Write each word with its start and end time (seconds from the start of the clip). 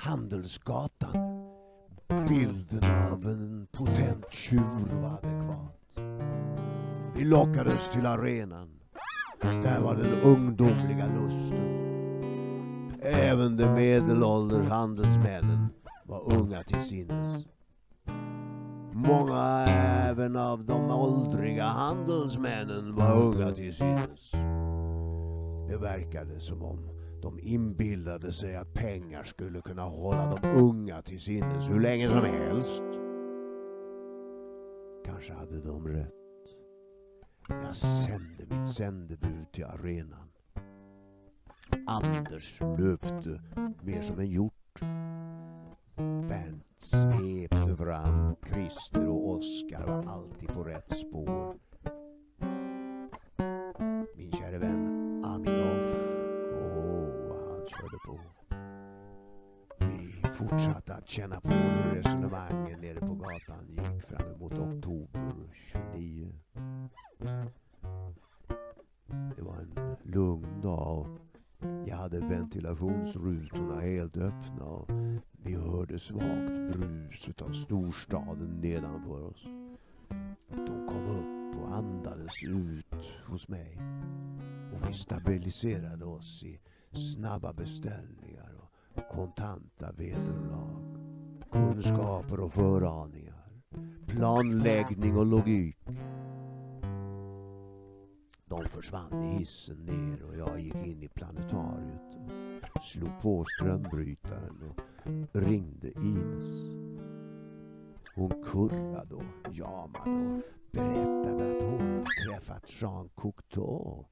Handelsgatan. 0.00 1.44
Bilden 2.28 2.90
av 3.12 3.26
en 3.26 3.66
potent 3.72 4.32
tjur 4.32 5.00
var 5.02 5.08
adekvat. 5.08 5.74
Vi 7.16 7.24
lockades 7.24 7.90
till 7.92 8.06
arenan. 8.06 8.80
Där 9.40 9.80
var 9.80 9.94
den 9.94 10.20
ungdomliga 10.24 11.06
lusten. 11.06 11.78
Även 13.02 13.56
de 13.56 13.74
medelålders 13.74 14.66
handelsmännen 14.66 15.68
var 16.04 16.34
unga 16.38 16.62
till 16.62 16.82
sinnes. 16.82 17.46
Många 18.92 19.66
även 20.08 20.36
av 20.36 20.64
de 20.64 20.90
åldriga 20.90 21.64
handelsmännen 21.64 22.94
var 22.94 23.22
unga 23.22 23.52
till 23.52 23.74
sinnes. 23.74 24.30
Det 25.68 25.76
verkade 25.76 26.40
som 26.40 26.62
om 26.62 26.97
de 27.22 27.40
inbillade 27.40 28.32
sig 28.32 28.56
att 28.56 28.74
pengar 28.74 29.22
skulle 29.22 29.60
kunna 29.60 29.82
hålla 29.82 30.36
de 30.36 30.48
unga 30.48 31.02
till 31.02 31.20
sinnes 31.20 31.70
hur 31.70 31.80
länge 31.80 32.08
som 32.08 32.24
helst. 32.24 32.82
Kanske 35.04 35.32
hade 35.32 35.60
de 35.60 35.88
rätt. 35.88 36.12
Jag 37.48 37.76
sände 37.76 38.46
mitt 38.50 38.68
sändebud 38.68 39.52
till 39.52 39.64
arenan. 39.64 40.28
Anders 41.86 42.60
löpte 42.60 43.42
mer 43.82 44.02
som 44.02 44.18
en 44.18 44.30
hjort. 44.30 44.80
Bernt 46.28 46.64
svepte 46.78 47.76
fram. 47.76 48.36
Christer 48.52 49.08
och 49.08 49.30
Oskar 49.30 49.86
var 49.86 50.12
alltid 50.12 50.48
på 50.48 50.64
rätt 50.64 50.96
spår. 50.96 51.54
Fortsatte 60.48 60.94
att 60.94 61.08
känna 61.08 61.40
på 61.40 61.50
hur 61.50 61.94
resonemangen 61.94 62.80
nere 62.80 63.00
på 63.00 63.14
gatan 63.14 63.66
gick 63.68 64.02
fram 64.02 64.34
emot 64.34 64.52
oktober 64.52 65.34
29. 65.54 66.32
Det 69.36 69.42
var 69.42 69.56
en 69.56 69.96
lugn 70.02 70.60
dag 70.60 70.98
och 70.98 71.08
jag 71.86 71.96
hade 71.96 72.20
ventilationsrutorna 72.20 73.80
helt 73.80 74.16
öppna 74.16 74.64
och 74.64 74.90
vi 75.32 75.54
hörde 75.54 75.98
svagt 75.98 76.72
brus 76.72 77.28
av 77.42 77.52
storstaden 77.52 78.60
nedanför 78.60 79.22
oss. 79.22 79.44
De 80.50 80.86
kom 80.88 81.06
upp 81.06 81.62
och 81.62 81.74
andades 81.74 82.42
ut 82.42 82.94
hos 83.26 83.48
mig 83.48 83.78
och 84.72 84.88
vi 84.88 84.92
stabiliserade 84.92 86.04
oss 86.04 86.44
i 86.44 86.60
snabba 86.92 87.52
beställningar 87.52 88.54
och 88.62 88.67
kontanta 89.00 89.92
vederlag. 89.92 90.78
Kunskaper 91.52 92.40
och 92.40 92.52
föraningar. 92.52 93.48
Planläggning 94.06 95.16
och 95.16 95.26
logik. 95.26 95.76
De 98.44 98.64
försvann 98.68 99.24
i 99.24 99.38
hissen 99.38 99.76
ner 99.76 100.22
och 100.22 100.36
jag 100.36 100.60
gick 100.60 100.74
in 100.74 101.02
i 101.02 101.08
planetariet 101.08 102.16
och 102.74 102.84
slog 102.84 103.20
på 103.22 103.44
strömbrytaren 103.44 104.62
och 104.62 104.80
ringde 105.32 105.88
Ines. 105.88 106.78
Hon 108.14 108.44
kurrade 108.44 109.14
och 109.14 109.52
jamade 109.52 110.10
och 110.10 110.42
berättade 110.72 111.56
att 111.56 111.62
hon 111.62 112.04
träffat 112.28 112.80
Jean 112.80 113.08
Cocteau 113.14 114.06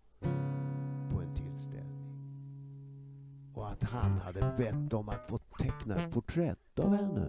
att 3.83 3.91
han 3.91 4.19
hade 4.19 4.55
bett 4.57 4.93
om 4.93 5.09
att 5.09 5.27
få 5.27 5.39
teckna 5.39 5.97
ett 5.97 6.13
porträtt 6.13 6.79
av 6.79 6.97
henne. 6.97 7.29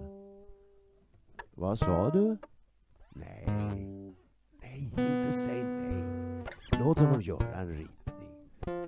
Vad 1.56 1.80
sa 1.80 2.10
du? 2.10 2.38
Nej, 3.10 3.48
nej, 4.62 4.94
inte 4.98 5.32
säg 5.32 5.64
nej. 5.64 6.44
Låt 6.80 7.00
honom 7.00 7.22
göra 7.22 7.56
en 7.56 7.70
ritning. 7.70 8.30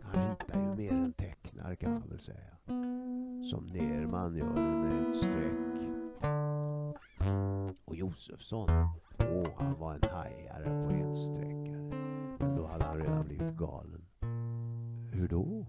Han 0.03 0.29
ritar 0.29 0.59
ju 0.59 0.75
mer 0.75 0.91
än 0.91 1.13
tecknar 1.13 1.75
kan 1.75 1.91
man 1.91 2.09
väl 2.09 2.19
säga. 2.19 2.57
Som 3.50 3.67
Nerman 3.67 4.38
gör 4.38 4.56
det 4.56 4.62
med 4.62 5.09
ett 5.09 5.16
streck. 5.16 5.79
Och 7.85 7.95
Josefsson, 7.95 8.69
åh 9.19 9.47
han 9.57 9.79
var 9.79 9.94
en 9.94 10.01
hajare 10.12 10.63
på 10.63 10.94
ensträckare. 10.94 11.89
Men 12.39 12.56
då 12.56 12.66
hade 12.66 12.85
han 12.85 12.97
redan 12.97 13.25
blivit 13.25 13.53
galen. 13.53 14.06
Hur 15.13 15.28
då? 15.28 15.66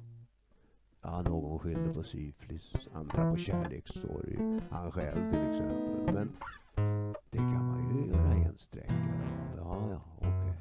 Ja, 1.03 1.23
någon 1.23 1.59
skyllde 1.59 1.95
på 1.95 2.03
syfilis, 2.03 2.73
andra 2.93 3.31
på 3.31 3.37
kärlekssorg. 3.37 4.39
Han 4.71 4.93
själv 4.93 5.33
till 5.33 5.51
exempel. 5.51 6.15
Men 6.15 6.33
det 7.31 7.39
kan 7.39 7.67
man 7.67 7.99
ju 7.99 8.07
göra 8.11 8.33
ensträckare 8.35 9.61
av. 9.61 9.91
Ja, 9.91 10.03
ja, 10.21 10.29
okej. 10.29 10.55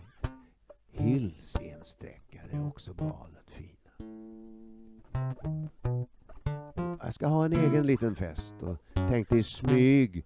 Hills 0.91 1.57
ensträckare 1.61 2.51
är 2.51 2.67
också 2.67 2.93
galet 2.93 3.51
fina. 3.51 3.91
Jag 7.01 7.13
ska 7.13 7.27
ha 7.27 7.45
en 7.45 7.53
egen 7.53 7.87
liten 7.87 8.15
fest 8.15 8.55
och 8.61 8.77
tänkte 8.95 9.37
i 9.37 9.43
smyg 9.43 10.25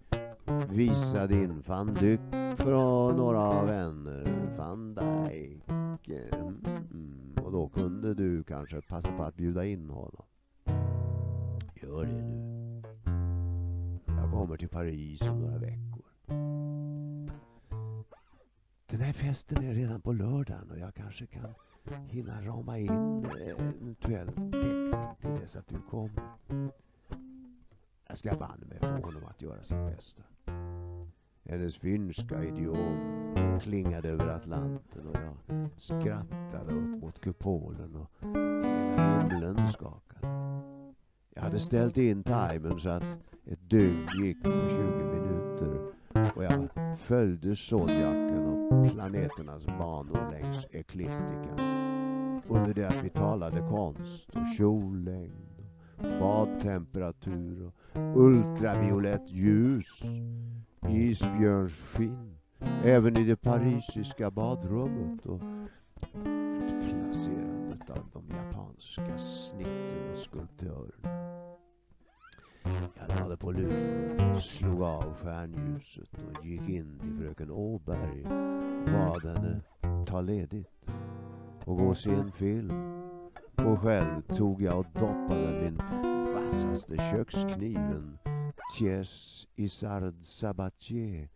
visa 0.70 1.28
din 1.28 1.64
van 1.68 1.94
Dyck 1.94 2.20
från 2.58 3.16
några 3.16 3.64
vänner. 3.64 4.23
Du 8.24 8.44
kanske 8.44 8.82
passa 8.82 9.12
på 9.12 9.24
att 9.24 9.36
bjuda 9.36 9.66
in 9.66 9.90
honom. 9.90 10.26
Gör 11.76 12.06
det 12.06 12.22
du. 12.22 12.54
Jag 14.08 14.32
kommer 14.32 14.58
till 14.58 14.70
Paris 14.70 15.22
om 15.22 15.40
några 15.40 15.58
veckor. 15.58 16.06
Den 18.86 19.02
här 19.02 19.14
festen 19.14 19.64
är 19.64 19.74
redan 19.74 20.02
på 20.02 20.14
lördagen 20.14 20.72
och 20.72 20.80
jag 20.80 20.96
kanske 20.96 21.26
kan 21.26 21.54
hinna 22.08 22.42
rama 22.42 22.78
in 22.80 23.26
eventuell 23.42 24.28
täckning 24.28 25.16
till 25.22 25.42
dess 25.42 25.56
att 25.56 25.68
du 25.68 25.82
kommer. 25.90 26.24
Jag 28.08 28.18
ska 28.18 28.36
banne 28.36 28.66
mig 28.66 28.80
få 28.80 28.88
honom 28.88 29.26
att 29.26 29.42
göra 29.42 29.64
sitt 29.64 29.96
bästa. 29.96 30.24
Hennes 31.44 31.78
finska 31.78 32.44
idiom 32.44 33.60
klingade 33.62 34.10
över 34.10 34.28
Atlanten 34.28 35.08
och 35.08 35.16
jag 35.16 35.43
skrattade 35.78 36.72
upp 36.72 37.02
mot 37.02 37.22
kupolen 37.22 37.96
och 37.96 38.10
hela 38.22 39.22
himlen 39.22 39.72
skakade. 39.72 40.28
Jag 41.36 41.42
hade 41.42 41.60
ställt 41.60 41.98
in 41.98 42.24
timern 42.24 42.80
så 42.80 42.90
att 42.90 43.04
ett 43.46 43.70
dygn 43.70 44.08
gick 44.24 44.44
på 44.44 44.50
20 44.50 45.04
minuter 45.04 45.94
och 46.36 46.44
jag 46.44 46.70
följde 46.98 47.56
Zodiaken 47.56 48.46
och 48.48 48.92
planeternas 48.92 49.66
banor 49.66 50.32
längs 50.32 50.66
ekliptikan 50.72 51.60
under 52.48 52.74
det 52.74 52.88
att 52.88 53.04
vi 53.04 53.10
talade 53.10 53.60
konst 53.60 54.30
och 54.30 54.48
kjollängd 54.58 55.54
och 55.98 56.20
badtemperatur 56.20 57.72
och 57.94 58.18
ultraviolett 58.22 59.30
ljus, 59.30 60.02
isbjörnsskinn, 60.90 62.13
även 62.84 63.20
i 63.20 63.24
det 63.24 63.36
parisiska 63.36 64.32
badrummet 64.32 65.26
och 65.26 65.42
placerandet 66.82 67.90
av 67.90 68.10
de 68.14 68.36
japanska 68.36 69.18
snitten 69.18 70.12
och 70.14 70.18
skulptörerna. 70.18 71.10
Jag 72.96 73.20
lade 73.20 73.38
på 73.38 73.52
luren, 73.52 74.42
slog 74.42 74.82
av 74.82 75.16
stjärnljuset 75.16 76.10
och 76.14 76.46
gick 76.46 76.70
in 76.70 77.00
till 77.00 77.18
fröken 77.18 77.52
Åberg 77.52 78.24
och 78.24 78.92
bad 78.92 79.26
henne 79.26 79.62
ta 80.06 80.22
ledigt 80.22 80.86
och 81.66 81.78
gå 81.78 81.84
och 81.84 81.98
se 81.98 82.14
en 82.14 82.32
film. 82.32 82.72
Och 83.56 83.80
själv 83.80 84.22
tog 84.22 84.62
jag 84.62 84.80
och 84.80 84.86
doppade 84.94 85.62
min 85.62 85.78
vassaste 86.34 86.98
kökskniven 86.98 88.18
Thiers 88.78 89.48
Isard 89.56 90.14
Sabatier 90.22 91.30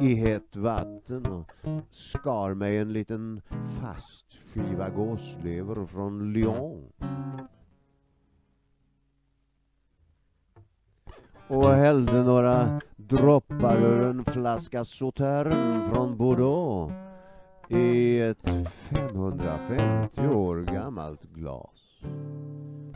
i 0.00 0.14
hett 0.14 0.56
vatten 0.56 1.26
och 1.26 1.50
skar 1.90 2.54
mig 2.54 2.78
en 2.78 2.92
liten 2.92 3.40
fast 3.80 4.26
skiva 4.32 4.88
gåslever 4.88 5.86
från 5.86 6.32
Lyon. 6.32 6.92
Och 11.48 11.70
hällde 11.70 12.22
några 12.22 12.80
droppar 12.96 13.76
ur 13.76 14.10
en 14.10 14.24
flaska 14.24 14.84
Sautern 14.84 15.92
från 15.92 16.16
Bordeaux 16.16 16.92
i 17.68 18.20
ett 18.20 18.48
550 18.66 20.26
år 20.26 20.64
gammalt 20.72 21.22
glas. 21.22 22.00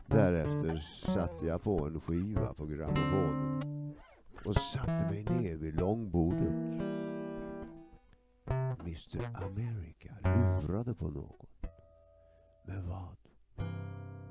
Därefter 0.06 0.78
satte 1.14 1.46
jag 1.46 1.62
på 1.62 1.86
en 1.86 2.00
skiva 2.00 2.54
på 2.54 2.66
grammofonen 2.66 3.74
och 4.46 4.56
satte 4.56 5.06
mig 5.10 5.24
ner 5.24 5.56
vid 5.56 5.80
långbordet. 5.80 6.54
Mr 8.80 9.44
America 9.46 10.10
lurade 10.22 10.94
på 10.94 11.08
något. 11.08 11.66
Men 12.66 12.88
vad? 12.88 13.16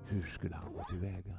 Hur 0.05 0.23
skulle 0.23 0.55
han 0.55 0.73
gå 0.73 0.83
tillväga? 0.89 1.37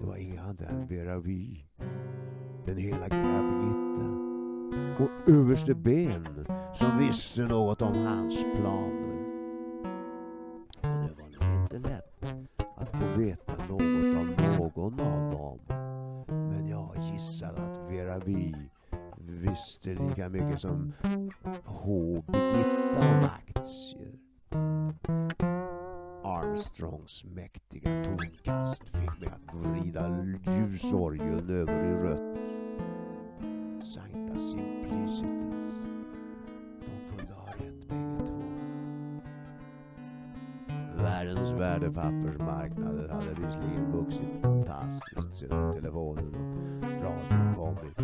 Det 0.00 0.06
var 0.06 0.16
inga 0.16 0.42
andra 0.42 0.66
än 0.66 0.86
Vera 0.86 1.18
Vi, 1.18 1.66
den 2.66 2.76
helagliga 2.76 3.42
Birgitta 3.42 4.30
och 5.04 5.28
överste 5.28 5.74
Ben 5.74 6.46
som 6.74 6.98
visste 6.98 7.42
något 7.42 7.82
om 7.82 7.94
hans 7.94 8.42
planer. 8.42 9.10
Men 10.82 11.06
det 11.06 11.12
var 11.22 11.28
nog 11.28 11.62
inte 11.62 11.78
lätt 11.78 12.22
att 12.76 12.90
få 12.90 13.18
veta 13.18 13.49
någon 14.80 15.00
av 15.00 15.30
dem. 15.30 15.58
Men 16.26 16.68
jag 16.68 16.96
gissar 17.12 17.54
att 17.54 17.92
Vera 17.92 18.18
Vi 18.18 18.54
visste 19.26 19.94
lika 19.94 20.28
mycket 20.28 20.60
som 20.60 20.92
H. 21.64 22.22
Birgitta 22.26 23.08
om 23.08 23.24
aktier. 23.24 24.18
Armstrongs 26.24 27.24
mäktiga 27.24 28.04
tonkast 28.04 28.88
fick 28.88 29.20
mig 29.20 29.28
att 29.28 29.54
vrida 29.54 30.26
ljusorgeln 30.46 31.50
över 31.50 31.84
i 31.84 31.92
rött. 31.92 32.38
Sancta 33.84 34.38
Simplicitas. 34.38 35.69
Världens 41.10 41.50
värdepappersmarknader 41.50 43.08
hade 43.08 43.46
visserligen 43.46 43.92
vuxit 43.92 44.42
fantastiskt 44.42 45.36
sedan 45.36 45.72
telefonen 45.72 46.34
och 46.82 47.04
radion 47.04 47.54
kommit. 47.54 47.98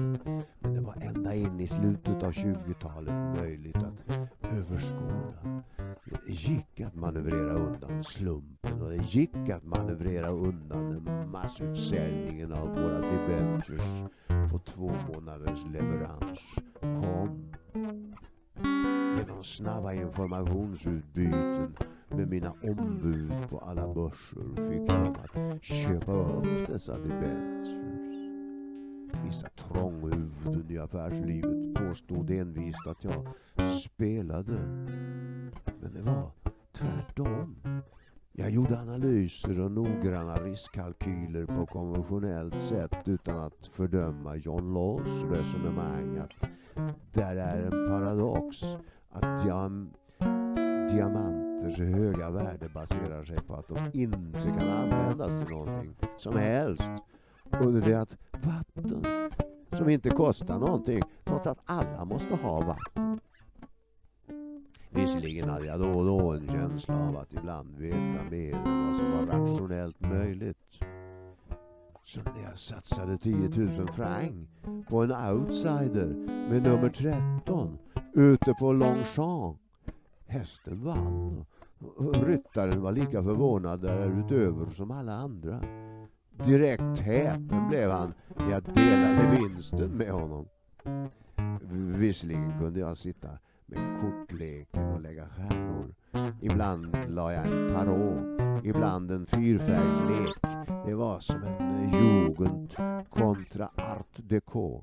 Men 0.58 0.74
det 0.74 0.80
var 0.80 0.96
ända 1.00 1.34
in 1.34 1.60
i 1.60 1.68
slutet 1.68 2.22
av 2.22 2.32
20-talet 2.32 3.40
möjligt 3.40 3.76
att 3.76 4.18
överskåda. 4.42 5.62
Det 6.04 6.32
gick 6.32 6.80
att 6.80 6.94
manövrera 6.94 7.52
undan 7.52 8.04
slumpen 8.04 8.82
och 8.82 8.90
det 8.90 9.14
gick 9.14 9.48
att 9.54 9.64
manövrera 9.64 10.28
undan 10.28 11.30
massutsäljningen 11.30 12.52
av 12.52 12.68
våra 12.68 13.00
debentures 13.00 14.10
på 14.50 14.58
två 14.58 14.92
månaders 15.14 15.64
leverans 15.72 16.40
kom. 16.80 17.54
Genom 19.18 19.44
snabba 19.44 19.92
informationsutbyten 19.92 21.76
med 22.16 22.28
mina 22.28 22.52
ombud 22.62 23.32
på 23.50 23.58
alla 23.58 23.94
börser 23.94 24.68
fick 24.68 24.92
jag 24.92 25.04
dem 25.04 25.50
att 25.56 25.62
köpa 25.62 26.12
upp 26.12 26.66
dessa 26.66 26.98
debentures. 26.98 27.68
Vissa 29.24 29.48
trånghuvuden 29.48 30.70
i 30.70 30.78
affärslivet 30.78 31.74
påstod 31.74 32.30
envist 32.30 32.86
att 32.86 33.04
jag 33.04 33.28
spelade. 33.66 34.52
Men 35.80 35.94
det 35.94 36.02
var 36.02 36.30
tvärtom. 36.72 37.56
Jag 38.32 38.50
gjorde 38.50 38.78
analyser 38.80 39.60
och 39.60 39.70
noggranna 39.70 40.34
riskkalkyler 40.34 41.46
på 41.46 41.66
konventionellt 41.66 42.62
sätt 42.62 42.98
utan 43.04 43.38
att 43.38 43.66
fördöma 43.66 44.36
John 44.36 44.74
Laws 44.74 45.22
resonemang 45.22 46.18
att 46.18 46.50
där 47.12 47.36
är 47.36 47.62
en 47.62 47.88
paradox 47.88 48.62
att 49.10 49.42
diam 49.42 49.90
Alltså, 51.66 51.82
diamanters 51.82 52.16
höga 52.16 52.30
värde 52.30 52.68
baserar 52.68 53.24
sig 53.24 53.36
på 53.36 53.54
att 53.54 53.68
de 53.68 53.78
inte 53.92 54.38
kan 54.58 54.68
användas 54.68 55.38
till 55.38 55.48
någonting 55.48 55.94
som 56.18 56.36
helst. 56.36 56.90
Under 57.60 57.80
det 57.80 57.94
att 57.94 58.16
vatten, 58.32 59.30
som 59.72 59.88
inte 59.88 60.10
kostar 60.10 60.58
någonting, 60.58 61.02
trots 61.24 61.46
att 61.46 61.58
alla 61.64 62.04
måste 62.04 62.34
ha 62.36 62.60
vatten. 62.60 63.20
Visserligen 64.90 65.48
hade 65.48 65.66
jag 65.66 65.80
då 65.80 65.90
och 65.90 66.04
då 66.04 66.32
en 66.32 66.48
känsla 66.48 67.08
av 67.08 67.16
att 67.16 67.32
ibland 67.32 67.78
veta 67.78 68.24
mer 68.30 68.54
än 68.54 68.86
vad 68.86 68.96
som 68.96 69.12
var 69.12 69.38
rationellt 69.38 70.00
möjligt. 70.00 70.58
Som 72.04 72.22
när 72.36 72.42
jag 72.42 72.58
satsade 72.58 73.18
10 73.18 73.48
000 73.48 73.88
franc 73.88 74.48
på 74.88 75.02
en 75.02 75.12
outsider 75.12 76.06
med 76.50 76.62
nummer 76.62 76.88
13 76.88 77.78
ute 78.14 78.54
på 78.60 78.72
Longchamp. 78.72 79.58
Hästen 80.26 80.84
vann 80.84 81.38
och 81.38 81.55
ryttaren 82.26 82.82
var 82.82 82.92
lika 82.92 83.22
förvånad 83.22 83.80
därutöver 83.80 84.70
som 84.70 84.90
alla 84.90 85.12
andra. 85.12 85.60
Direkt 86.30 86.98
häpen 87.00 87.68
blev 87.68 87.90
han 87.90 88.14
när 88.38 88.50
jag 88.50 88.62
delade 88.62 89.36
vinsten 89.40 89.90
med 89.90 90.10
honom. 90.10 90.46
Visserligen 91.98 92.58
kunde 92.58 92.80
jag 92.80 92.96
sitta 92.96 93.28
med 93.66 93.78
kortleken 94.00 94.84
och 94.94 95.00
lägga 95.00 95.28
stjärnor. 95.28 95.94
Ibland 96.40 96.96
la 97.08 97.32
jag 97.32 97.46
en 97.46 97.74
tarot, 97.74 98.64
ibland 98.64 99.10
en 99.10 99.26
fyrfärgslek. 99.26 100.36
Det 100.86 100.94
var 100.94 101.20
som 101.20 101.42
en 101.42 101.90
jugend 101.90 102.74
kontra 103.10 103.64
art 103.66 104.16
deco. 104.16 104.82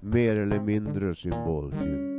Mer 0.00 0.36
eller 0.36 0.60
mindre 0.60 1.14
symboltyngd. 1.14 2.13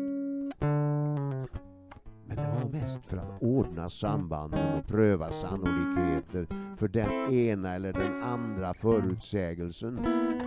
Men 2.66 2.72
det 2.72 2.78
var 2.78 2.82
mest 2.82 3.06
för 3.06 3.18
att 3.18 3.42
ordna 3.44 3.90
sambanden 3.90 4.80
och 4.80 4.88
pröva 4.88 5.32
sannolikheter 5.32 6.76
för 6.78 6.88
den 6.88 7.34
ena 7.34 7.76
eller 7.76 7.94
den 7.94 8.24
andra 8.24 8.74
förutsägelsen 8.74 10.00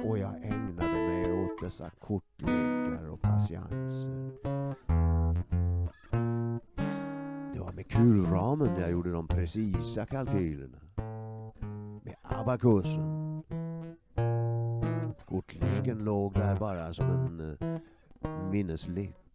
och 0.04 0.18
jag 0.18 0.34
ägnade 0.42 0.92
mig 0.92 1.42
åt 1.42 1.62
dessa 1.62 1.90
kortlekar 1.90 3.08
och 3.10 3.20
patienser. 3.20 4.30
Det 7.54 7.60
var 7.60 7.72
med 7.72 7.90
kulramen 7.90 8.80
jag 8.80 8.90
gjorde 8.90 9.12
de 9.12 9.28
precisa 9.28 10.06
kalkylerna. 10.06 10.78
Med 12.02 12.16
abakusen. 12.22 13.42
Kortleken 15.26 15.98
låg 15.98 16.34
där 16.34 16.56
bara 16.56 16.94
som 16.94 17.10
en 17.10 17.56
eh, 17.60 18.50
minneslek. 18.50 19.27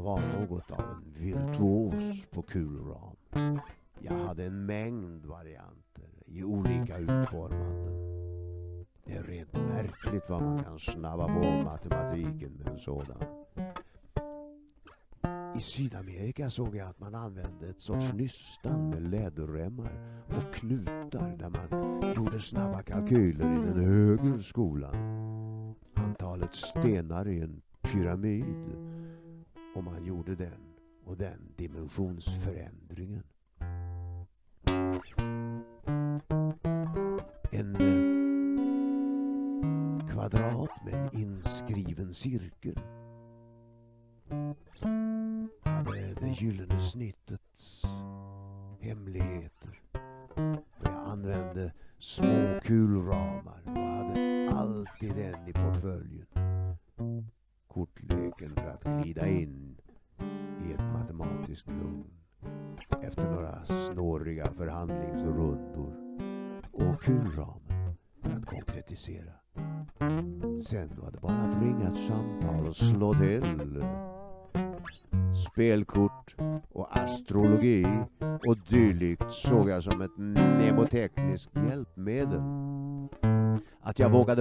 Jag 0.00 0.04
var 0.04 0.20
något 0.40 0.70
av 0.70 0.80
en 0.80 1.12
virtuos 1.12 2.26
på 2.30 2.42
kulram. 2.42 3.16
Jag 4.00 4.14
hade 4.14 4.44
en 4.44 4.66
mängd 4.66 5.26
varianter 5.26 6.10
i 6.26 6.44
olika 6.44 6.98
utformanden. 6.98 8.86
Det 9.04 9.12
är 9.12 9.22
rent 9.22 9.52
märkligt 9.52 10.30
vad 10.30 10.42
man 10.42 10.64
kan 10.64 10.78
snabba 10.78 11.26
på 11.26 11.62
matematiken 11.64 12.52
med 12.52 12.66
en 12.66 12.78
sådan. 12.78 13.22
I 15.56 15.60
Sydamerika 15.60 16.50
såg 16.50 16.76
jag 16.76 16.88
att 16.88 17.00
man 17.00 17.14
använde 17.14 17.68
ett 17.68 17.82
sorts 17.82 18.12
nystan 18.12 18.90
med 18.90 19.10
läderremmar 19.10 20.22
och 20.26 20.54
knutar 20.54 21.36
där 21.36 21.50
man 21.50 22.02
gjorde 22.16 22.40
snabba 22.40 22.82
kalkyler 22.82 23.52
i 23.52 23.66
den 23.66 23.84
högre 23.84 24.42
skolan. 24.42 24.94
Antalet 25.94 26.54
stenar 26.54 27.28
i 27.28 27.40
en 27.40 27.62
pyramid 27.82 28.89
om 29.74 29.84
man 29.84 30.04
gjorde 30.04 30.34
den 30.34 30.60
och 31.04 31.16
den 31.16 31.52
dimensionsförändringen. 31.56 33.22
En 37.52 37.76
eh, 37.76 38.10
kvadrat 40.10 40.84
med 40.84 40.94
en 40.94 41.20
inskriven 41.20 42.14
cirkel 42.14 42.80
hade 45.62 46.14
det 46.14 46.28
gyllene 46.40 46.80
snitt 46.80 47.19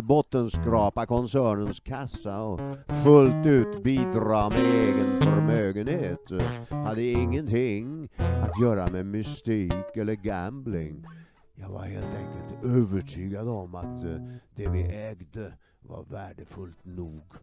bottenskrapa 0.09 1.05
koncernens 1.05 1.79
kassa 1.79 2.41
och 2.41 2.59
fullt 3.03 3.45
ut 3.45 3.83
bidra 3.83 4.49
med 4.49 4.59
egen 4.59 5.21
förmögenhet 5.21 6.31
hade 6.69 7.03
ingenting 7.03 8.09
att 8.17 8.61
göra 8.61 8.87
med 8.87 9.05
mystik 9.05 9.95
eller 9.95 10.13
gambling. 10.13 11.05
Jag 11.55 11.69
var 11.69 11.81
helt 11.81 12.15
enkelt 12.15 12.63
övertygad 12.63 13.47
om 13.47 13.75
att 13.75 14.03
eh, 14.03 14.21
det 14.55 14.69
vi 14.69 14.81
ägde 14.81 15.53
var 15.79 16.03
värdefullt 16.03 16.85
nog. 16.85 17.33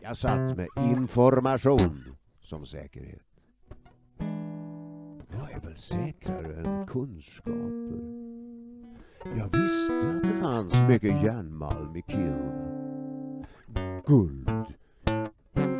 Jag 0.00 0.16
satt 0.16 0.56
med 0.56 0.68
information 0.76 2.04
som 2.40 2.66
säkerhet. 2.66 3.27
Är 5.58 5.62
väl 5.62 5.76
säkrare 5.76 6.54
än 6.54 6.86
kunskaper? 6.86 8.00
Jag 9.24 9.58
visste 9.58 10.10
att 10.10 10.22
det 10.22 10.40
fanns 10.40 10.74
mycket 10.88 11.22
järnmalm 11.22 11.96
i 11.96 12.02
Kiruna. 12.08 13.44
Guld 14.06 14.50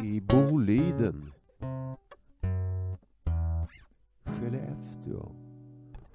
i 0.03 0.21
Boliden. 0.21 1.33
Skellefteå. 4.25 5.33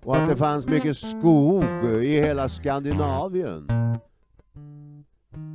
Och 0.03 0.17
att 0.17 0.29
det 0.29 0.35
fanns 0.35 0.67
mycket 0.67 0.97
skog 0.97 1.63
i 2.03 2.19
hela 2.19 2.49
Skandinavien. 2.49 3.67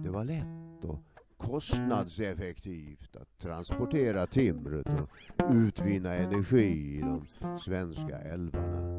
Det 0.04 0.10
var 0.10 0.24
lätt 0.24 0.84
att 0.84 1.07
kostnadseffektivt 1.48 3.16
att 3.16 3.38
transportera 3.42 4.26
timret 4.26 4.88
och 5.42 5.54
utvinna 5.54 6.14
energi 6.14 6.98
i 6.98 7.00
de 7.00 7.26
svenska 7.58 8.18
älvarna. 8.18 8.98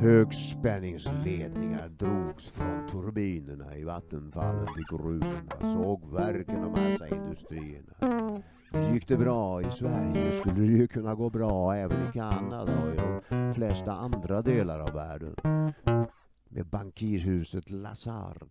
Högspänningsledningar 0.00 1.88
drogs 1.88 2.50
från 2.50 2.88
turbinerna 2.88 3.76
i 3.76 3.84
vattenfallen 3.84 4.66
till 4.66 4.98
gruvorna, 4.98 5.72
sågverken 5.74 6.64
och 6.64 6.70
massaindustrierna. 6.70 7.92
Gick 8.92 9.08
det 9.08 9.16
bra 9.16 9.60
i 9.60 9.64
Sverige 9.70 10.40
skulle 10.40 10.60
det 10.60 10.78
ju 10.78 10.88
kunna 10.88 11.14
gå 11.14 11.30
bra 11.30 11.74
även 11.76 12.08
i 12.08 12.12
Kanada 12.12 12.72
och 12.82 12.94
i 12.94 12.96
de 13.28 13.54
flesta 13.54 13.92
andra 13.92 14.42
delar 14.42 14.80
av 14.80 14.92
världen. 14.92 15.34
Med 16.54 16.66
bankirhuset 16.66 17.70
Lazard 17.70 18.48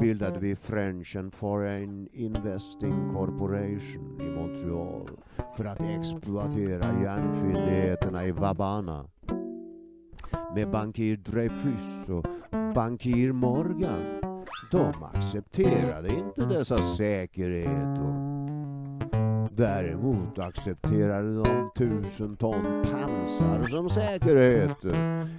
bildade 0.00 0.38
vi 0.38 0.56
French 0.56 1.16
and 1.16 1.34
Foreign 1.34 2.08
Investing 2.12 3.12
Corporation 3.14 4.20
i 4.20 4.30
Montreal 4.30 5.10
för 5.56 5.64
att 5.64 5.80
exploatera 5.80 7.02
järnfyndigheterna 7.02 8.26
i 8.26 8.32
Vabana 8.32 9.04
med 10.54 10.70
bankir 10.70 11.16
Dreyfus 11.16 12.08
och 12.08 12.24
bankir 12.74 13.32
Morgan. 13.32 14.20
De 14.70 15.02
accepterade 15.02 16.08
inte 16.08 16.46
dessa 16.46 16.82
säkerheter. 16.82 18.37
Däremot 19.58 20.38
accepterade 20.38 21.42
de 21.42 21.68
tusen 21.76 22.36
ton 22.36 22.82
pansar 22.82 23.66
som 23.66 23.90
säkerhet. 23.90 24.84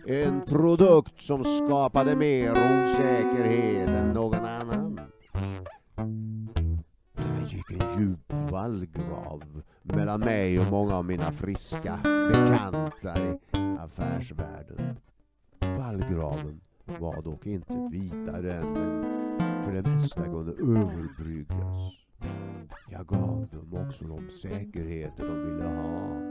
En 0.06 0.42
produkt 0.42 1.22
som 1.22 1.44
skapade 1.44 2.16
mer 2.16 2.52
osäkerhet 2.52 3.90
än 3.90 4.14
någon 4.14 4.46
annan. 4.46 5.00
Det 7.16 7.54
gick 7.54 7.72
en 7.72 8.00
djup 8.00 8.34
vallgrav 8.52 9.62
mellan 9.82 10.20
mig 10.20 10.60
och 10.60 10.72
många 10.72 10.96
av 10.96 11.06
mina 11.06 11.32
friska 11.32 12.00
bekanta 12.04 13.22
i 13.22 13.40
affärsvärlden. 13.80 14.98
Vallgraven 15.78 16.62
var 17.00 17.22
dock 17.22 17.46
inte 17.46 17.90
vidare 17.92 18.54
än 18.54 18.74
den 18.74 19.06
för 19.64 19.74
det 19.74 19.90
mesta 19.90 20.24
kunde 20.24 20.52
överbryggas. 20.52 22.09
Jag 22.92 23.08
gav 23.08 23.48
dem 23.52 23.88
också 23.88 24.06
de 24.06 24.32
säkerheter 24.32 25.28
de 25.28 25.46
ville 25.46 25.64
ha. 25.64 26.30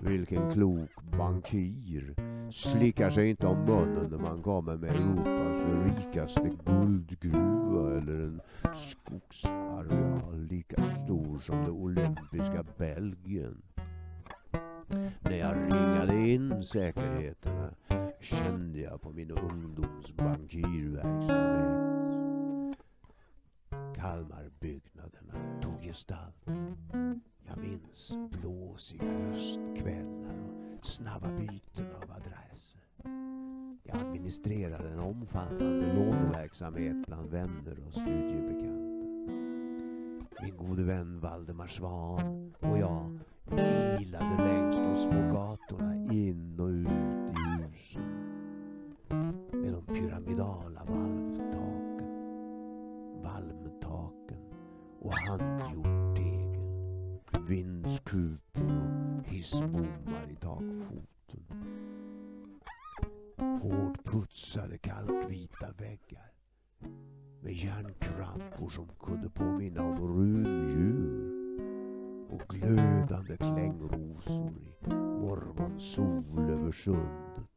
Vilken 0.00 0.50
klok 0.50 0.90
bankir 1.18 2.14
slickar 2.50 3.10
sig 3.10 3.30
inte 3.30 3.46
om 3.46 3.64
munnen 3.64 4.10
när 4.10 4.18
man 4.18 4.42
kommer 4.42 4.76
med 4.76 4.90
Europas 4.90 5.44
rikaste 5.86 6.50
guldgruva 6.66 7.98
eller 7.98 8.20
en 8.20 8.40
skogsareal 8.74 10.46
lika 10.50 10.82
stor 10.82 11.38
som 11.38 11.64
det 11.64 11.70
olympiska 11.70 12.64
Belgien. 12.78 13.62
När 15.20 15.38
jag 15.38 15.56
ringade 15.56 16.28
in 16.28 16.62
säkerheterna 16.62 17.70
kände 18.20 18.78
jag 18.78 19.00
på 19.00 19.10
min 19.10 19.30
ungdoms 19.30 20.16
bankirverksamhet. 20.16 21.83
Kalmarbyggnaderna 24.04 25.60
tog 25.62 25.82
gestalt. 25.82 26.46
Jag 27.46 27.58
minns 27.58 28.16
blåsiga 28.30 29.04
höstkvällar 29.04 30.34
och 30.78 30.86
snabba 30.86 31.28
byten 31.28 31.86
av 32.02 32.10
adresser. 32.10 32.80
Jag 33.82 33.96
administrerade 33.96 34.88
en 34.88 34.98
omfattande 34.98 35.94
låneverksamhet 35.94 37.06
bland 37.06 37.30
vänner 37.30 37.78
och 37.86 37.92
studiebekanta. 37.92 39.06
Min 40.42 40.56
gode 40.56 40.82
vän 40.82 41.20
Valdemar 41.20 41.66
Svan 41.66 42.54
och 42.60 42.78
jag 42.78 43.18
ilade 44.00 44.36
längs 44.36 44.76
de 44.76 44.96
små 44.96 45.32
gatorna 45.32 45.94
in 46.12 46.60
och 46.60 46.68
ut 46.68 46.88
i 46.88 47.62
husen 47.62 48.02
med 49.52 49.72
de 49.72 49.94
pyramidala 49.94 50.84
valven 50.84 51.23
och 55.04 55.14
handgjort 55.14 56.16
tegel, 56.16 57.46
vindskupor 57.48 59.18
och 59.18 59.24
hissbommar 59.26 60.30
i 60.30 60.36
takfoten. 60.36 61.46
Hårdputsade 63.62 64.78
kalkvita 64.78 65.66
väggar 65.78 66.32
med 67.40 67.52
järnkrampor 67.52 68.70
som 68.70 68.88
kunde 69.00 69.30
påminna 69.30 69.82
om 69.82 69.98
rundjur 69.98 71.34
och 72.30 72.48
glödande 72.48 73.36
klängrosor 73.36 74.52
i 74.86 74.94
morgonsol 74.94 76.50
över 76.50 76.72
sundet. 76.72 77.48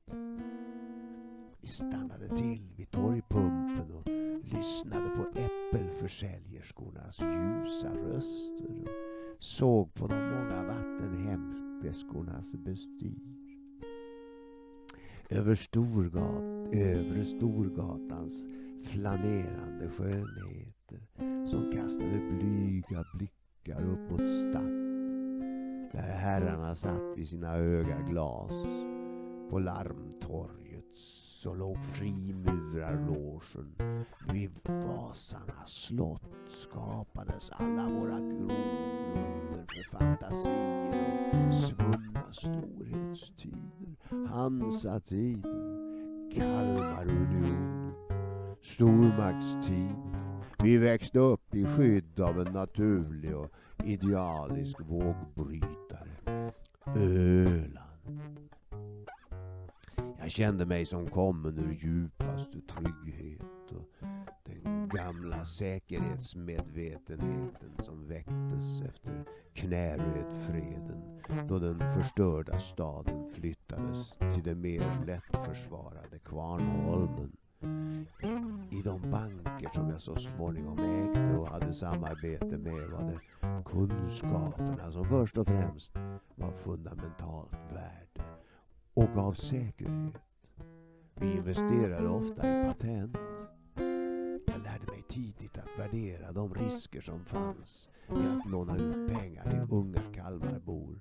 Vi 1.62 1.68
stannade 1.68 2.28
till 2.28 2.74
vid 2.76 2.92
torgpumpen 2.92 3.92
och 3.92 4.17
lyssnade 4.52 5.10
på 5.10 5.40
äppelförsäljerskornas 5.40 7.20
ljusa 7.20 7.90
röster 7.90 8.82
och 9.38 9.44
såg 9.44 9.94
på 9.94 10.08
de 10.08 10.16
många 10.16 10.64
vattenhämteskornas 10.64 12.54
bestyr. 12.56 13.38
Över 15.30 15.56
Storgat, 15.56 16.74
övre 16.74 17.26
Storgatans 17.26 18.48
flanerande 18.84 19.90
skönheter 19.90 21.08
som 21.48 21.72
kastade 21.72 22.22
blyga 22.32 23.06
blickar 23.14 23.82
upp 23.82 24.12
mot 24.12 24.32
Statt 24.32 24.88
där 25.92 26.12
herrarna 26.12 26.76
satt 26.76 27.18
vid 27.18 27.30
sina 27.30 27.52
höga 27.52 28.02
glas 28.02 28.52
på 29.50 29.60
Larmtorget 29.60 30.67
så 31.48 31.54
låg 31.54 31.78
frimurarlogen. 31.84 33.76
Vid 34.34 34.52
Vasarnas 34.64 35.72
slott 35.72 36.22
skapades 36.48 37.52
alla 37.52 37.90
våra 37.90 38.20
grogrunder 38.20 39.66
för 39.68 39.84
fantasier 39.98 41.48
och 41.48 41.56
svunna 41.56 42.32
storhetstider. 42.32 43.96
Hansatiden, 44.28 45.44
Kalmarunionen, 46.36 47.94
stormaktstiden. 48.62 50.42
Vi 50.64 50.78
växte 50.78 51.20
upp 51.20 51.56
i 51.56 51.66
skydd 51.66 52.20
av 52.20 52.42
en 52.42 52.54
naturlig 52.54 53.36
och 53.36 53.52
idealisk 53.86 54.82
vågbrytare. 54.82 56.52
Öland. 56.96 57.87
Jag 60.28 60.32
kände 60.32 60.66
mig 60.66 60.86
som 60.86 61.10
kommen 61.10 61.58
ur 61.58 61.74
djupaste 61.74 62.62
trygghet 62.62 63.72
och 63.72 63.90
den 64.46 64.90
gamla 64.90 65.46
säkerhetsmedvetenheten 65.46 67.72
som 67.80 68.08
väcktes 68.08 68.82
efter 68.82 69.24
Knärödfreden 69.54 71.22
då 71.48 71.60
den 71.60 71.80
förstörda 71.80 72.60
staden 72.60 73.30
flyttades 73.30 74.18
till 74.18 74.44
det 74.44 74.56
mer 74.56 75.06
lättförsvarade 75.06 76.20
Kvarnholmen. 76.20 77.38
I 78.72 78.82
de 78.84 79.12
banker 79.12 79.70
som 79.74 79.90
jag 79.90 80.02
så 80.02 80.16
småningom 80.16 80.80
ägde 80.80 81.38
och 81.38 81.48
hade 81.48 81.74
samarbete 81.74 82.58
med 82.58 82.90
var 82.90 83.04
det 83.04 83.20
kunskaperna 83.66 84.92
som 84.92 85.06
först 85.06 85.38
och 85.38 85.48
främst 85.48 85.96
var 86.36 86.52
fundamentalt 86.52 87.72
värde 87.74 88.08
och 88.98 89.14
gav 89.16 89.34
säkerhet. 89.34 90.14
Vi 91.16 91.32
investerade 91.32 92.08
ofta 92.08 92.42
i 92.50 92.64
patent. 92.66 93.18
Jag 94.48 94.64
lärde 94.64 94.92
mig 94.92 95.04
tidigt 95.10 95.58
att 95.58 95.80
värdera 95.80 96.32
de 96.32 96.54
risker 96.54 97.02
som 97.02 97.26
fanns 97.26 97.90
med 98.08 98.38
att 98.38 98.52
låna 98.52 98.78
ut 98.78 99.12
pengar 99.12 99.50
till 99.50 99.76
unga 99.76 100.02
Kalmarbor. 100.16 101.00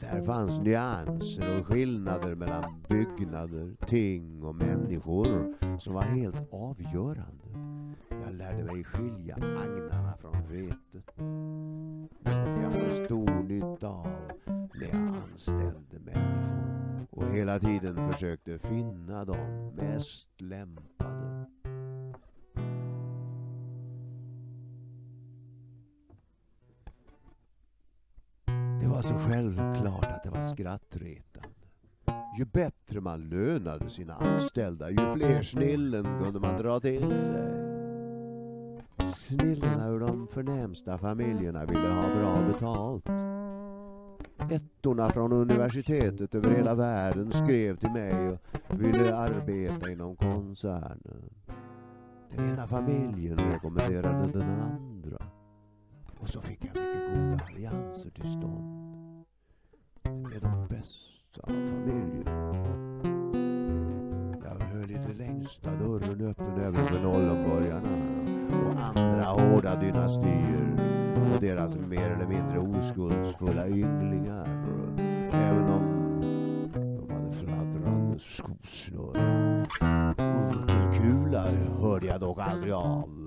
Där 0.00 0.22
fanns 0.22 0.58
nyanser 0.60 1.60
och 1.60 1.66
skillnader 1.66 2.34
mellan 2.34 2.82
byggnader, 2.88 3.86
ting 3.86 4.42
och 4.42 4.54
människor 4.54 5.54
som 5.78 5.94
var 5.94 6.02
helt 6.02 6.52
avgörande. 6.52 7.44
Jag 8.26 8.34
lärde 8.34 8.64
mig 8.64 8.84
skilja 8.84 9.34
agnarna 9.34 10.14
från 10.20 10.48
vetet. 10.48 11.18
Något 12.20 12.62
jag 12.62 12.70
hade 12.70 13.04
stor 13.04 13.42
nytta 13.42 13.88
av 13.88 14.32
när 14.74 14.86
jag 14.86 15.14
anställde 15.32 15.98
människor 15.98 17.06
och 17.10 17.28
hela 17.28 17.58
tiden 17.58 18.12
försökte 18.12 18.58
finna 18.58 19.24
de 19.24 19.36
mest 19.76 20.40
lämpade. 20.40 21.46
Det 28.80 28.86
var 28.86 29.02
så 29.02 29.14
självklart 29.18 30.04
att 30.04 30.22
det 30.22 30.30
var 30.30 30.42
skrattretande. 30.42 31.48
Ju 32.38 32.44
bättre 32.44 33.00
man 33.00 33.28
lönade 33.28 33.90
sina 33.90 34.14
anställda, 34.14 34.90
ju 34.90 34.96
fler 34.96 35.42
snillen 35.42 36.04
kunde 36.04 36.40
man 36.40 36.62
dra 36.62 36.80
till 36.80 37.10
sig. 37.10 37.66
Snillena 39.06 39.88
ur 39.88 40.00
de 40.00 40.26
förnämsta 40.26 40.98
familjerna 40.98 41.64
ville 41.64 41.88
ha 41.88 42.02
bra 42.02 42.52
betalt. 42.52 43.08
Ettorna 44.50 45.10
från 45.10 45.32
universitetet 45.32 46.34
över 46.34 46.50
hela 46.50 46.74
världen 46.74 47.32
skrev 47.32 47.76
till 47.76 47.90
mig 47.90 48.28
och 48.68 48.80
ville 48.80 49.16
arbeta 49.16 49.90
inom 49.90 50.16
koncernen. 50.16 51.30
Den 52.30 52.50
ena 52.50 52.66
familjen 52.66 53.38
rekommenderade 53.38 54.32
den 54.32 54.42
andra. 54.42 54.95
Och 56.20 56.28
så 56.28 56.40
fick 56.40 56.64
jag 56.64 56.74
mycket 56.74 57.14
goda 57.14 57.44
allianser 57.50 58.10
till 58.10 58.30
stånd. 58.30 58.86
Med 60.04 60.42
de 60.42 60.68
bästa 60.68 61.40
av 61.42 61.48
familjerna. 61.48 62.52
Jag 64.44 64.66
höll 64.66 64.90
i 64.90 64.98
det 65.08 65.14
längsta 65.14 65.70
dörren 65.70 66.26
öppen 66.26 66.60
även 66.60 66.86
för 66.86 67.00
Nollenborgarna 67.00 67.88
och 68.68 68.80
andra 68.80 69.24
hårda 69.24 69.80
dynastier 69.80 70.76
och 71.34 71.40
deras 71.40 71.74
mer 71.74 72.10
eller 72.10 72.26
mindre 72.26 72.58
oskuldsfulla 72.58 73.68
ynglingar. 73.68 74.48
Även 75.32 75.68
om 75.68 76.20
de 76.72 77.10
hade 77.14 77.32
fladdrande 77.32 78.18
skosnören. 78.18 79.66
Urkelkula 80.18 81.46
hörde 81.80 82.06
jag 82.06 82.20
dock 82.20 82.38
aldrig 82.38 82.72
av. 82.72 83.26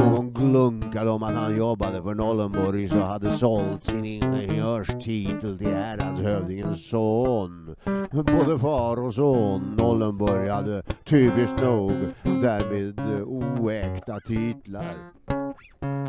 Någon 0.00 0.32
glunkade 0.32 1.10
om 1.10 1.22
att 1.22 1.34
han 1.34 1.56
jobbade 1.56 2.02
för 2.02 2.14
Nollenborg 2.14 2.88
så 2.88 2.98
hade 2.98 3.32
sålt 3.32 3.84
sin 3.84 4.04
ingenjörstitel 4.04 5.58
till 5.58 5.74
häradshövdingens 5.74 6.88
son. 6.88 7.76
Både 8.10 8.58
far 8.58 8.96
och 8.96 9.14
son 9.14 9.76
Nollenborg 9.80 10.48
hade 10.48 10.82
typiskt 10.82 11.62
nog 11.62 11.92
därmed 12.22 13.00
oäkta 13.26 14.20
titlar. 14.20 14.94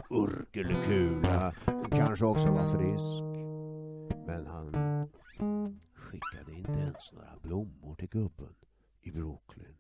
Urkelkula 0.10 1.53
kanske 1.91 2.25
också 2.25 2.48
var 2.48 2.77
frisk. 2.77 3.24
Men 4.27 4.48
han 4.48 4.71
skickade 5.95 6.51
inte 6.57 6.79
ens 6.79 7.13
några 7.13 7.38
blommor 7.41 7.95
till 7.95 8.10
gubben 8.10 8.53
i 9.01 9.12
Brooklyn. 9.12 9.75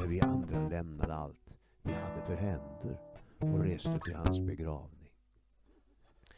När 0.00 0.06
vi 0.06 0.20
andra 0.20 0.68
lämnade 0.68 1.14
allt 1.14 1.48
vi 1.82 1.92
hade 1.92 2.22
för 2.26 2.36
händer 2.36 3.07
och 3.38 3.60
reste 3.60 4.00
till 4.04 4.14
hans 4.14 4.40
begravning. 4.40 5.08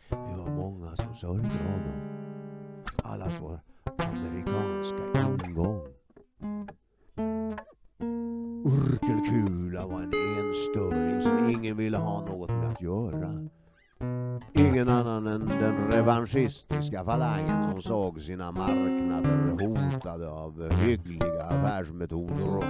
Vi 0.08 0.36
var 0.36 0.50
många 0.50 0.96
som 0.96 1.14
sörjde 1.14 1.48
honom. 1.48 2.00
Allas 3.02 3.40
vår 3.40 3.60
amerikanska 3.98 4.96
ingång. 5.46 5.80
Urkelkula 8.64 9.86
var 9.86 10.00
en 10.00 10.12
enstöring 10.38 11.22
som 11.22 11.50
ingen 11.50 11.76
ville 11.76 11.98
ha 11.98 12.26
något 12.26 12.50
med 12.50 12.68
att 12.68 12.82
göra. 12.82 13.48
Ingen 14.52 14.88
annan 14.88 15.26
än 15.26 15.48
den 15.48 15.90
revanschistiska 15.90 17.04
falangen 17.04 17.70
som 17.70 17.82
såg 17.82 18.22
sina 18.22 18.52
marknader 18.52 19.50
hotade 19.50 20.28
av 20.28 20.72
hyggliga 20.72 21.44
affärsmetoder 21.44 22.56
och 22.56 22.64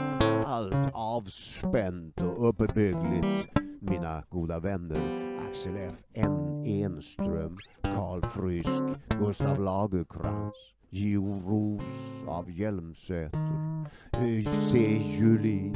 allt 0.46 0.90
avspänt 0.92 2.20
och 2.20 2.48
uppbyggligt. 2.48 3.61
Mina 3.81 4.25
goda 4.31 4.61
vänner 4.61 5.01
Axel 5.49 5.77
F. 5.77 5.95
N. 6.14 6.64
Enström, 6.66 7.57
Karl 7.83 8.21
Frysk, 8.29 8.83
Gustav 9.19 9.61
Lagerkrans, 9.61 10.55
JO 10.90 11.43
Roos 11.47 12.25
av 12.27 12.51
Hjelmsäter, 12.51 14.43
C. 14.43 15.03
Julin, 15.03 15.75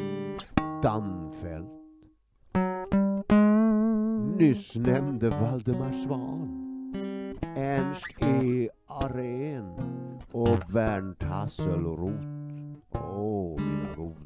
Danfelt, 0.83 1.69
nyss 4.37 4.77
nämnde 4.77 5.31
Valdemar 5.31 5.93
Svan, 5.93 6.95
Ernst 7.57 8.23
E. 8.23 8.69
Arén 8.87 9.75
och 10.33 10.73
Bernt 10.73 11.23
Hasselroth. 11.23 12.25
Åh, 12.93 13.01
oh, 13.01 13.61
mina 13.61 13.95
goda 13.97 14.24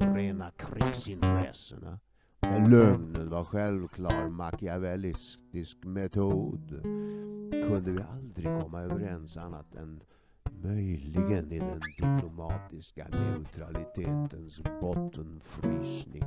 de 0.00 0.14
rena 0.14 0.50
krigsintressena. 0.50 1.98
Men 2.40 2.70
lögnen 2.70 3.30
var 3.30 3.44
självklar 3.44 4.28
machiavellistisk 4.28 5.84
metod 5.84 6.82
kunde 7.50 7.90
vi 7.90 8.02
aldrig 8.02 8.46
komma 8.62 8.80
överens 8.80 9.36
annat 9.36 9.74
än 9.74 10.02
möjligen 10.62 11.52
i 11.52 11.58
den 11.58 11.80
diplomatiska 11.98 13.06
neutralitetens 13.08 14.60
bottenfrysning. 14.80 16.24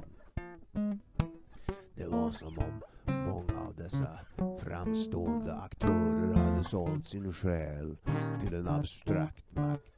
Det 1.96 2.08
var 2.08 2.32
som 2.32 2.60
om 2.60 2.82
många 3.08 3.60
av 3.60 3.76
dessa 3.76 4.20
framstående 4.60 5.54
aktörer 5.56 6.34
hade 6.34 6.64
sålt 6.64 7.08
sin 7.08 7.34
själ 7.34 7.98
till 8.42 8.54
en 8.54 8.68
abstrakt 8.68 9.56
makt. 9.56 9.96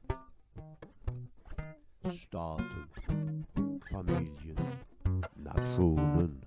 Staten, 2.11 2.87
familjen, 3.97 4.57
nationen, 5.35 6.43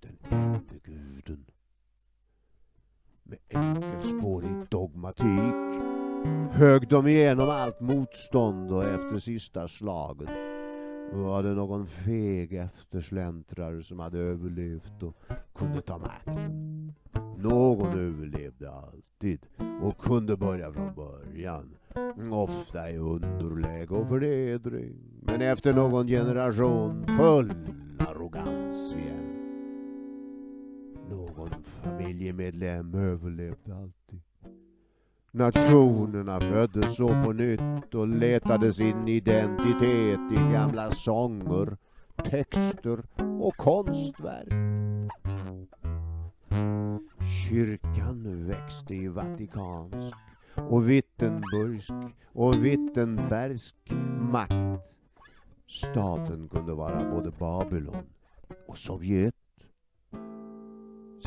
den 0.00 0.18
ende 0.30 0.78
guden. 0.84 1.44
Med 3.22 3.38
enkelspårig 3.48 4.66
dogmatik 4.70 5.54
högg 6.50 6.88
de 6.88 7.06
igenom 7.06 7.48
allt 7.50 7.80
motstånd 7.80 8.72
och 8.72 8.84
efter 8.84 9.18
sista 9.18 9.68
slaget 9.68 10.30
var 11.12 11.42
det 11.42 11.54
någon 11.54 11.86
feg 11.86 12.52
eftersläntrare 12.52 13.82
som 13.82 13.98
hade 13.98 14.18
överlevt 14.18 15.02
och 15.02 15.16
kunde 15.54 15.80
ta 15.80 15.98
makten. 15.98 16.92
Någon 17.38 17.98
överlevde 17.98 18.70
alltid 18.70 19.46
och 19.82 19.98
kunde 19.98 20.36
börja 20.36 20.72
från 20.72 20.94
början. 20.94 21.76
Ofta 22.30 22.90
i 22.90 22.98
underläge 22.98 23.94
och 23.94 24.08
förnedring. 24.08 24.94
Men 25.20 25.40
efter 25.40 25.72
någon 25.74 26.06
generation 26.06 27.06
full 27.06 27.52
arrogans 27.98 28.92
igen. 28.92 29.24
Någon 31.10 31.50
familjemedlem 31.82 32.94
överlevde 32.94 33.76
alltid. 33.76 34.20
Nationerna 35.30 36.40
föddes 36.40 36.96
så 36.96 37.08
på 37.08 37.32
nytt 37.32 37.94
och 37.94 38.08
letade 38.08 38.72
sin 38.72 39.08
identitet 39.08 40.20
i 40.32 40.52
gamla 40.52 40.90
sånger, 40.90 41.76
texter 42.16 43.02
och 43.40 43.56
konstverk. 43.56 44.52
Kyrkan 47.48 48.46
växte 48.46 48.94
i 48.94 49.08
vatikansk 49.08 50.16
och 50.56 50.90
Wittenburgsk 50.90 51.92
och 52.32 52.64
Wittenbergsk 52.64 53.76
makt. 54.32 54.94
Staten 55.66 56.48
kunde 56.48 56.74
vara 56.74 57.10
både 57.10 57.30
Babylon 57.30 58.06
och 58.66 58.78
Sovjet. 58.78 59.34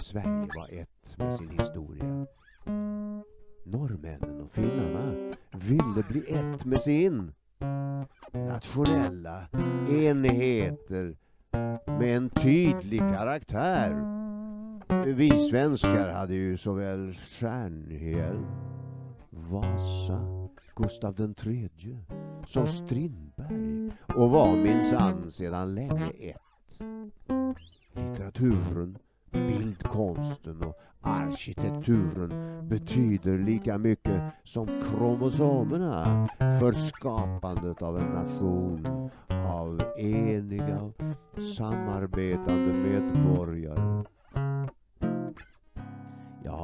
Sverige 0.02 0.50
var 0.56 0.70
ett 0.72 1.18
med 1.18 1.36
sin 1.36 1.50
historia. 1.50 2.26
Norrmännen 3.63 4.42
och 4.42 4.52
finnarna 4.52 5.34
ville 5.52 6.04
bli 6.10 6.20
ett 6.28 6.66
med 6.66 6.82
sin. 6.82 7.34
Nationella 8.32 9.48
enheter 9.90 11.18
med 12.00 12.18
en 12.18 12.30
tydlig 12.30 13.00
karaktär. 13.00 14.18
Vi 15.06 15.50
svenskar 15.50 16.10
hade 16.10 16.34
ju 16.34 16.58
såväl 16.58 17.13
Stjärnhielm, 17.13 18.46
Vasa, 19.38 20.47
Gustav 20.76 21.15
den 21.15 21.34
tredje 21.34 21.97
som 22.45 22.67
Strindberg 22.67 23.91
och 24.15 24.30
var 24.30 24.56
minsann 24.56 25.32
sedan 25.32 25.76
länge 25.76 26.12
ett. 26.19 26.80
Litteraturen 27.93 28.97
bildkonsten 29.32 30.62
och 30.62 30.76
arkitekturen 31.02 32.32
betyder 32.67 33.38
lika 33.38 33.78
mycket 33.78 34.21
som 34.43 34.67
kromosomerna 34.67 36.28
för 36.39 36.71
skapandet 36.71 37.82
av 37.82 37.97
en 37.97 38.10
nation 38.10 39.10
av 39.30 39.82
eniga 39.97 40.91
samarbetande 41.58 42.73
medborgare. 42.73 44.04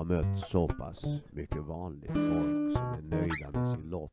Jag 0.03 0.15
har 0.15 0.23
mött 0.23 0.39
så 0.39 0.67
pass 0.67 1.05
mycket 1.31 1.63
vanligt 1.63 2.11
folk 2.11 2.73
som 2.73 2.93
är 2.93 3.01
nöjda 3.01 3.51
med 3.59 3.67
sin 3.67 3.89
lott. 3.89 4.11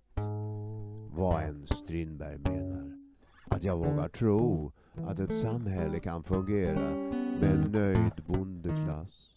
Vad 1.12 1.42
än 1.42 1.66
Strindberg 1.66 2.38
menar. 2.38 2.92
Att 3.48 3.64
jag 3.64 3.76
vågar 3.76 4.09
tro 4.09 4.72
att 4.94 5.18
ett 5.18 5.33
samhälle 5.33 6.00
kan 6.00 6.22
fungera 6.22 6.90
med 7.40 7.50
en 7.50 7.72
nöjd 7.72 8.24
bondeklass 8.26 9.37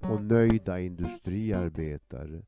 och 0.00 0.22
nöjda 0.22 0.80
industriarbetare 0.80 2.42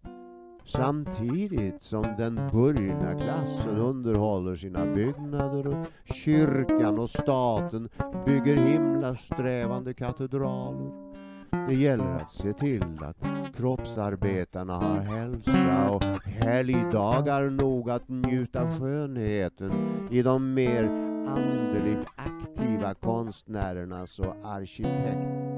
samtidigt 0.67 1.83
som 1.83 2.03
den 2.03 2.35
burgna 2.53 3.15
klassen 3.15 3.77
underhåller 3.77 4.55
sina 4.55 4.87
byggnader 4.95 5.67
och 5.67 5.87
kyrkan 6.05 6.99
och 6.99 7.11
staten 7.11 7.89
bygger 8.27 8.57
himlasträvande 8.57 9.95
katedraler. 9.95 11.06
Det 11.51 11.75
gäller 11.75 12.17
att 12.17 12.31
se 12.31 12.53
till 12.53 13.05
att 13.05 13.17
kroppsarbetarna 13.57 14.75
har 14.75 15.01
hälsa 15.01 15.91
och 15.91 16.05
helgdagar 16.25 17.51
nog 17.51 17.91
att 17.91 18.09
njuta 18.09 18.79
skönheten 18.79 19.73
i 20.11 20.23
de 20.23 20.55
mer 20.55 20.85
andligt 21.27 22.09
aktiva 22.17 22.95
konstnärernas 22.95 24.19
och 24.19 24.37
arkitekt 24.45 25.57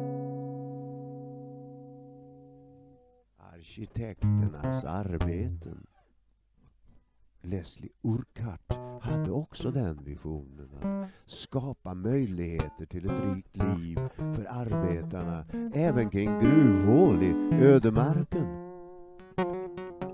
arkitekternas 3.59 4.85
arbeten. 4.85 5.88
Leslie 7.51 7.93
Urquhart 8.03 8.79
hade 9.01 9.31
också 9.31 9.71
den 9.71 9.99
visionen 10.05 10.69
att 10.81 11.11
skapa 11.27 11.95
möjligheter 11.95 12.87
till 12.87 13.07
ett 13.07 13.23
rikt 13.25 13.57
liv 13.57 13.99
för 14.17 14.47
arbetarna 14.51 15.45
även 15.75 16.11
kring 16.11 16.41
gruvhål 16.41 17.23
i 17.23 17.35
ödemarken. 17.53 18.47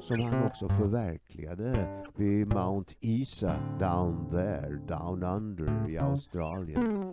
Som 0.01 0.21
han 0.21 0.45
också 0.45 0.69
förverkligade 0.69 2.03
vid 2.17 2.55
Mount 2.55 2.95
Isa 3.01 3.57
down 3.81 4.31
there, 4.31 4.79
down 4.89 5.23
under 5.23 5.91
i 5.91 5.99
Australien. 5.99 7.13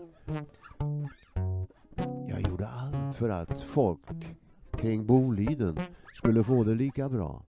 Jag 2.27 2.41
gjorde 2.49 2.67
allt 2.67 3.15
för 3.15 3.29
att 3.29 3.61
folk 3.61 4.37
kring 4.71 5.05
Boliden 5.05 5.77
skulle 6.13 6.43
få 6.43 6.63
det 6.63 6.75
lika 6.75 7.09
bra. 7.09 7.43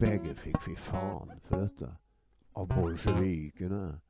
Bägge 0.00 0.34
fick 0.34 0.62
fy 0.62 0.76
fan 0.76 1.30
för 1.42 1.60
detta. 1.60 1.96
Av 2.52 2.68
bolsjevikerna. 2.68 4.00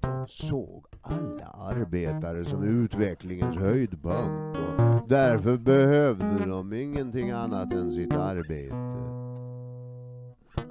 De 0.00 0.26
såg 0.28 0.86
alla 1.02 1.46
arbetare 1.46 2.44
som 2.44 2.62
utvecklingens 2.62 3.56
höjdpunkt 3.56 4.58
och 4.58 5.08
därför 5.08 5.56
behövde 5.56 6.46
de 6.46 6.72
ingenting 6.72 7.30
annat 7.30 7.72
än 7.72 7.92
sitt 7.92 8.16
arbete. 8.16 8.74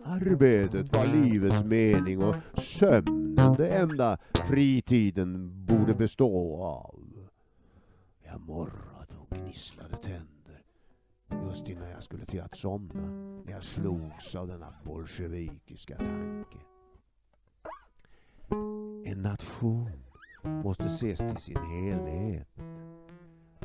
Arbetet 0.05 0.95
var 0.95 1.05
livets 1.05 1.63
mening 1.63 2.23
och 2.23 2.35
sömnen 2.53 3.55
det 3.57 3.67
enda 3.67 4.17
fritiden 4.33 5.65
borde 5.65 5.93
bestå 5.93 6.63
av. 6.63 6.99
Jag 8.25 8.41
morrade 8.41 9.13
och 9.19 9.37
gnisslade 9.37 9.95
tänder 9.95 10.38
just 11.31 11.69
innan 11.69 11.89
jag 11.89 12.03
skulle 12.03 12.25
till 12.25 12.41
att 12.41 12.57
somna 12.57 13.01
när 13.45 13.53
jag 13.53 13.63
slogs 13.63 14.35
av 14.35 14.47
denna 14.47 14.73
bolsjevikiska 14.85 15.97
tanke. 15.97 16.57
En 19.05 19.21
nation 19.21 19.91
måste 20.43 20.85
ses 20.85 21.19
till 21.19 21.37
sin 21.37 21.57
helhet. 21.57 22.47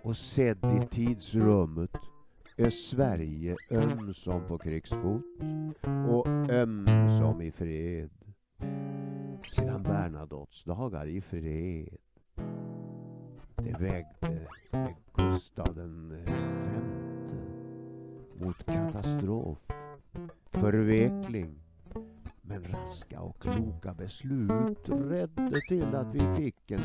Och 0.03 0.17
sedd 0.17 0.59
i 0.65 0.87
tidsrummet 0.87 1.97
är 2.57 2.71
Sverige 2.71 3.57
ömsom 3.71 4.49
på 4.49 4.59
krigsfot 4.59 5.23
och 6.09 6.27
ömsom 6.51 7.41
i 7.41 7.51
fred. 7.51 8.11
Sedan 9.57 9.83
Bernadottes 9.83 10.65
dagar 10.65 11.07
i 11.07 11.21
fred. 11.21 11.97
Det 13.57 13.73
vägde 13.81 14.49
med 14.71 14.95
Gustav 15.15 15.75
den 15.75 16.25
femte 16.27 16.74
mot 18.41 18.67
katastrof, 18.67 19.59
förvekling. 20.51 21.61
Men 22.43 22.65
raska 22.65 23.21
och 23.21 23.43
kloka 23.43 23.95
beslut 23.95 24.89
räddade 24.89 25.61
till 25.69 25.95
att 25.95 26.15
vi 26.15 26.21
fick 26.37 26.71
en 26.71 26.81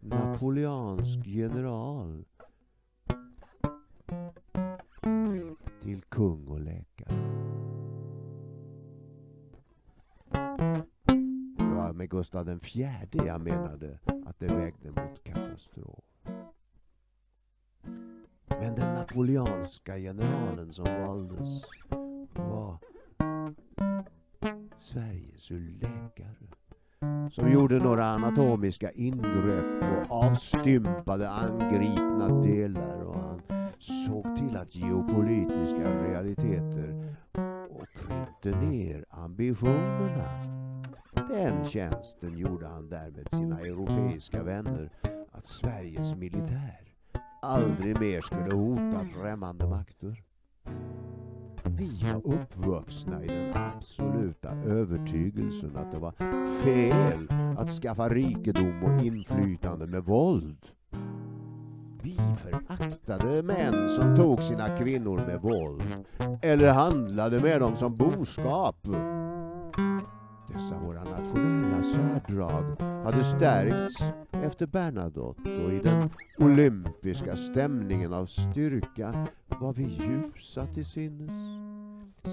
napoleansk 0.00 1.26
general 1.26 2.24
till 5.82 6.02
kung 6.02 6.46
och 6.48 6.60
läkare. 6.60 7.14
Det 11.58 11.74
var 11.74 11.92
med 11.92 12.10
Gustav 12.10 12.44
den 12.44 12.60
fjärde 12.60 13.26
jag 13.26 13.40
menade 13.40 13.98
att 14.26 14.38
det 14.38 14.46
vägde 14.46 14.88
mot 14.90 15.24
katastrof. 15.24 16.13
Men 18.64 18.74
den 18.74 18.94
napoleanska 18.94 19.96
generalen 19.96 20.72
som 20.72 20.84
valdes 20.84 21.62
var 22.34 22.78
Sveriges 24.76 25.50
läkare. 25.50 26.48
Som 27.30 27.52
gjorde 27.52 27.78
några 27.78 28.04
anatomiska 28.04 28.90
ingrepp 28.90 29.82
och 29.82 30.24
avstympade 30.24 31.30
angripna 31.30 32.42
delar 32.42 33.02
och 33.02 33.20
han 33.20 33.42
såg 33.78 34.36
till 34.36 34.56
att 34.56 34.74
geopolitiska 34.74 36.02
realiteter 36.04 37.16
och 37.70 37.86
krympte 37.94 38.66
ner 38.66 39.04
ambitionerna. 39.10 40.28
Den 41.28 41.64
tjänsten 41.64 42.38
gjorde 42.38 42.66
han 42.66 42.88
därmed 42.88 43.28
sina 43.30 43.60
europeiska 43.60 44.42
vänner 44.42 44.90
att 45.32 45.46
Sveriges 45.46 46.14
militär 46.14 46.83
aldrig 47.44 48.00
mer 48.00 48.20
skulle 48.20 48.54
hota 48.54 49.04
främmande 49.20 49.66
makter. 49.66 50.22
Vi 51.64 52.04
var 52.12 52.34
uppvuxna 52.34 53.24
i 53.24 53.26
den 53.26 53.52
absoluta 53.54 54.50
övertygelsen 54.50 55.76
att 55.76 55.92
det 55.92 55.98
var 55.98 56.12
fel 56.62 57.28
att 57.58 57.68
skaffa 57.68 58.08
rikedom 58.08 58.82
och 58.82 59.04
inflytande 59.04 59.86
med 59.86 60.04
våld. 60.04 60.66
Vi 62.02 62.18
föraktade 62.36 63.42
män 63.42 63.88
som 63.88 64.16
tog 64.16 64.42
sina 64.42 64.78
kvinnor 64.78 65.16
med 65.26 65.40
våld 65.40 65.82
eller 66.42 66.72
handlade 66.72 67.40
med 67.40 67.60
dem 67.60 67.76
som 67.76 67.96
boskap. 67.96 68.76
Dessa 70.54 70.78
våra 70.78 71.04
nationella 71.04 71.82
särdrag 71.82 72.64
hade 73.04 73.24
stärkts 73.24 74.02
efter 74.32 74.66
Bernadotte 74.66 75.64
och 75.64 75.72
i 75.72 75.78
den 75.78 76.10
olympiska 76.38 77.36
stämningen 77.36 78.12
av 78.12 78.26
styrka 78.26 79.26
var 79.48 79.72
vi 79.72 79.82
ljusa 79.82 80.66
till 80.66 80.86
sinnes. 80.86 81.30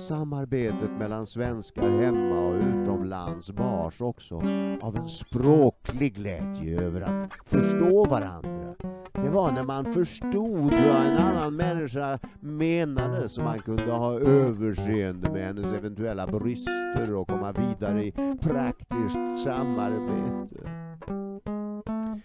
Samarbetet 0.08 0.92
mellan 1.00 1.26
svenskar 1.26 2.02
hemma 2.02 2.40
och 2.40 2.56
utomlands 2.56 3.52
bars 3.52 4.02
också 4.02 4.36
av 4.82 4.96
en 4.96 5.08
språklig 5.08 6.16
glädje 6.16 6.82
över 6.82 7.02
att 7.02 7.34
förstå 7.46 8.06
varandra. 8.06 8.91
Det 9.14 9.30
var 9.30 9.52
när 9.52 9.64
man 9.64 9.94
förstod 9.94 10.72
vad 10.72 11.06
en 11.06 11.18
annan 11.18 11.56
människa 11.56 12.20
menade 12.40 13.30
som 13.30 13.44
man 13.44 13.60
kunde 13.60 13.92
ha 13.92 14.20
överseende 14.20 15.32
med 15.32 15.46
hennes 15.46 15.66
eventuella 15.66 16.28
brister 16.28 17.16
och 17.16 17.28
komma 17.28 17.52
vidare 17.52 18.06
i 18.06 18.12
praktiskt 18.42 19.44
samarbete. 19.44 20.72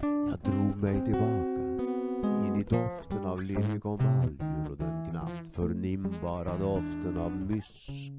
Jag 0.03 0.39
drog 0.53 0.77
mig 0.77 1.05
tillbaka 1.05 1.57
in 2.47 2.57
i 2.57 2.63
doften 2.63 3.27
av 3.27 3.43
liljekonvaljer 3.43 4.71
och 4.71 4.77
den 4.77 5.11
knappt 5.11 5.55
förnimbara 5.55 6.57
doften 6.57 7.19
av 7.19 7.33
mysk. 7.33 8.13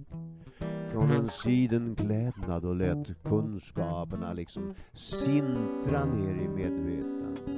Från 0.91 1.11
en 1.11 1.29
sidenklädnad 1.29 2.65
och 2.65 2.75
lät 2.75 3.23
kunskaperna 3.23 4.33
liksom 4.33 4.73
sintra 4.93 6.05
ner 6.05 6.35
i 6.35 6.47
medvetandet 6.47 7.56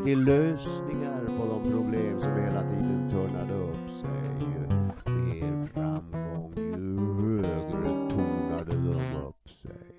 till 0.00 0.24
lösningar 0.24 1.26
på 1.26 1.46
de 1.46 1.70
problem 1.70 2.20
som 2.20 2.32
hela 2.32 2.62
tiden 2.62 3.10
törnade 3.10 3.54
upp 3.54 3.90
sig. 3.90 4.10
Ju 4.40 5.12
mer 5.12 5.66
framgång, 5.66 6.52
ju 6.56 6.98
högre 7.22 8.10
tornade 8.10 8.76
de 8.76 9.18
upp 9.26 9.50
sig. 9.50 9.92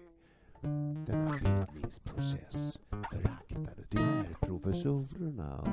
Denna 1.05 1.37
bildningsprocess 1.37 2.79
föraktade 2.89 3.83
tyvärr 3.89 4.35
professorerna 4.41 5.61
och 5.61 5.67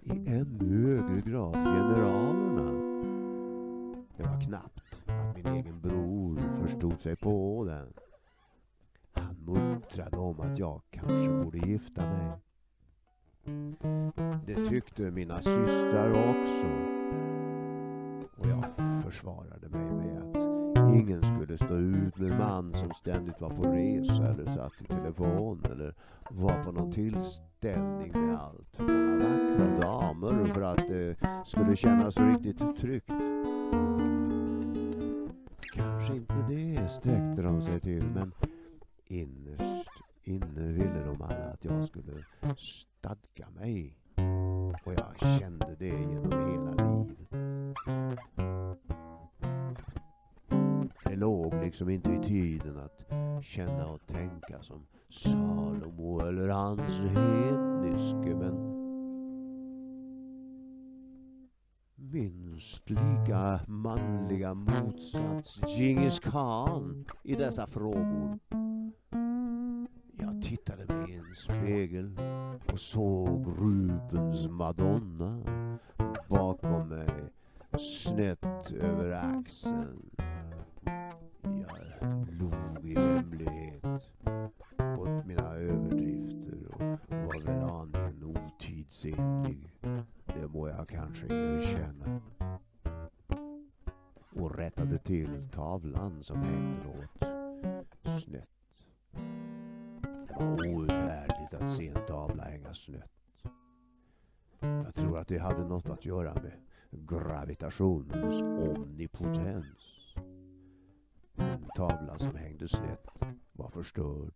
i 0.00 0.10
ännu 0.10 0.86
högre 0.86 1.30
grad 1.30 1.54
generalerna. 1.54 2.72
Det 4.16 4.22
var 4.22 4.40
knappt 4.40 4.94
att 5.06 5.36
min 5.36 5.46
egen 5.46 5.80
bror 5.80 6.40
förstod 6.62 7.00
sig 7.00 7.16
på 7.16 7.64
den. 7.64 7.92
Han 9.12 9.36
muttrade 9.44 10.16
om 10.16 10.40
att 10.40 10.58
jag 10.58 10.80
kanske 10.90 11.28
borde 11.28 11.58
gifta 11.58 12.02
mig. 12.02 12.32
Det 14.46 14.66
tyckte 14.68 15.10
mina 15.10 15.42
systrar 15.42 16.10
också. 16.10 16.66
Och 18.36 18.46
jag 18.46 18.64
försvarade 19.04 19.68
mig 19.68 19.90
med 19.90 20.18
att 20.18 20.94
ingen 20.94 21.22
skulle 21.22 21.58
stå 21.58 21.76
ut 21.76 22.16
med 22.18 22.30
en 22.30 22.38
man 22.38 22.74
som 22.74 22.90
ständigt 22.90 23.40
var 23.40 23.50
på 23.50 23.62
resa 23.62 24.28
eller 24.28 24.46
satt 24.46 24.82
i 24.82 24.84
telefon 24.84 25.62
eller 25.70 25.94
var 26.30 26.64
på 26.64 26.72
någon 26.72 26.92
tillställning 26.92 28.12
med 28.12 28.38
allt 28.40 28.78
många 28.78 29.18
vackra 29.18 29.80
damer 29.80 30.44
för 30.44 30.62
att 30.62 30.88
det 30.88 31.16
skulle 31.46 31.76
kännas 31.76 32.16
riktigt 32.16 32.76
tryggt. 32.78 33.10
Kanske 35.74 36.16
inte 36.16 36.34
det 36.48 36.88
sträckte 36.88 37.42
de 37.42 37.62
sig 37.62 37.80
till 37.80 38.04
men 38.14 38.32
innerst 39.06 39.88
inne 40.24 40.72
ville 40.72 41.04
de 41.04 41.22
alla 41.22 41.52
att 41.52 41.64
jag 41.64 41.84
skulle 41.84 42.24
stadga 43.04 43.50
mig. 43.50 43.96
Och 44.84 44.92
jag 44.92 45.40
kände 45.40 45.76
det 45.78 45.86
genom 45.86 46.32
hela 46.32 46.70
livet. 46.70 47.28
Det 51.04 51.16
låg 51.16 51.54
liksom 51.54 51.90
inte 51.90 52.10
i 52.10 52.18
tiden 52.22 52.78
att 52.78 53.02
känna 53.44 53.86
och 53.86 54.06
tänka 54.06 54.62
som 54.62 54.86
Salomo 55.08 56.20
eller 56.20 56.48
hans 56.48 57.00
hedniske 57.00 58.34
men 58.34 58.74
minst 61.96 62.90
lika 62.90 63.60
manliga 63.66 64.54
motsats 64.54 65.60
Djingis 65.68 66.20
khan 66.20 67.04
i 67.22 67.34
dessa 67.34 67.66
frågor. 67.66 68.38
Jag 70.18 70.42
tittade 70.42 70.94
mig 70.94 71.10
i 71.10 71.14
en 71.14 71.34
spegel 71.34 72.18
och 72.72 72.80
såg 72.80 73.46
Rubens 73.46 74.48
Madonna 74.48 75.42
bakom 76.28 76.88
mig 76.88 77.08
snett 77.78 78.70
över 78.70 79.10
axeln. 79.10 80.10
Jag 81.42 82.28
log 82.28 82.84
i 82.90 82.94
hemlighet 82.98 83.84
åt 84.98 85.26
mina 85.26 85.54
överdrifter 85.54 86.66
och 86.72 86.80
var 87.10 87.40
väl 87.46 87.62
aningen 87.62 88.24
otidsenlig. 88.24 89.70
Det 90.26 90.48
må 90.48 90.68
jag 90.68 90.88
kanske 90.88 91.26
erkänna. 91.26 92.20
Och 94.30 94.56
rättade 94.56 94.98
till 94.98 95.48
tavlan 95.52 96.22
som 96.22 96.42
hängde 96.42 96.88
åt 96.88 97.24
snett. 98.22 98.53
Det 100.38 100.44
var 100.44 100.66
outhärdligt 100.66 101.54
att 101.54 101.70
se 101.70 101.88
en 101.88 102.06
tavla 102.06 102.44
hänga 102.44 102.74
snett. 102.74 103.10
Jag 104.60 104.94
tror 104.94 105.18
att 105.18 105.28
det 105.28 105.38
hade 105.38 105.64
något 105.64 105.90
att 105.90 106.04
göra 106.04 106.34
med 106.34 106.52
gravitationens 106.90 108.42
omnipotens. 108.42 110.14
En 111.36 111.64
tavla 111.76 112.18
som 112.18 112.36
hängde 112.36 112.68
snett 112.68 113.06
var 113.52 113.70
förstörd. 113.70 114.32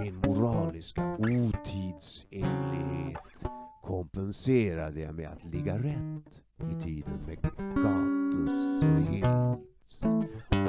Min 0.00 0.16
moraliska 0.16 1.16
otidsenlighet 1.18 3.18
kompenserade 3.82 5.00
jag 5.00 5.14
med 5.14 5.28
att 5.28 5.44
ligga 5.44 5.78
rätt 5.78 6.40
i 6.70 6.74
tiden 6.82 7.20
med 7.26 7.38
Gatus 7.76 8.84
och 8.84 9.02
Hills, 9.12 10.00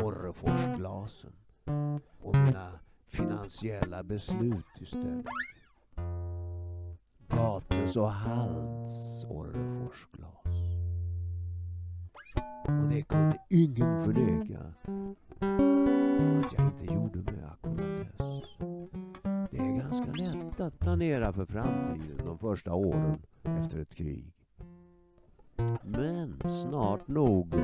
Orreforsglasen 0.04 1.34
och 2.20 2.36
mina 2.36 2.80
finansiella 3.13 4.04
beslut 4.04 4.65
istället. 4.82 5.26
Gatus 7.28 7.97
och 7.97 8.12
Halls 8.12 9.26
Orreforsglas. 9.30 10.30
Och 12.63 12.89
det 12.89 13.02
kunde 13.02 13.38
ingen 13.49 14.02
förneka 14.02 14.60
att 16.45 16.54
jag 16.54 16.65
inte 16.65 16.93
gjorde 16.93 17.32
med 17.32 17.52
ackordatess. 17.52 18.47
Det 19.52 19.58
är 19.58 19.80
ganska 19.80 20.12
lätt 20.12 20.60
att 20.60 20.80
planera 20.80 21.34
för 21.34 21.45
framtiden 21.45 22.26
de 22.26 22.38
första 22.38 22.73
åren 22.73 23.21
efter 23.43 23.80
ett 23.80 23.95
krig. 23.95 24.34
Men 25.84 26.41
snart 26.49 27.08
nog 27.08 27.56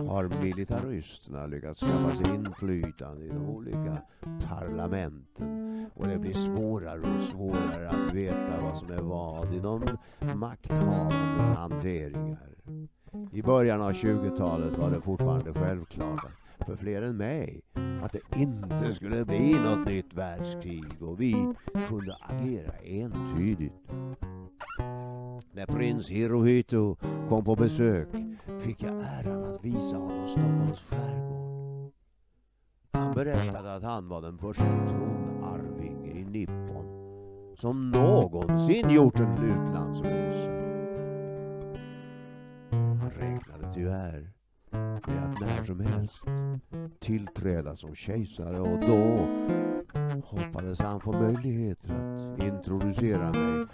Mm. 0.00 0.12
har 0.12 0.28
militaristerna 0.42 1.46
lyckats 1.46 1.80
skaffa 1.80 2.10
sig 2.10 2.34
inflytande 2.34 3.24
i 3.24 3.28
de 3.28 3.48
olika 3.48 3.96
parlamenten 4.48 5.86
och 5.94 6.06
det 6.06 6.18
blir 6.18 6.34
svårare 6.34 7.16
och 7.16 7.22
svårare 7.22 7.88
att 7.88 8.14
veta 8.14 8.62
vad 8.62 8.78
som 8.78 8.90
är 8.90 9.02
vad 9.02 9.54
i 9.54 9.58
de 9.58 9.84
makthavandes 10.34 11.56
hanteringar. 11.56 12.48
I 13.32 13.42
början 13.42 13.82
av 13.82 13.92
20-talet 13.92 14.78
var 14.78 14.90
det 14.90 15.00
fortfarande 15.00 15.54
självklart 15.54 16.26
för 16.66 16.76
fler 16.76 17.02
än 17.02 17.16
mig 17.16 17.60
att 18.02 18.12
det 18.12 18.40
inte 18.40 18.94
skulle 18.94 19.24
bli 19.24 19.52
något 19.64 19.86
nytt 19.86 20.14
världskrig 20.14 21.02
och 21.02 21.20
vi 21.20 21.54
kunde 21.88 22.16
agera 22.20 22.72
entydigt. 22.84 23.74
När 25.52 25.66
prins 25.66 26.08
Hirohito 26.10 26.96
kom 27.28 27.44
på 27.44 27.56
besök 27.56 28.08
fick 28.60 28.82
jag 28.82 28.94
äran 28.94 29.44
att 29.44 29.64
visa 29.64 29.96
honom 29.96 30.28
Stockholms 30.28 30.80
skärgård. 30.80 31.92
Han 32.92 33.14
berättade 33.14 33.74
att 33.74 33.82
han 33.82 34.08
var 34.08 34.22
den 34.22 34.38
första 34.38 34.88
tronarvinge 34.88 36.10
i 36.10 36.24
Nippon 36.24 37.00
som 37.56 37.90
någonsin 37.90 38.90
gjort 38.90 39.20
en 39.20 39.38
utlandsresa. 39.38 40.50
Han 42.70 43.10
räknade 43.10 43.74
tyvärr 43.74 44.30
med 44.70 45.24
att 45.24 45.40
när 45.40 45.64
som 45.64 45.80
helst 45.80 46.24
tillträda 46.98 47.76
som 47.76 47.94
kejsare 47.94 48.60
och 48.60 48.80
då 48.80 49.28
hoppades 50.24 50.80
han 50.80 51.00
få 51.00 51.12
möjligheter 51.12 51.90
att 51.90 52.42
introducera 52.42 53.32
mig 53.32 53.66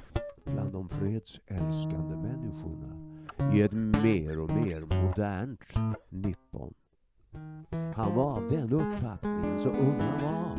bland 0.46 0.72
de 0.72 0.88
fredsälskande 0.88 2.16
människorna 2.16 2.96
i 3.54 3.62
ett 3.62 3.72
mer 3.72 4.40
och 4.40 4.50
mer 4.50 4.80
modernt 4.80 5.74
Nippon. 6.08 6.74
Han 7.94 8.14
var 8.14 8.36
av 8.36 8.48
den 8.50 8.72
uppfattningen, 8.72 9.60
så 9.60 9.68
ung 9.68 10.00
han 10.00 10.22
var, 10.22 10.58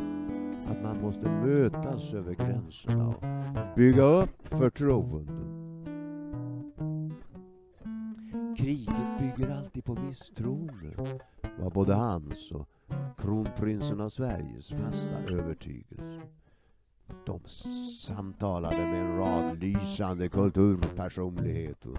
att 0.72 0.82
man 0.82 1.00
måste 1.00 1.28
mötas 1.28 2.14
över 2.14 2.34
gränserna 2.34 3.08
och 3.08 3.24
bygga 3.76 4.02
upp 4.02 4.48
förtroenden. 4.48 5.54
Kriget 8.56 9.18
bygger 9.18 9.56
alltid 9.56 9.84
på 9.84 9.94
misstroende, 9.94 11.18
var 11.60 11.70
både 11.70 11.94
hans 11.94 12.52
och 12.52 12.68
kronprinsen 13.16 14.00
av 14.00 14.08
Sveriges 14.08 14.68
fasta 14.68 15.34
övertygelse. 15.34 16.20
De 17.26 17.40
samtalade 18.00 18.76
med 18.76 19.00
en 19.00 19.16
rad 19.16 19.62
lysande 19.62 20.28
kulturpersonligheter 20.28 21.98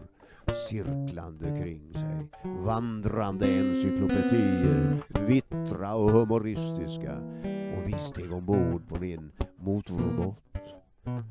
cirklande 0.55 1.61
kring 1.63 1.93
sig. 1.93 2.27
Vandrande 2.43 3.45
encyklopedier, 3.45 5.03
vittra 5.27 5.95
och 5.95 6.11
humoristiska. 6.11 7.17
Och 7.77 7.87
vi 7.87 7.93
steg 7.99 8.33
ombord 8.33 8.87
på 8.87 8.99
min 8.99 9.31
motorbåt 9.57 10.43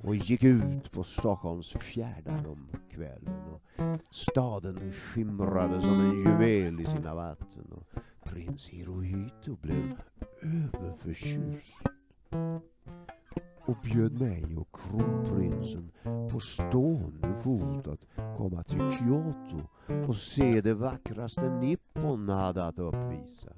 och 0.03 0.17
gick 0.17 0.45
ut 0.45 0.93
på 0.93 1.05
Stockholms 1.05 1.73
fjärdar 1.73 2.47
om 2.47 2.69
kvällen. 2.91 3.43
Och 3.53 3.63
staden 4.11 4.93
skimrade 4.93 5.83
som 5.83 6.01
en 6.01 6.19
juvel 6.19 6.81
i 6.81 6.87
sina 6.87 7.15
vatten 7.15 7.73
och 7.73 8.01
prins 8.25 8.69
Hirohito 8.69 9.57
blev 9.57 9.97
överförtjust 10.43 11.75
och 13.69 13.77
bjöd 13.83 14.21
mig 14.21 14.57
och 14.57 14.77
kronprinsen 14.81 15.91
på 16.31 16.41
stående 16.41 17.35
fot 17.35 17.89
att 17.89 18.07
komma 18.37 18.63
till 18.63 18.93
Kyoto 18.99 19.69
och 20.09 20.17
se 20.17 20.61
det 20.61 20.75
vackraste 20.75 21.59
Nippon 21.61 22.29
hade 22.29 22.65
att 22.65 22.79
uppvisa. 22.79 23.53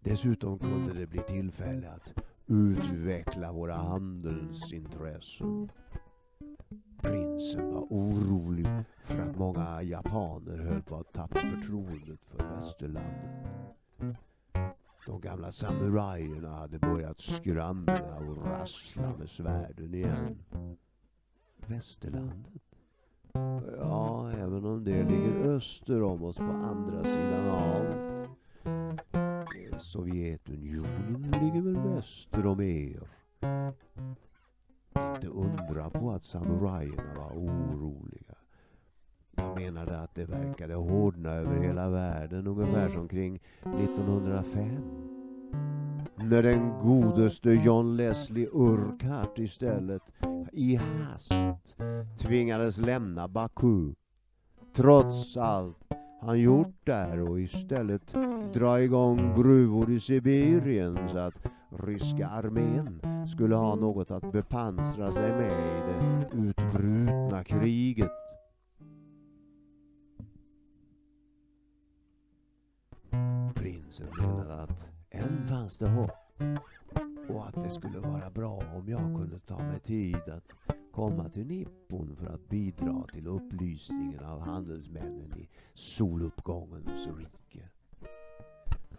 Dessutom 0.00 0.58
kunde 0.58 0.94
det 0.94 1.06
bli 1.06 1.20
tillfälle 1.20 1.90
att 1.90 2.22
utveckla 2.46 3.52
våra 3.52 3.76
handelsintressen. 3.76 5.70
Prinsen 7.02 7.74
var 7.74 7.86
orolig 7.90 8.66
för 9.04 9.22
att 9.22 9.38
många 9.38 9.82
japaner 9.82 10.58
höll 10.58 10.82
på 10.82 10.96
att 10.96 11.12
tappa 11.12 11.40
förtroendet 11.40 12.24
för 12.24 12.38
västerlandet. 12.38 14.29
De 15.06 15.20
gamla 15.20 15.52
samurajerna 15.52 16.50
hade 16.50 16.78
börjat 16.78 17.20
skramla 17.20 18.16
och 18.16 18.44
rassla 18.44 19.16
med 19.18 19.30
svärden 19.30 19.94
igen. 19.94 20.38
Västerlandet? 21.66 22.62
Ja, 23.78 24.32
även 24.32 24.64
om 24.64 24.84
det 24.84 25.02
ligger 25.02 25.50
öster 25.50 26.02
om 26.02 26.24
oss 26.24 26.36
på 26.36 26.42
andra 26.42 27.04
sidan 27.04 27.48
havet. 27.48 28.30
Sovjetunionen 29.78 31.30
ligger 31.40 31.62
väl 31.62 31.94
väster 31.94 32.46
om 32.46 32.60
er. 32.60 33.08
Inte 35.14 35.28
undra 35.28 35.90
på 35.90 36.10
att 36.10 36.24
samurajerna 36.24 37.14
var 37.16 37.30
oroliga. 37.30 38.34
Jag 39.40 39.60
menade 39.60 39.98
att 39.98 40.14
det 40.14 40.24
verkade 40.24 40.74
hårdna 40.74 41.30
över 41.30 41.60
hela 41.60 41.88
världen 41.88 42.46
ungefär 42.46 42.88
som 42.88 43.08
kring 43.08 43.40
1905. 43.62 44.66
När 46.16 46.42
den 46.42 46.72
godaste 46.82 47.50
John 47.50 47.96
Leslie 47.96 48.48
Urquhart 48.52 49.38
istället 49.38 50.02
i 50.52 50.74
hast 50.76 51.76
tvingades 52.18 52.78
lämna 52.78 53.28
Baku. 53.28 53.92
Trots 54.76 55.36
allt 55.36 55.76
han 56.20 56.40
gjort 56.40 56.86
där 56.86 57.20
och 57.20 57.40
istället 57.40 58.14
dra 58.54 58.82
igång 58.82 59.34
gruvor 59.36 59.90
i 59.90 60.00
Sibirien 60.00 60.98
så 61.08 61.18
att 61.18 61.34
ryska 61.70 62.28
armén 62.28 63.00
skulle 63.28 63.56
ha 63.56 63.74
något 63.74 64.10
att 64.10 64.32
bepansra 64.32 65.12
sig 65.12 65.30
med 65.32 65.52
i 65.52 65.80
det 65.86 66.36
utbrutna 66.36 67.44
kriget. 67.44 68.19
Prinsen 73.90 74.08
menade 74.18 74.62
att 74.62 74.88
än 75.10 75.48
fanns 75.48 75.78
det 75.78 75.88
hopp 75.88 76.42
och 77.28 77.48
att 77.48 77.54
det 77.54 77.70
skulle 77.70 77.98
vara 77.98 78.30
bra 78.30 78.62
om 78.74 78.88
jag 78.88 79.00
kunde 79.00 79.38
ta 79.38 79.58
mig 79.58 79.80
tid 79.80 80.16
att 80.28 80.52
komma 80.92 81.28
till 81.28 81.46
Nippon 81.46 82.16
för 82.16 82.26
att 82.26 82.48
bidra 82.48 83.06
till 83.12 83.26
upplysningen 83.26 84.24
av 84.24 84.40
handelsmännen 84.40 85.32
i 85.36 85.48
soluppgångens 85.74 87.06
rike. 87.18 87.68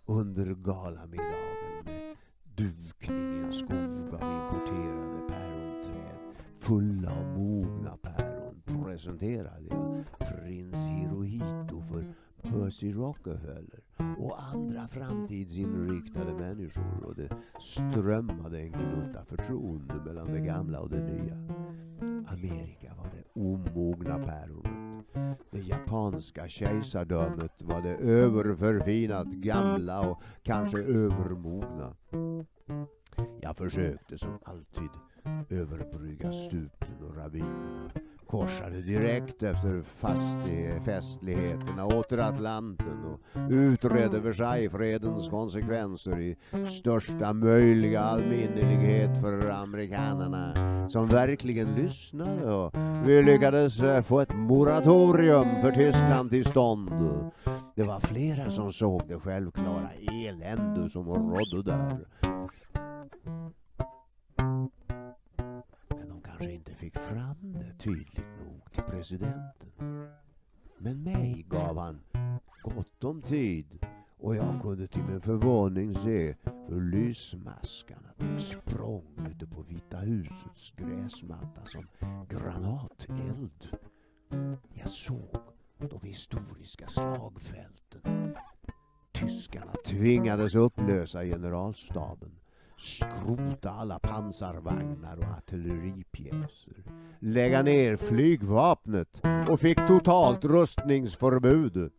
Under 0.06 0.56
galamiddagen 0.56 1.86
med 1.86 2.17
dukning 2.56 3.34
i 3.34 3.43
en 3.43 3.54
skog 3.54 4.13
av 4.13 4.34
importerade 4.34 5.21
päronträd 5.27 6.17
fulla 6.60 7.12
av 7.12 7.25
mogna 7.25 7.97
päron 7.97 8.62
presenterade 8.84 9.67
jag 9.69 10.04
prins 10.19 10.75
Hirohito 10.75 11.82
för 11.82 12.13
Percy 12.43 12.91
Rockefeller 12.91 13.80
och 14.19 14.43
andra 14.43 14.88
framtidsinriktade 14.88 16.34
människor 16.34 17.06
och 17.06 17.15
det 17.15 17.30
strömmade 17.60 18.60
en 18.60 18.71
gnutta 18.71 19.25
förtroende 19.25 19.95
mellan 20.06 20.34
det 20.34 20.39
gamla 20.39 20.80
och 20.80 20.89
det 20.89 21.04
nya. 21.04 21.36
Amerika 22.27 22.93
var 22.97 23.10
det 23.13 23.41
omogna 23.41 24.19
päronet. 24.19 25.41
Det 25.51 25.60
japanska 25.60 26.47
kejsardömet 26.47 27.62
var 27.62 27.82
det 27.82 27.95
överförfinat 27.95 29.27
gamla 29.27 30.10
och 30.10 30.21
kanske 30.43 30.77
övermogna. 30.77 31.95
Jag 33.41 33.58
försökte 33.58 34.17
som 34.17 34.39
alltid 34.43 34.89
överbrygga 35.49 36.32
stupen 36.34 37.04
och 37.10 37.15
ravinerna 37.15 37.91
korsade 38.32 38.82
direkt 38.82 39.44
efter 39.44 39.84
festligheterna 40.86 41.86
åter 41.86 42.17
Atlanten 42.17 43.06
och 43.06 43.20
utredde 43.50 44.20
Versaillesfredens 44.20 45.30
konsekvenser 45.30 46.20
i 46.20 46.36
största 46.80 47.34
möjliga 47.34 48.02
allmänlighet 48.02 49.22
för 49.22 49.50
amerikanerna 49.50 50.54
som 50.89 51.08
verkligen 51.08 51.76
lyssnade 51.76 52.54
och 52.54 52.74
vi 53.06 53.24
lyckades 53.24 53.80
eh, 53.80 54.02
få 54.02 54.20
ett 54.20 54.36
moratorium 54.36 55.48
för 55.62 55.72
Tyskland 55.72 56.30
till 56.30 56.46
stånd. 56.46 56.89
Det 57.76 57.84
var 57.84 58.00
flera 58.00 58.52
som 58.52 58.72
såg 58.72 59.02
det 59.08 59.20
självklara 59.20 59.89
elände 60.12 60.89
som 60.89 61.08
rådde 61.08 61.72
där. 61.72 62.00
Men 65.89 66.10
de 66.10 66.22
kanske 66.22 66.52
inte 66.52 66.72
fick 66.72 66.98
fram 66.98 67.50
tydligt 67.84 68.39
nog 68.39 68.72
till 68.72 68.84
presidenten. 68.84 69.72
Men 70.78 71.04
mig 71.04 71.46
gav 71.50 71.78
han 71.78 72.00
gott 72.63 73.04
om 73.04 73.22
tid 73.22 73.86
och 74.17 74.36
jag 74.36 74.62
kunde 74.62 74.88
till 74.88 75.04
min 75.04 75.22
förvåning 75.22 75.96
se 75.96 76.36
hur 76.67 76.91
lysmaskarna 76.91 78.13
tog 78.17 78.41
språng 78.41 79.28
ute 79.32 79.48
på 79.48 79.62
Vita 79.62 79.98
husets 79.98 80.72
gräsmatta 80.72 81.65
som 81.65 81.88
granateld. 82.30 83.78
Jag 84.74 84.89
såg 84.89 85.38
de 85.78 86.02
historiska 86.02 86.88
slagfälten. 86.88 88.36
Tyskarna 89.12 89.74
tvingades 89.86 90.56
upplösa 90.56 91.24
generalstaben 91.24 92.40
skrota 92.82 93.70
alla 93.72 94.00
pansarvagnar 94.00 95.17
och 95.17 95.38
artilleripjäser, 95.38 96.84
lägga 97.20 97.63
ner 97.63 97.96
flygvapnet 97.96 99.22
och 99.50 99.60
fick 99.60 99.88
totalt 99.88 100.46
rustningsförbud. 100.46 101.91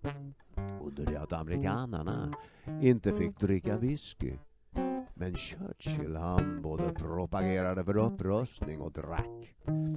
Under 0.84 1.06
det 1.06 1.16
att 1.16 1.32
amerikanarna 1.32 2.34
inte 2.80 3.12
fick 3.12 3.40
dricka 3.40 3.76
whisky. 3.76 4.32
Men 5.14 5.34
Churchill 5.34 6.16
han 6.16 6.62
både 6.62 6.94
propagerade 6.94 7.84
för 7.84 7.96
upprustning 7.96 8.80
och 8.80 8.92
drack. 8.92 9.54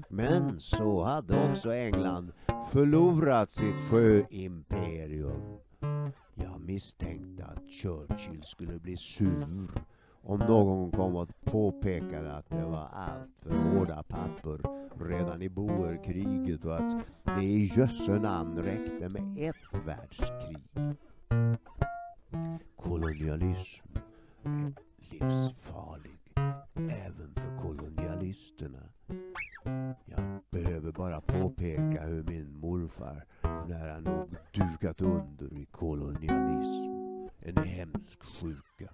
Men 0.09 0.59
så 0.59 1.03
hade 1.03 1.49
också 1.49 1.73
England 1.73 2.31
förlorat 2.71 3.51
sitt 3.51 3.79
sjöimperium. 3.89 5.57
Jag 6.33 6.61
misstänkte 6.61 7.45
att 7.45 7.71
Churchill 7.71 8.43
skulle 8.43 8.79
bli 8.79 8.97
sur 8.97 9.69
om 10.25 10.39
någon 10.39 10.91
kom 10.91 11.15
och 11.15 11.29
påpekade 11.43 12.33
att 12.33 12.49
det 12.49 12.65
var 12.65 12.87
allt 12.93 13.31
för 13.41 13.49
hårda 13.49 14.03
papper 14.03 14.59
redan 15.09 15.41
i 15.41 15.49
boerkriget 15.49 16.65
och 16.65 16.75
att 16.75 17.05
det 17.23 17.43
i 17.43 17.65
jösse 17.75 18.19
namn 18.19 18.57
räckte 18.57 19.09
med 19.09 19.49
ett 19.49 19.85
världskrig. 19.85 20.97
Kolonialism 22.75 23.85
är 24.43 24.73
livsfarlig 25.11 26.19
även 26.75 27.33
för 27.33 27.57
kolonialisterna. 27.61 28.83
Jag 30.05 30.39
behöver 30.51 30.91
bara 30.91 31.21
påpeka 31.21 32.03
hur 32.03 32.23
min 32.23 32.57
morfar 32.57 33.25
nära 33.67 33.99
nog 33.99 34.35
dukat 34.53 35.01
under 35.01 35.53
i 35.53 35.65
kolonialism. 35.65 36.85
En 37.39 37.57
hemsk 37.57 38.23
sjuka 38.23 38.89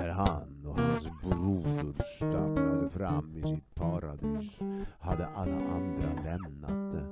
när 0.00 0.08
han 0.08 0.66
och 0.66 0.78
hans 0.78 1.08
broder 1.22 2.04
stapplade 2.16 2.90
fram 2.90 3.36
i 3.36 3.42
sitt 3.42 3.74
paradis 3.74 4.58
hade 4.98 5.26
alla 5.26 5.56
andra 5.56 6.22
lämnat 6.24 6.92
det. 6.92 7.06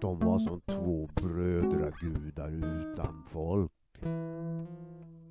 De 0.00 0.18
var 0.18 0.38
som 0.38 0.60
två 0.60 1.08
brödragudar 1.14 2.50
utan 2.50 3.22
folk. 3.28 3.72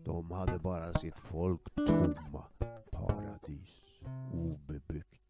De 0.05 0.31
hade 0.31 0.59
bara 0.59 0.93
sitt 0.93 1.17
folktomma 1.17 2.43
paradis 2.91 4.01
obebyggt. 4.33 5.21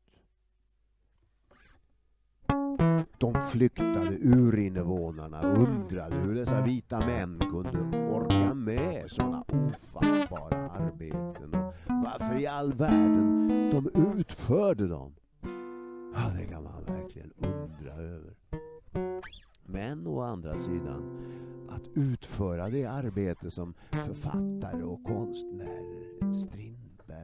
De 3.18 3.34
flyktade 3.52 4.18
urinvånarna 4.22 5.40
och 5.40 5.58
undrade 5.58 6.16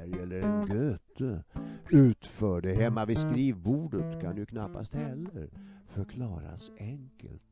Strindberg 0.01 0.23
eller 0.23 0.41
en 0.41 0.67
Goethe 0.67 1.43
utförde 1.89 2.73
hemma 2.73 3.05
vid 3.05 3.17
skrivbordet 3.17 4.21
kan 4.21 4.37
ju 4.37 4.45
knappast 4.45 4.93
heller 4.93 5.49
förklaras 5.87 6.71
enkelt. 6.79 7.43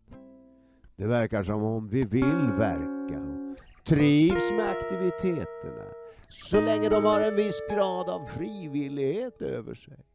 Det 0.96 1.08
verkar 1.08 1.44
som 1.44 1.64
om 1.64 1.90
vi 1.90 2.04
vill 2.04 2.52
verka 2.58 3.20
och 3.20 3.86
trivs 3.86 4.52
med 4.52 4.70
aktiviteterna 4.70 5.86
så 6.30 6.62
länge 6.62 6.90
de 6.90 7.04
har 7.06 7.22
en 7.22 7.36
viss 7.36 7.60
grad 7.70 8.10
av 8.10 8.26
frivillighet 8.26 9.42
över 9.42 9.74
sig. 9.74 10.06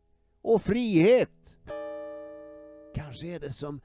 Och 0.43 0.63
frihet! 0.63 1.57
Kanske 2.95 3.27
är 3.27 3.41
det 3.41 3.53
som 3.53 3.81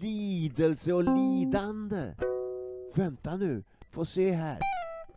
lidelse 0.00 0.92
och 0.92 1.04
lidande. 1.04 2.14
Vänta 2.94 3.36
nu, 3.36 3.64
få 3.90 4.04
se 4.04 4.30
här. 4.30 4.58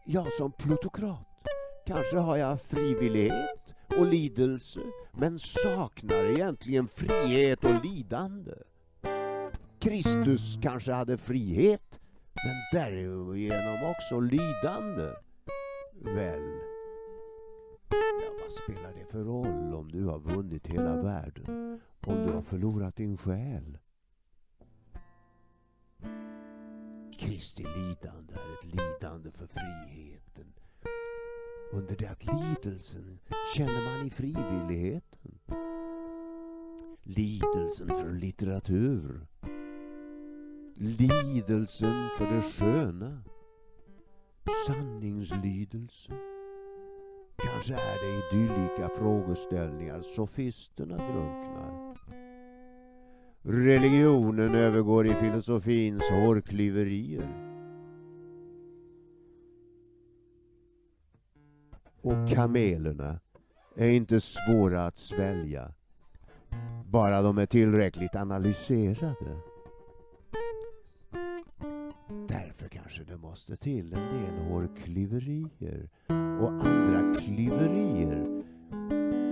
Jag 0.05 0.33
som 0.33 0.51
plutokrat. 0.51 1.30
Kanske 1.85 2.17
har 2.17 2.37
jag 2.37 2.61
frivillighet 2.61 3.73
och 3.97 4.05
lidelse 4.05 4.79
men 5.11 5.39
saknar 5.39 6.23
egentligen 6.23 6.87
frihet 6.87 7.63
och 7.63 7.85
lidande. 7.85 8.51
Kristus 9.79 10.59
kanske 10.61 10.91
hade 10.91 11.17
frihet 11.17 11.99
men 12.33 12.81
därigenom 12.81 13.91
också 13.91 14.19
lidande. 14.19 15.15
Väl, 15.93 16.41
ja, 17.89 18.31
vad 18.41 18.51
spelar 18.51 18.93
det 18.93 19.11
för 19.11 19.23
roll 19.23 19.73
om 19.73 19.91
du 19.91 20.05
har 20.05 20.19
vunnit 20.19 20.67
hela 20.67 21.01
världen? 21.01 21.79
Om 22.05 22.25
du 22.25 22.33
har 22.33 22.41
förlorat 22.41 22.95
din 22.95 23.17
själ? 23.17 23.77
Kristi 27.19 27.63
lidande 27.63 28.33
är 28.33 28.53
ett 28.53 28.65
lidande 28.65 29.31
för 29.31 29.47
frihet. 29.47 30.20
Under 31.73 31.95
det 31.95 32.07
att 32.07 32.25
lidelsen 32.25 33.19
känner 33.55 33.97
man 33.97 34.07
i 34.07 34.09
frivilligheten. 34.09 35.39
Lidelsen 37.03 37.87
för 37.87 38.11
litteratur. 38.11 39.27
Lidelsen 40.75 42.09
för 42.17 42.25
det 42.25 42.41
sköna. 42.41 43.23
Sanningslidelse. 44.67 46.11
Kanske 47.35 47.73
är 47.73 48.05
det 48.05 48.17
i 48.17 48.39
dylika 48.41 48.89
frågeställningar 48.97 50.01
sofisterna 50.01 50.97
drunknar. 50.97 51.97
Religionen 53.41 54.55
övergår 54.55 55.07
i 55.07 55.13
filosofins 55.13 56.03
hårklyverier. 56.09 57.50
Och 62.01 62.29
kamelerna 62.29 63.19
är 63.75 63.89
inte 63.89 64.21
svåra 64.21 64.85
att 64.85 64.97
svälja. 64.97 65.71
Bara 66.85 67.21
de 67.21 67.37
är 67.37 67.45
tillräckligt 67.45 68.15
analyserade. 68.15 69.37
Därför 72.27 72.67
kanske 72.67 73.03
det 73.03 73.17
måste 73.17 73.57
till 73.57 73.93
en 73.93 74.23
del 74.23 74.47
hårklyverier 74.49 75.89
och 76.41 76.51
andra 76.51 77.19
klyverier. 77.19 78.43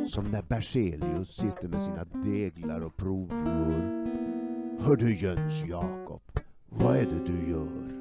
Som 0.07 0.25
när 0.31 0.41
Berzelius 0.41 1.35
sitter 1.35 1.67
med 1.67 1.81
sina 1.81 2.03
deglar 2.03 2.81
och 2.81 2.97
provrör. 2.97 4.05
Hör 4.79 4.95
du 4.95 5.15
Jöns 5.15 5.65
Jakob, 5.65 6.21
vad 6.69 6.95
är 6.95 7.05
det 7.05 7.25
du 7.25 7.51
gör? 7.51 7.99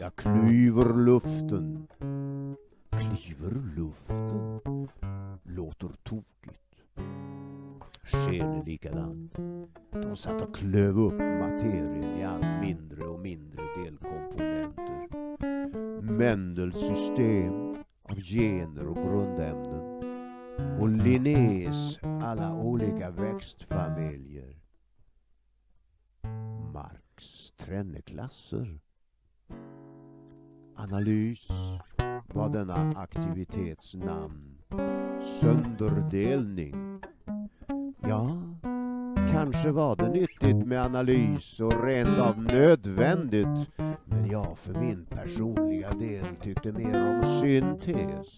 Jag 0.00 0.16
klyver 0.16 1.04
luften. 1.04 1.86
Klyver 3.02 3.54
luften? 3.76 4.60
Låter 5.42 5.88
tokigt. 6.02 6.82
Sken 8.02 8.60
likadant? 8.64 9.34
De 9.92 10.16
satt 10.16 10.42
och 10.42 10.54
klöv 10.54 10.98
upp 10.98 11.18
materien 11.18 12.04
i 12.04 12.24
allt 12.24 12.60
mindre 12.60 13.02
och 13.04 13.20
mindre 13.20 13.62
delkomponenter. 13.76 14.72
Mendels 16.02 16.86
system 16.86 17.76
av 18.02 18.20
gener 18.20 18.86
och 18.86 18.96
grundämnen 18.96 19.92
och 20.80 20.88
Linnés 20.88 21.98
alla 22.02 22.54
olika 22.54 23.10
växtfamiljer. 23.10 24.56
Marx 26.72 27.50
trenneklasser. 27.56 28.80
Analys 30.76 31.48
var 32.34 32.48
denna 32.48 32.92
aktivitets 32.96 33.94
namn. 33.94 34.58
Sönderdelning. 35.40 37.00
Ja, 38.08 38.42
kanske 39.32 39.70
var 39.70 39.96
det 39.96 40.08
nyttigt 40.08 40.66
med 40.66 40.84
analys 40.84 41.60
och 41.60 41.84
rent 41.84 42.18
av 42.18 42.38
nödvändigt. 42.38 43.70
Men 44.04 44.26
jag 44.30 44.58
för 44.58 44.74
min 44.74 45.06
personliga 45.06 45.90
del 45.90 46.24
tyckte 46.42 46.72
mer 46.72 47.08
om 47.08 47.40
syntes. 47.40 48.28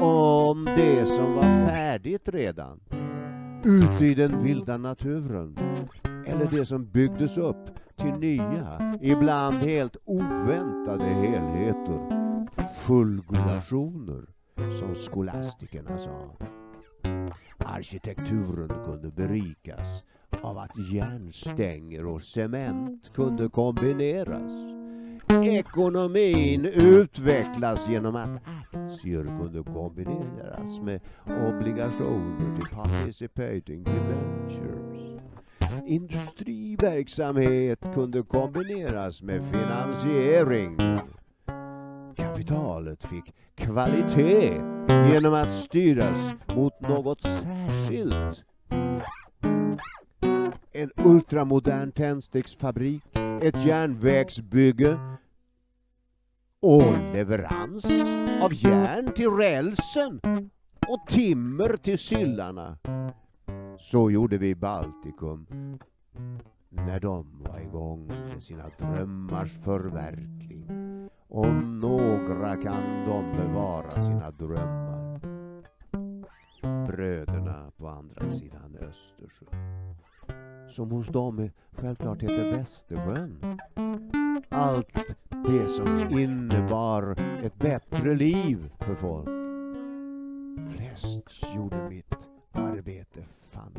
Om 0.00 0.64
det 0.64 1.06
som 1.06 1.34
var 1.34 1.66
färdigt 1.66 2.28
redan. 2.28 2.80
Ute 3.64 4.04
i 4.04 4.14
den 4.14 4.42
vilda 4.42 4.76
naturen. 4.76 5.56
Eller 6.26 6.48
det 6.50 6.66
som 6.66 6.86
byggdes 6.86 7.38
upp 7.38 7.70
till 7.96 8.12
nya, 8.12 8.94
ibland 9.00 9.56
helt 9.56 9.96
oväntade 10.04 11.04
helheter. 11.04 12.19
Fulgulationer, 12.70 14.26
som 14.78 14.94
skolastikerna 14.94 15.98
sa. 15.98 16.36
Arkitekturen 17.64 18.68
kunde 18.84 19.10
berikas 19.10 20.04
av 20.42 20.58
att 20.58 20.92
järnstänger 20.92 22.06
och 22.06 22.22
cement 22.22 23.10
kunde 23.14 23.48
kombineras. 23.48 24.52
Ekonomin 25.42 26.64
utvecklas 26.64 27.88
genom 27.88 28.16
att 28.16 28.30
aktier 28.72 29.24
kunde 29.24 29.62
kombineras 29.62 30.80
med 30.82 31.00
obligationer 31.26 32.56
till 32.56 32.66
participating 32.76 33.84
debentures. 33.84 35.20
Industriverksamhet 35.86 37.80
kunde 37.94 38.22
kombineras 38.22 39.22
med 39.22 39.44
finansiering. 39.44 40.76
Kapitalet 42.16 43.04
fick 43.04 43.34
kvalitet 43.54 44.60
genom 45.12 45.34
att 45.34 45.52
styras 45.52 46.32
mot 46.54 46.80
något 46.80 47.22
särskilt. 47.22 48.44
En 50.72 50.90
ultramodern 50.96 51.92
tändsticksfabrik, 51.92 53.02
ett 53.42 53.64
järnvägsbygge 53.64 54.98
och 56.60 56.92
leverans 57.12 57.84
av 58.42 58.54
järn 58.54 59.12
till 59.12 59.30
rälsen 59.30 60.20
och 60.88 61.06
timmer 61.08 61.76
till 61.76 61.98
syllarna. 61.98 62.78
Så 63.78 64.10
gjorde 64.10 64.38
vi 64.38 64.48
i 64.48 64.54
Baltikum 64.54 65.46
när 66.68 67.00
de 67.00 67.42
var 67.42 67.60
igång 67.60 68.06
med 68.06 68.42
sina 68.42 68.70
drömmars 68.78 69.52
förverkligande. 69.64 70.79
Om 71.32 71.80
några 71.80 72.56
kan 72.56 72.82
de 73.06 73.36
bevara 73.36 73.90
sina 73.90 74.30
drömmar. 74.30 75.20
Bröderna 76.86 77.72
på 77.76 77.88
andra 77.88 78.32
sidan 78.32 78.76
Östersjön. 78.80 79.94
Som 80.70 80.90
hos 80.90 81.06
dem 81.06 81.50
självklart 81.72 82.22
heter 82.22 82.56
Västersjön. 82.56 83.58
Allt 84.48 85.16
det 85.30 85.68
som 85.68 86.18
innebar 86.18 87.16
ett 87.42 87.58
bättre 87.58 88.14
liv 88.14 88.70
för 88.78 88.94
folk. 88.94 89.28
Flest 90.70 91.54
gjorde 91.54 91.88
mitt 91.88 92.14
arbete 92.52 93.24
fan. 93.40 93.72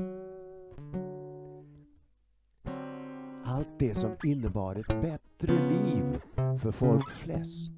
Allt 3.43 3.80
det 3.80 3.95
som 3.95 4.12
innebar 4.24 4.76
ett 4.76 5.02
bättre 5.02 5.70
liv 5.70 6.22
för 6.58 6.72
folk 6.72 7.10
flest 7.10 7.72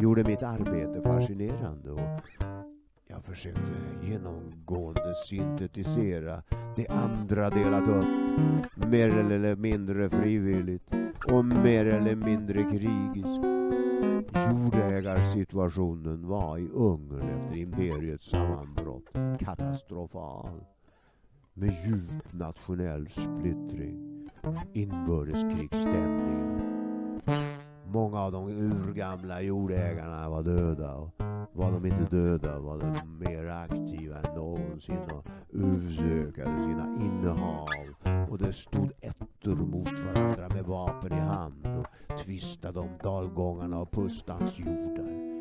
gjorde 0.00 0.24
mitt 0.24 0.42
arbete 0.42 1.02
fascinerande 1.02 1.90
och 1.90 2.20
jag 3.08 3.24
försökte 3.24 3.60
genomgående 4.02 5.14
syntetisera 5.26 6.42
det 6.76 6.88
andra 6.88 7.50
delat 7.50 7.88
upp 7.88 8.06
mer 8.90 9.08
eller 9.08 9.56
mindre 9.56 10.10
frivilligt 10.10 10.94
och 11.32 11.44
mer 11.44 11.86
eller 11.86 12.14
mindre 12.14 12.62
krigiskt. 12.62 13.46
Jordägarsituationen 14.50 16.26
var 16.28 16.58
i 16.58 16.68
Ungern 16.68 17.28
efter 17.28 17.56
imperiets 17.56 18.30
sammanbrott 18.30 19.38
katastrofal. 19.38 20.64
Med 21.54 21.74
djup 21.86 22.32
nationell 22.32 23.08
splittring, 23.08 24.30
inbördeskrigsstämningar. 24.72 26.45
Många 27.96 28.20
av 28.20 28.32
de 28.32 28.48
urgamla 28.48 29.40
jordägarna 29.42 30.28
var 30.28 30.42
döda 30.42 30.94
och 30.94 31.10
var 31.52 31.72
de 31.72 31.86
inte 31.86 32.16
döda 32.16 32.58
var 32.58 32.78
de 32.78 33.18
mer 33.18 33.46
aktiva 33.46 34.18
än 34.18 34.34
någonsin 34.34 35.10
och 35.10 35.26
utökade 35.50 36.58
sina 36.58 36.98
innehav 37.00 37.68
och 38.30 38.38
det 38.38 38.52
stod 38.52 38.92
ettor 39.00 39.56
mot 39.56 39.88
varandra 39.92 40.48
med 40.48 40.64
vapen 40.64 41.12
i 41.12 41.20
hand 41.20 41.66
och 41.66 42.18
tvistade 42.18 42.80
om 42.80 42.90
dalgångarna 43.02 43.78
och 43.78 43.90
pustans 43.90 44.58
jordar. 44.58 45.36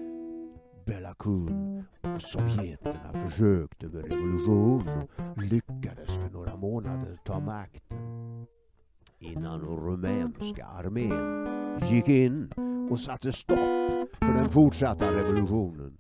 Belakun 0.86 1.84
och 2.02 2.22
sovjeterna 2.22 3.14
försökte 3.14 3.88
med 3.88 4.04
revolution 4.04 4.84
och 5.36 5.44
lyckades 5.44 6.10
för 6.10 6.30
några 6.30 6.56
månader 6.56 7.18
ta 7.26 7.40
makten 7.40 8.05
innan 9.32 9.62
rumänska 9.62 10.66
armén 10.66 11.48
gick 11.90 12.08
in 12.08 12.52
och 12.92 13.00
satte 13.00 13.34
stopp 13.34 13.60
för 14.20 14.34
den 14.34 14.50
fortsatta 14.50 15.18
revolutionen. 15.18 15.98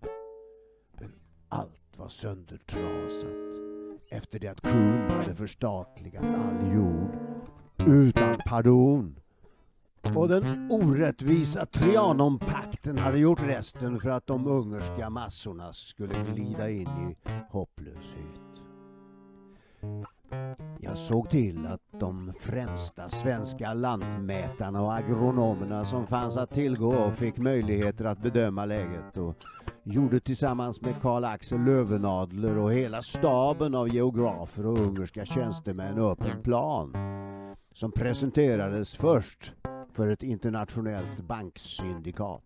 Men 0.99 1.11
allt 1.49 1.97
var 1.97 2.09
söndertrasat 2.09 3.45
efter 4.09 4.39
det 4.39 4.47
att 4.47 4.61
kung 4.61 5.09
hade 5.09 5.35
förstatligat 5.35 6.23
all 6.23 6.73
jord 6.75 7.15
utan 7.87 8.35
pardon. 8.45 9.19
Och 10.15 10.27
den 10.27 10.71
orättvisa 10.71 11.65
Trianonpakten 11.65 12.97
hade 12.97 13.17
gjort 13.19 13.43
resten 13.43 13.99
för 13.99 14.09
att 14.09 14.27
de 14.27 14.47
ungerska 14.47 15.09
massorna 15.09 15.73
skulle 15.73 16.13
glida 16.33 16.69
in 16.69 16.87
i 16.87 17.17
hopplöshet. 17.49 18.45
Jag 20.79 20.97
såg 20.97 21.29
till 21.29 21.67
att 21.67 21.81
de 21.99 22.33
främsta 22.39 23.09
svenska 23.09 23.73
lantmätarna 23.73 24.81
och 24.81 24.93
agronomerna 24.95 25.85
som 25.85 26.07
fanns 26.07 26.37
att 26.37 26.53
tillgå 26.53 27.11
fick 27.11 27.37
möjligheter 27.37 28.05
att 28.05 28.21
bedöma 28.21 28.65
läget 28.65 29.17
och 29.17 29.35
gjorde 29.83 30.19
tillsammans 30.19 30.81
med 30.81 31.01
Karl 31.01 31.23
Axel 31.23 31.63
Lövenadler 31.63 32.57
och 32.57 32.73
hela 32.73 33.01
staben 33.01 33.75
av 33.75 33.89
geografer 33.89 34.65
och 34.65 34.79
ungerska 34.79 35.25
tjänstemän 35.25 35.97
upp 35.97 36.21
en 36.35 36.43
plan 36.43 36.93
som 37.73 37.91
presenterades 37.91 38.95
först 38.95 39.53
för 39.93 40.07
ett 40.07 40.23
internationellt 40.23 41.21
banksyndikat 41.21 42.43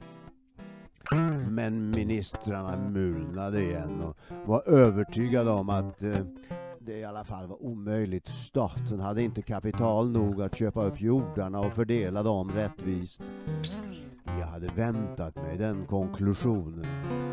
Men 1.50 1.92
ministrarna 1.92 2.90
mulnade 2.90 3.64
igen 3.64 4.02
och 4.02 4.18
var 4.46 4.70
övertygade 4.70 5.50
om 5.50 5.70
att 5.70 6.04
eh, 6.04 6.18
det 6.86 7.00
i 7.00 7.04
alla 7.06 7.24
fall 7.24 7.48
var 7.48 7.64
omöjligt. 7.64 8.28
Staten 8.28 9.00
hade 9.00 9.24
inte 9.24 9.42
kapital 9.42 10.12
nog 10.12 10.42
att 10.42 10.56
köpa 10.56 10.86
upp 10.86 11.02
jordarna 11.02 11.60
och 11.60 11.74
fördela 11.74 12.24
dem 12.24 12.52
rättvist. 12.52 13.22
Jag 14.26 14.48
hade 14.48 14.68
väntat 14.68 15.36
mig 15.36 15.58
den 15.58 15.86
konklusionen 15.86 16.86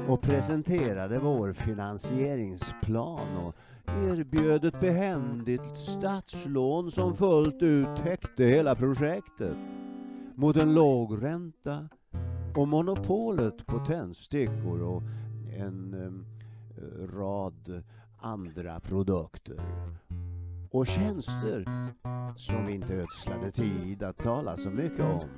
och 0.09 0.23
presenterade 0.23 1.19
vår 1.19 1.53
finansieringsplan 1.53 3.37
och 3.37 3.55
erbjöd 3.87 4.65
ett 4.65 4.81
behändigt 4.81 5.77
statslån 5.77 6.91
som 6.91 7.15
fullt 7.15 7.63
ut 7.63 7.97
täckte 7.97 8.45
hela 8.45 8.75
projektet 8.75 9.57
mot 10.35 10.57
en 10.57 10.75
låg 10.75 11.23
ränta 11.23 11.89
och 12.57 12.69
monopolet 12.69 13.67
på 13.67 13.79
tändstickor 13.79 14.83
och 14.83 15.03
en 15.59 15.95
eh, 15.95 16.33
rad 17.17 17.83
andra 18.23 18.81
produkter 18.81 19.61
och 20.70 20.87
tjänster 20.87 21.64
som 22.37 22.66
vi 22.66 22.73
inte 22.73 22.95
ödslade 22.95 23.51
tid 23.51 24.03
att 24.03 24.18
tala 24.18 24.57
så 24.57 24.70
mycket 24.70 25.01
om. 25.01 25.29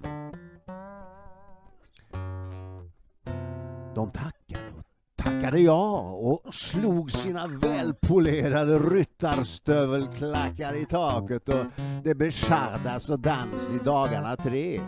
De 3.95 4.11
tackade 4.11 4.69
och 4.79 4.85
tackade 5.17 5.61
ja 5.61 6.01
och 6.01 6.55
slog 6.55 7.11
sina 7.11 7.47
välpolerade 7.47 8.79
ryttarstövelklackar 8.79 10.75
i 10.75 10.87
taket 10.87 11.49
och 11.49 11.65
det 12.05 12.15
beskärdas 12.15 13.11
och 13.11 13.21
dans 13.21 13.73
i 13.73 13.79
dagarna 13.85 14.37
tre. 14.37 14.81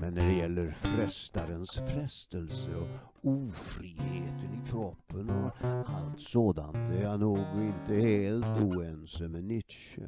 Men 0.00 0.14
när 0.14 0.26
det 0.26 0.34
gäller 0.34 0.70
frestarens 0.70 1.74
frestelse 1.74 2.70
och 2.76 3.13
ofriheten 3.24 4.54
i 4.54 4.68
kroppen 4.70 5.30
och 5.30 5.50
allt 5.86 6.20
sådant 6.20 6.90
är 6.90 7.02
jag 7.02 7.20
nog 7.20 7.38
inte 7.38 7.94
helt 7.94 8.60
oense 8.60 9.28
med 9.28 9.44
Nietzsche. 9.44 10.02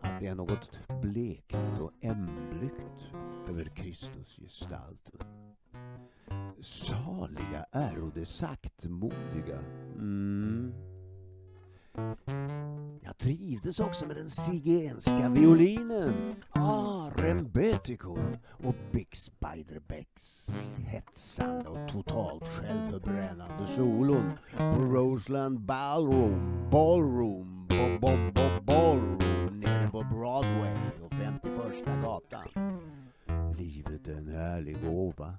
Att 0.00 0.20
det 0.20 0.26
är 0.26 0.34
något 0.34 0.70
blekt 1.02 1.80
och 1.80 1.92
ämligt 2.00 2.80
över 3.48 3.64
Kristusgestalten. 3.64 5.20
Saliga 6.60 7.66
är 7.72 8.10
det 8.14 8.26
saktmodiga. 8.26 9.58
Mm. 9.98 10.87
Jag 13.02 13.18
trivdes 13.18 13.80
också 13.80 14.06
med 14.06 14.16
den 14.16 14.30
zigenska 14.30 15.28
violinen, 15.28 16.34
ah, 16.50 17.10
rembetikon 17.16 18.36
och 18.46 18.74
Spider 19.12 19.80
Becks 19.88 20.50
hetsande 20.76 21.68
och 21.68 21.88
totalt 21.92 22.44
självförbrännande 22.44 23.66
solon 23.66 24.32
på 24.56 24.80
Roseland 24.80 25.60
Ballroom, 25.60 26.68
Ballroom, 26.70 27.66
bo, 27.68 27.98
bo, 28.00 28.32
bo, 28.32 28.60
Ballroom 28.62 29.60
nere 29.60 29.90
på 29.90 30.02
Broadway 30.02 30.76
och 31.04 31.12
51 31.12 32.02
gatan. 32.02 32.48
Livet 33.58 34.08
är 34.08 34.14
en 34.14 34.28
härlig 34.28 34.84
gåva, 34.84 35.34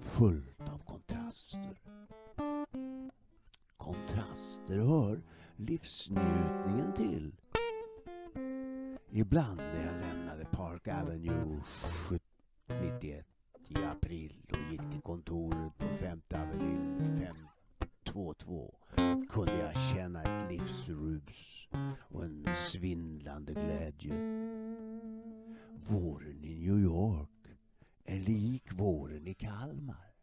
fullt 0.00 0.60
av 0.60 0.78
kontraster. 0.78 1.80
Kontraster 3.76 4.78
hör 4.78 5.20
livsnjutningen 5.56 6.92
till. 6.96 7.34
Ibland 9.10 9.56
när 9.56 9.86
jag 9.86 10.00
lämnade 10.00 10.44
Park 10.44 10.88
Avenue 10.88 11.62
91 12.68 13.26
i 13.68 13.84
april 13.84 14.46
och 14.50 14.72
gick 14.72 14.80
till 14.80 15.00
kontoret 15.02 15.78
på 15.78 15.84
Femte 15.84 16.40
Avenyn 16.42 17.20
522 18.06 18.74
kunde 19.30 19.58
jag 19.58 19.76
känna 19.76 20.22
ett 20.22 20.50
livsrus 20.50 21.68
och 21.98 22.24
en 22.24 22.46
svindlande 22.54 23.52
glädje. 23.52 24.14
Våren 25.88 26.44
i 26.44 26.54
New 26.54 26.78
York 26.78 27.28
är 28.04 28.20
lik 28.20 28.72
våren 28.72 29.26
i 29.26 29.34
Kalmar. 29.34 30.14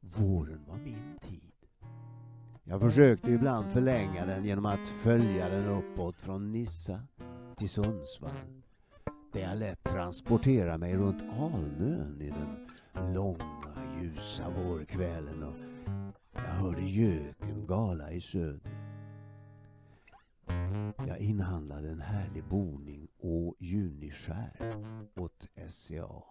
Våren 0.00 0.64
var 0.64 0.76
min 0.76 1.18
tid. 1.22 1.49
Jag 2.70 2.80
försökte 2.80 3.30
ibland 3.30 3.72
förlänga 3.72 4.26
den 4.26 4.44
genom 4.44 4.66
att 4.66 4.88
följa 4.88 5.48
den 5.48 5.66
uppåt 5.66 6.20
från 6.20 6.52
Nissa 6.52 7.00
till 7.56 7.68
Sundsvall. 7.68 8.30
Där 9.32 9.40
jag 9.40 9.58
lätt 9.58 9.84
transportera 9.84 10.78
mig 10.78 10.96
runt 10.96 11.22
Alnön 11.38 12.20
i 12.20 12.30
den 12.30 13.14
långa 13.14 13.98
ljusa 14.00 14.50
vårkvällen 14.50 15.42
och 15.42 15.56
jag 16.32 16.40
hörde 16.40 16.82
göken 16.82 17.66
gala 17.66 18.10
i 18.10 18.20
söder. 18.20 18.72
Jag 21.06 21.18
inhandlade 21.18 21.88
en 21.88 22.00
härlig 22.00 22.44
boning 22.44 23.08
Å 23.20 23.54
juniskär 23.58 24.74
åt 25.16 25.48
SCA 25.68 26.22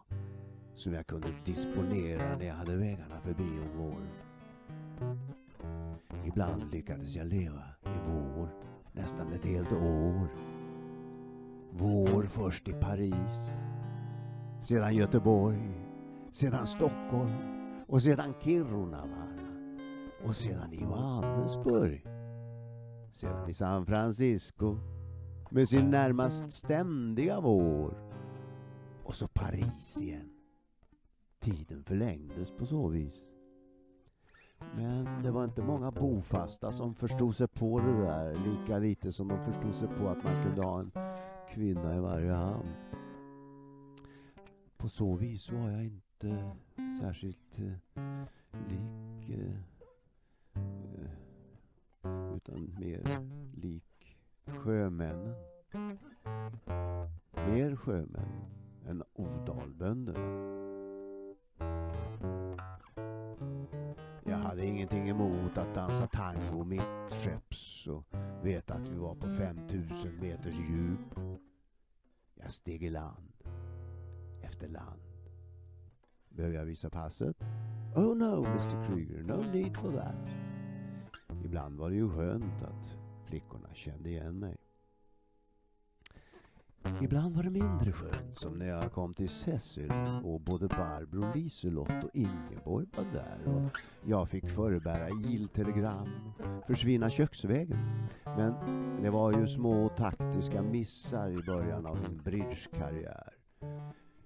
som 0.75 0.93
jag 0.93 1.07
kunde 1.07 1.27
disponera 1.45 2.37
när 2.37 2.45
jag 2.45 2.55
hade 2.55 2.75
vägarna 2.75 3.19
förbi 3.21 3.43
om 3.43 3.77
våren. 3.77 4.09
Ibland 6.25 6.71
lyckades 6.71 7.15
jag 7.15 7.27
leva 7.27 7.63
i 7.85 7.99
vår 8.07 8.49
nästan 8.91 9.33
ett 9.33 9.45
helt 9.45 9.71
år. 9.71 10.27
Vår 11.71 12.23
först 12.23 12.67
i 12.67 12.73
Paris, 12.73 13.51
sedan 14.61 14.95
Göteborg, 14.95 15.71
sedan 16.31 16.67
Stockholm 16.67 17.37
och 17.87 18.01
sedan 18.01 18.33
Kirunavaara 18.41 19.39
och 20.25 20.35
sedan 20.35 20.73
i 20.73 20.81
Johannesburg. 20.81 22.05
Sedan 23.13 23.49
i 23.49 23.53
San 23.53 23.85
Francisco 23.85 24.77
med 25.51 25.69
sin 25.69 25.89
närmast 25.89 26.51
ständiga 26.51 27.39
vår 27.39 27.93
och 29.03 29.15
så 29.15 29.27
Paris 29.27 30.01
igen. 30.01 30.29
Tiden 31.39 31.83
förlängdes 31.83 32.51
på 32.51 32.65
så 32.65 32.87
vis. 32.87 33.28
Men 34.75 35.23
det 35.23 35.31
var 35.31 35.43
inte 35.43 35.61
många 35.61 35.91
bofasta 35.91 36.71
som 36.71 36.95
förstod 36.95 37.35
sig 37.35 37.47
på 37.47 37.79
det 37.79 38.01
där. 38.01 38.33
Lika 38.33 38.79
lite 38.79 39.11
som 39.11 39.27
de 39.27 39.43
förstod 39.43 39.75
sig 39.75 39.87
på 39.87 40.07
att 40.07 40.23
man 40.23 40.43
kunde 40.43 40.61
ha 40.61 40.79
en 40.79 40.91
kvinna 41.49 41.95
i 41.95 41.99
varje 41.99 42.31
hamn. 42.31 42.69
På 44.77 44.89
så 44.89 45.15
vis 45.15 45.51
var 45.51 45.69
jag 45.69 45.85
inte 45.85 46.51
särskilt 47.01 47.59
eh, 47.59 48.01
lik 48.69 49.29
eh, 49.29 49.55
eh 50.55 52.35
utan 52.35 52.75
mer 52.79 53.03
lik 53.55 54.17
sjömännen. 54.45 55.35
Mer 57.33 57.75
sjömän 57.75 58.29
än 58.87 59.03
odalbönder. 59.13 60.18
Dansa 65.89 66.07
tango 66.07 66.63
mittskepps 66.63 67.87
och 67.87 68.03
veta 68.43 68.73
att 68.73 68.89
vi 68.89 68.95
var 68.95 69.15
på 69.15 69.27
5000 69.27 70.15
meters 70.19 70.55
djup. 70.55 71.19
Jag 72.35 72.51
steg 72.51 72.83
i 72.83 72.89
land 72.89 73.33
efter 74.41 74.67
land. 74.67 75.01
Behöver 76.29 76.55
jag 76.55 76.65
visa 76.65 76.89
passet? 76.89 77.45
Oh 77.95 78.17
no, 78.17 78.45
Mr 78.45 78.87
Krüger, 78.87 79.23
no 79.23 79.51
need 79.51 79.77
for 79.77 79.91
that. 79.91 80.29
Ibland 81.45 81.79
var 81.79 81.89
det 81.89 81.95
ju 81.95 82.09
skönt 82.09 82.63
att 82.63 82.97
flickorna 83.25 83.69
kände 83.73 84.09
igen 84.09 84.39
mig. 84.39 84.57
Mm. 86.99 87.05
Ibland 87.05 87.35
var 87.35 87.43
det 87.43 87.49
mindre 87.49 87.91
skönt, 87.91 88.37
som 88.37 88.53
när 88.53 88.67
jag 88.67 88.91
kom 88.91 89.13
till 89.13 89.29
Cecil 89.29 89.91
och 90.23 90.41
både 90.41 90.67
Barbro, 90.67 91.33
Liselott 91.33 92.03
och 92.03 92.09
Ingeborg 92.13 92.87
var 92.97 93.05
där 93.13 93.53
och 93.53 93.77
jag 94.05 94.29
fick 94.29 94.49
förebära 94.49 95.09
iltelegram, 95.09 96.09
försvinna 96.67 97.09
köksvägen. 97.09 97.79
Men 98.25 98.53
det 99.01 99.09
var 99.09 99.33
ju 99.33 99.47
små 99.47 99.89
taktiska 99.89 100.61
missar 100.61 101.29
i 101.29 101.43
början 101.43 101.85
av 101.85 101.97
min 102.09 102.17
bridgekarriär. 102.17 103.33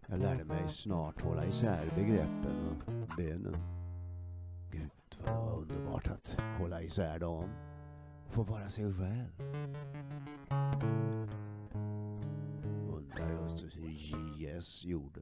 Jag 0.07 0.19
lärde 0.19 0.43
mig 0.43 0.63
snart 0.69 1.21
hålla 1.21 1.45
isär 1.45 1.91
begreppen 1.95 2.81
och 2.87 3.15
benen. 3.17 3.57
Gud 4.71 4.91
vad 5.25 5.35
det 5.35 5.41
var 5.41 5.57
underbart 5.59 6.07
att 6.07 6.37
hålla 6.59 6.81
isär 6.81 7.19
dem. 7.19 7.49
Få 8.29 8.43
vara 8.43 8.69
sig 8.69 8.93
själv. 8.93 9.53
J.S. 14.37 14.85
gjorde. 14.85 15.21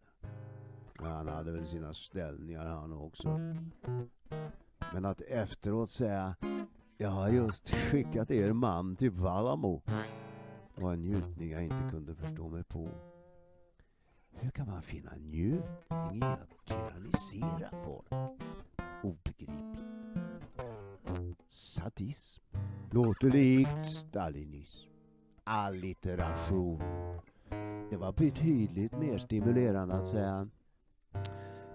Han 0.95 1.27
hade 1.27 1.51
väl 1.51 1.67
sina 1.67 1.93
ställningar 1.93 2.65
han 2.65 2.93
också. 2.93 3.39
Men 4.93 5.05
att 5.05 5.21
efteråt 5.21 5.89
säga 5.89 6.35
jag 6.97 7.09
har 7.09 7.29
just 7.29 7.69
skickat 7.75 8.31
er 8.31 8.53
man 8.53 8.95
till 8.95 9.11
Valamo. 9.11 9.81
var 10.75 10.93
en 10.93 11.01
njutning 11.01 11.51
jag 11.51 11.63
inte 11.63 11.89
kunde 11.91 12.15
förstå 12.15 12.49
mig 12.49 12.63
på. 12.63 12.89
Hur 14.31 14.49
kan 14.49 14.67
man 14.67 14.81
finna 14.81 15.11
njutning 15.15 16.21
i 16.21 16.23
att 16.23 16.65
tyrannisera 16.65 17.69
folk? 17.85 18.31
Obegripligt. 19.03 19.81
Sadism. 21.47 22.41
Låter 22.91 23.29
likt 23.29 23.85
stalinism. 23.85 24.89
Allitteration. 25.43 26.81
Det 27.91 27.97
var 27.97 28.11
betydligt 28.11 28.97
mer 28.97 29.17
stimulerande 29.17 29.93
att 29.93 30.07
säga 30.07 30.47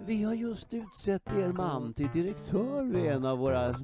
vi 0.07 0.23
har 0.23 0.35
just 0.35 0.75
utsett 0.75 1.33
er 1.33 1.53
man 1.53 1.95
till 1.95 2.09
direktör 2.12 2.83
vid 2.85 3.07
en 3.07 3.25
av 3.25 3.39
våra 3.39 3.75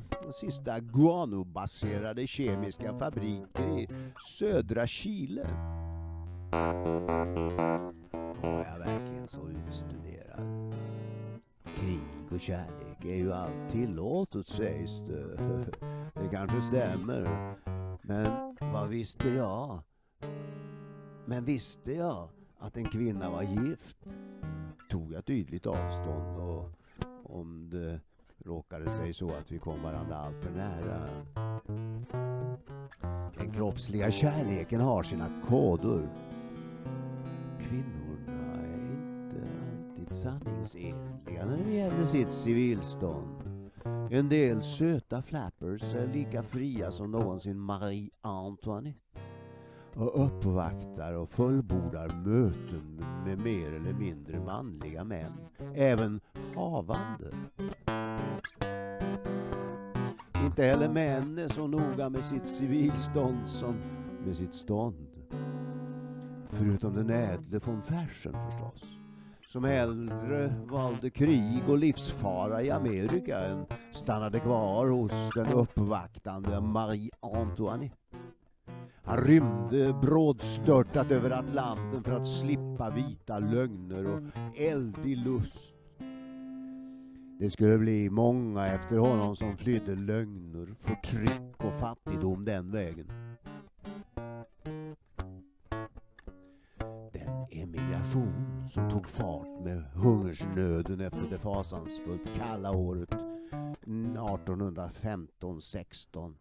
sista 0.40 0.80
guanobaserade 0.80 2.26
kemiska 2.26 2.98
fabriker 2.98 3.78
i 3.78 3.88
södra 4.38 4.86
Chile. 4.86 5.46
Var 8.42 8.66
jag 8.70 8.78
verkligen 8.78 9.28
så 9.28 9.48
utstuderad? 9.48 10.74
Krig 11.64 12.32
och 12.32 12.40
kärlek 12.40 13.04
är 13.04 13.16
ju 13.16 13.32
allt 13.32 13.70
tillåtet 13.70 14.48
sägs 14.48 15.00
det. 15.06 15.36
Det 16.14 16.28
kanske 16.30 16.60
stämmer. 16.60 17.54
Men 18.02 18.56
vad 18.72 18.88
visste 18.88 19.28
jag? 19.28 19.82
Men 21.24 21.44
visste 21.44 21.92
jag 21.92 22.28
att 22.58 22.76
en 22.76 22.84
kvinna 22.84 23.30
var 23.30 23.42
gift 23.42 23.96
tog 24.90 25.12
jag 25.12 25.24
tydligt 25.24 25.66
avstånd 25.66 26.38
och 26.38 26.70
om 27.24 27.70
det 27.70 28.00
råkade 28.44 28.90
sig 28.90 29.12
så 29.12 29.28
att 29.28 29.52
vi 29.52 29.58
kom 29.58 29.82
varandra 29.82 30.16
allt 30.16 30.36
för 30.36 30.50
nära. 30.50 31.08
Den 33.38 33.52
kroppsliga 33.52 34.10
kärleken 34.10 34.80
har 34.80 35.02
sina 35.02 35.42
koder. 35.48 36.08
Kvinnorna 37.60 38.54
är 38.62 38.74
inte 38.74 39.36
alltid 39.62 40.16
sanningsenliga 40.16 41.46
när 41.46 41.64
det 41.64 41.72
gäller 41.72 42.04
sitt 42.04 42.32
civilstånd. 42.32 43.42
En 44.10 44.28
del 44.28 44.62
söta 44.62 45.22
flappers 45.22 45.82
är 45.82 46.06
lika 46.06 46.42
fria 46.42 46.92
som 46.92 47.10
någonsin 47.10 47.58
Marie 47.58 48.10
Antoinette 48.20 48.98
och 49.94 50.24
uppvaktar 50.24 51.12
och 51.12 51.30
fullbordar 51.30 52.08
möten 52.08 53.04
med 53.24 53.38
mer 53.38 53.72
eller 53.72 53.92
mindre 53.92 54.40
manliga 54.40 55.04
män, 55.04 55.32
även 55.74 56.20
havande. 56.54 57.32
Inte 60.44 60.64
heller 60.64 60.88
män 60.88 61.38
är 61.38 61.48
så 61.48 61.66
noga 61.66 62.08
med 62.08 62.24
sitt 62.24 62.48
civilstånd 62.48 63.46
som 63.46 63.74
med 64.26 64.36
sitt 64.36 64.54
stånd. 64.54 65.06
Förutom 66.50 66.94
den 66.94 67.10
ädle 67.10 67.58
von 67.58 67.82
Fersen 67.82 68.36
förstås. 68.50 68.82
Som 69.48 69.64
hellre 69.64 70.54
valde 70.70 71.10
krig 71.10 71.62
och 71.68 71.78
livsfara 71.78 72.62
i 72.62 72.70
Amerika 72.70 73.38
än 73.38 73.66
stannade 73.92 74.40
kvar 74.40 74.86
hos 74.86 75.30
den 75.34 75.46
uppvaktande 75.46 76.60
Marie 76.60 77.10
Antoinette. 77.20 78.01
Han 79.04 79.16
rymde 79.16 79.92
brådstörtat 80.02 81.10
över 81.10 81.30
Atlanten 81.30 82.02
för 82.02 82.12
att 82.12 82.26
slippa 82.26 82.90
vita 82.90 83.38
lögner 83.38 84.06
och 84.06 84.20
eldig 84.56 85.16
lust. 85.16 85.74
Det 87.38 87.50
skulle 87.50 87.78
bli 87.78 88.10
många 88.10 88.66
efter 88.66 88.96
honom 88.96 89.36
som 89.36 89.56
flydde 89.56 89.94
lögner, 89.94 90.74
förtryck 90.74 91.64
och 91.64 91.72
fattigdom 91.72 92.44
den 92.44 92.70
vägen. 92.70 93.06
Den 97.12 97.46
emigration 97.50 98.68
som 98.72 98.90
tog 98.90 99.08
fart 99.08 99.64
med 99.64 99.84
hungersnöden 99.94 101.00
efter 101.00 101.22
det 101.30 101.38
fasansfullt 101.38 102.28
kalla 102.36 102.70
året 102.70 103.16
1815-16 103.86 106.34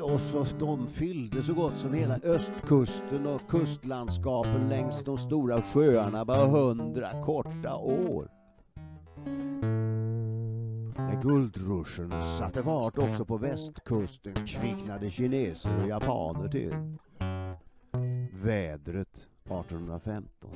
och 0.00 0.20
så 0.20 0.46
de 0.58 0.88
fyllde 0.88 1.42
så 1.42 1.54
gott 1.54 1.78
som 1.78 1.94
hela 1.94 2.16
östkusten 2.16 3.26
och 3.26 3.40
kustlandskapen 3.48 4.68
längs 4.68 5.04
de 5.04 5.18
stora 5.18 5.62
sjöarna 5.62 6.24
bara 6.24 6.46
hundra 6.46 7.22
korta 7.22 7.76
år. 7.76 8.28
När 10.96 11.22
guldruschen 11.22 12.12
satte 12.38 12.62
fart 12.62 12.98
också 12.98 13.24
på 13.24 13.36
västkusten 13.36 14.34
kvicknade 14.34 15.10
kineser 15.10 15.82
och 15.82 15.88
japaner 15.88 16.48
till. 16.48 16.74
Vädret 18.42 19.26
1815 19.44 20.50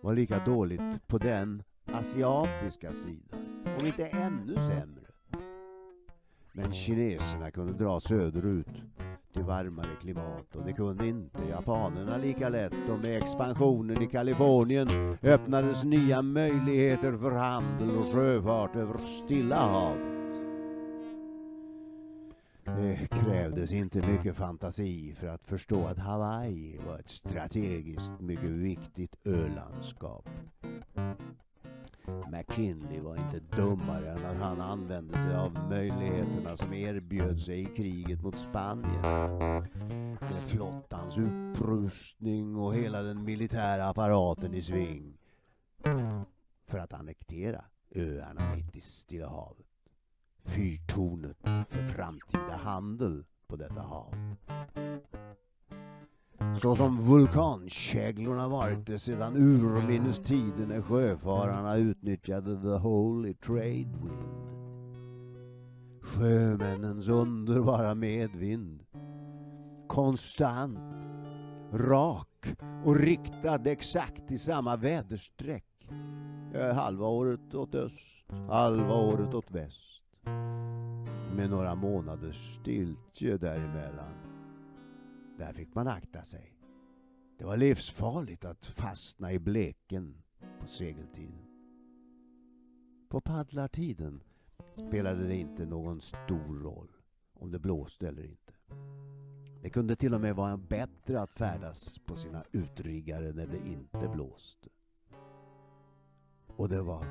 var 0.00 0.14
lika 0.14 0.44
dåligt 0.44 1.06
på 1.06 1.18
den 1.18 1.62
asiatiska 1.92 2.92
sidan, 2.92 3.62
om 3.78 3.86
inte 3.86 4.06
ännu 4.06 4.54
sämre. 4.54 5.01
Men 6.54 6.72
kineserna 6.72 7.50
kunde 7.50 7.72
dra 7.72 8.00
söderut 8.00 8.82
till 9.32 9.42
varmare 9.42 9.96
klimat 10.00 10.56
och 10.56 10.64
det 10.64 10.72
kunde 10.72 11.08
inte 11.08 11.38
japanerna 11.50 12.16
lika 12.16 12.48
lätt 12.48 12.88
och 12.90 12.98
med 12.98 13.22
expansionen 13.22 14.02
i 14.02 14.06
Kalifornien 14.06 14.88
öppnades 15.22 15.84
nya 15.84 16.22
möjligheter 16.22 17.16
för 17.16 17.30
handel 17.30 17.90
och 17.96 18.12
sjöfart 18.12 18.76
över 18.76 18.98
Stilla 18.98 19.56
havet. 19.56 20.12
Det 22.64 23.08
krävdes 23.10 23.72
inte 23.72 24.08
mycket 24.08 24.36
fantasi 24.36 25.14
för 25.20 25.26
att 25.26 25.44
förstå 25.44 25.86
att 25.86 25.98
Hawaii 25.98 26.80
var 26.86 26.98
ett 26.98 27.10
strategiskt 27.10 28.20
mycket 28.20 28.50
viktigt 28.50 29.16
ölandskap. 29.26 30.28
McKinley 32.06 33.00
var 33.00 33.16
inte 33.16 33.40
dummare 33.40 34.10
än 34.10 34.26
att 34.26 34.40
han 34.40 34.60
använde 34.60 35.18
sig 35.18 35.34
av 35.34 35.68
möjligheterna 35.68 36.56
som 36.56 36.74
erbjöd 36.74 37.40
sig 37.40 37.60
i 37.60 37.64
kriget 37.64 38.22
mot 38.22 38.38
Spanien. 38.38 39.00
Med 40.20 40.42
flottans 40.46 41.18
upprustning 41.18 42.56
och 42.56 42.74
hela 42.74 43.02
den 43.02 43.24
militära 43.24 43.88
apparaten 43.88 44.54
i 44.54 44.62
sving 44.62 45.18
för 46.66 46.78
att 46.78 46.92
annektera 46.92 47.64
öarna 47.94 48.54
mitt 48.54 48.76
i 48.76 48.80
Stilla 48.80 49.28
havet. 49.28 49.66
Fyrtornet 50.44 51.38
för 51.68 51.84
framtida 51.84 52.56
handel 52.56 53.24
på 53.46 53.56
detta 53.56 53.80
hav. 53.80 54.14
Så 56.56 56.76
som 56.76 57.02
vulkankäglorna 57.08 58.48
varit 58.48 58.86
det 58.86 58.98
sedan 58.98 59.36
urminnes 59.36 60.18
tider 60.18 60.66
när 60.66 60.82
sjöfararna 60.82 61.76
utnyttjade 61.76 62.62
the 62.62 62.78
holy 62.78 63.34
trade 63.34 63.62
wind. 64.02 64.42
Sjömännens 66.02 67.08
underbara 67.08 67.94
medvind. 67.94 68.82
Konstant, 69.88 70.78
rak 71.72 72.54
och 72.84 72.96
riktad 72.96 73.70
exakt 73.70 74.30
i 74.30 74.38
samma 74.38 74.76
väderstreck. 74.76 75.88
Eh, 76.54 76.74
halva 76.74 77.06
året 77.06 77.54
åt 77.54 77.74
öst, 77.74 78.30
halva 78.48 78.94
året 78.94 79.34
åt 79.34 79.50
väst. 79.50 80.02
Med 81.36 81.50
några 81.50 81.74
månaders 81.74 82.54
stiltje 82.54 83.36
däremellan. 83.36 84.31
Där 85.38 85.52
fick 85.52 85.74
man 85.74 85.88
akta 85.88 86.22
sig. 86.22 86.58
Det 87.38 87.44
var 87.44 87.56
livsfarligt 87.56 88.44
att 88.44 88.66
fastna 88.66 89.32
i 89.32 89.38
bleken 89.38 90.22
på 90.60 90.66
segeltiden. 90.66 91.46
På 93.08 93.20
paddlartiden 93.20 94.22
spelade 94.72 95.26
det 95.26 95.36
inte 95.36 95.66
någon 95.66 96.00
stor 96.00 96.62
roll 96.62 96.96
om 97.32 97.50
det 97.50 97.58
blåste 97.58 98.08
eller 98.08 98.24
inte. 98.24 98.52
Det 99.62 99.70
kunde 99.70 99.96
till 99.96 100.14
och 100.14 100.20
med 100.20 100.36
vara 100.36 100.56
bättre 100.56 101.20
att 101.20 101.30
färdas 101.30 101.98
på 101.98 102.16
sina 102.16 102.44
utriggare 102.52 103.32
när 103.32 103.46
det 103.46 103.68
inte 103.68 104.08
blåste. 104.08 104.68
Och 106.46 106.68
det 106.68 106.82
var 106.82 107.04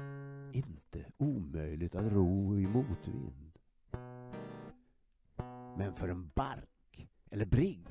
inte 0.54 1.06
omöjligt 1.18 1.96
att 1.96 2.12
ro 2.12 2.58
i 2.58 2.68
motvind. 2.68 3.60
Men 5.78 5.94
för 5.96 6.10
en 6.10 6.32
bark 6.36 6.81
eller 7.32 7.46
brigg 7.46 7.88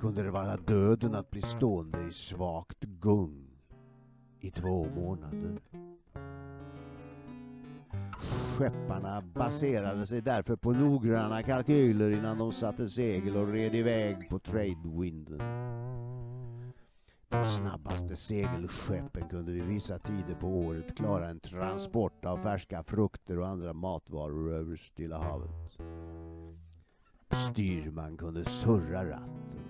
kunde 0.00 0.22
det 0.22 0.30
vara 0.30 0.56
döden 0.56 1.14
att 1.14 1.30
bli 1.30 1.42
stående 1.42 1.98
i 2.08 2.10
svagt 2.10 2.84
gung 2.84 3.48
i 4.40 4.50
två 4.50 4.86
månader. 4.94 5.58
Skepparna 8.56 9.22
baserade 9.34 10.06
sig 10.06 10.20
därför 10.20 10.56
på 10.56 10.72
noggranna 10.72 11.42
kalkyler 11.42 12.10
innan 12.10 12.38
de 12.38 12.52
satte 12.52 12.88
segel 12.88 13.36
och 13.36 13.52
red 13.52 13.74
iväg 13.74 14.28
på 14.28 14.38
tradewinden. 14.38 15.40
De 17.28 17.44
snabbaste 17.44 18.16
segelskeppen 18.16 19.28
kunde 19.28 19.52
vid 19.52 19.64
vissa 19.64 19.98
tider 19.98 20.34
på 20.40 20.46
året 20.46 20.96
klara 20.96 21.26
en 21.26 21.40
transport 21.40 22.24
av 22.24 22.42
färska 22.42 22.82
frukter 22.82 23.38
och 23.38 23.48
andra 23.48 23.72
matvaror 23.72 24.52
över 24.52 24.76
Stilla 24.76 25.18
havet. 25.18 25.78
Styrman 27.30 28.16
kunde 28.16 28.44
surra 28.44 29.10
ratten. 29.10 29.60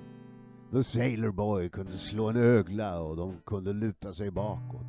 The 0.73 0.83
Sailor 0.83 1.33
Boy 1.33 1.69
kunde 1.69 1.99
slå 1.99 2.29
en 2.29 2.37
ögla 2.37 3.01
och 3.01 3.17
de 3.17 3.37
kunde 3.47 3.73
luta 3.73 4.13
sig 4.13 4.31
bakåt, 4.31 4.87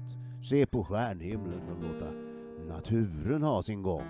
se 0.50 0.66
på 0.66 0.84
stjärnhimlen 0.84 1.62
och 1.70 1.84
låta 1.84 2.12
naturen 2.68 3.44
ha 3.44 3.64
sin 3.64 3.82
gång. 3.82 4.04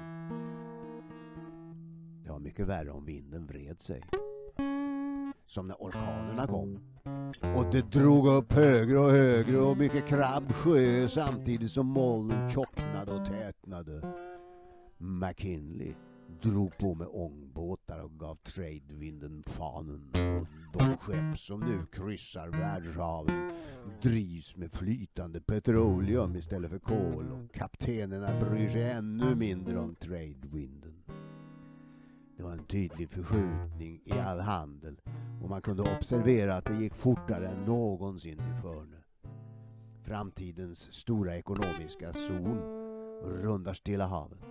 Det 2.24 2.32
var 2.32 2.39
mycket 2.39 2.68
värre 2.68 2.91
om 2.91 3.05
vinden 3.05 3.47
vred 3.47 3.82
sig. 3.82 4.03
Som 5.45 5.68
när 5.68 5.76
orkanerna 5.76 6.47
kom. 6.47 6.80
Och 7.55 7.66
det 7.72 7.91
drog 7.91 8.28
upp 8.28 8.53
högre 8.53 8.99
och 8.99 9.12
högre 9.12 9.57
och 9.60 9.78
mycket 9.78 10.07
krabb 10.07 10.53
sjö 10.53 11.07
samtidigt 11.07 11.72
som 11.72 11.86
molnen 11.88 12.49
tjocknade 12.49 13.12
och 13.12 13.26
tätnade. 13.26 14.14
McKinley 14.97 15.93
drog 16.41 16.77
på 16.77 16.95
med 16.95 17.07
ångbåtar 17.11 17.99
och 17.99 18.19
gav 18.19 18.36
tradevinden 18.36 19.43
fanen. 19.43 20.11
Och 20.73 20.80
de 20.80 20.97
skepp 20.97 21.39
som 21.39 21.59
nu 21.59 21.86
kryssar 21.91 22.47
världshaven 22.47 23.51
drivs 24.01 24.55
med 24.55 24.73
flytande 24.73 25.41
petroleum 25.41 26.36
istället 26.36 26.71
för 26.71 26.80
kol 26.80 27.32
och 27.32 27.53
kaptenerna 27.53 28.39
bryr 28.39 28.69
sig 28.69 28.84
ännu 28.84 29.36
mindre 29.36 29.80
om 29.80 29.95
tradevinden. 29.95 31.03
Det 32.38 32.43
var 32.43 32.51
en 32.51 32.65
tydlig 32.65 33.09
förskjutning 33.09 34.01
i 34.05 34.11
all 34.11 34.39
handel 34.39 35.01
och 35.43 35.49
man 35.49 35.61
kunde 35.61 35.95
observera 35.97 36.55
att 36.55 36.65
det 36.65 36.75
gick 36.75 36.93
fortare 36.95 37.47
än 37.47 37.65
någonsin 37.65 38.39
i 38.39 38.61
förne. 38.61 38.97
Framtidens 40.03 40.93
stora 40.93 41.38
ekonomiska 41.38 42.13
zon 42.13 42.57
rundar 43.23 43.73
Stilla 43.73 44.05
havet 44.05 44.49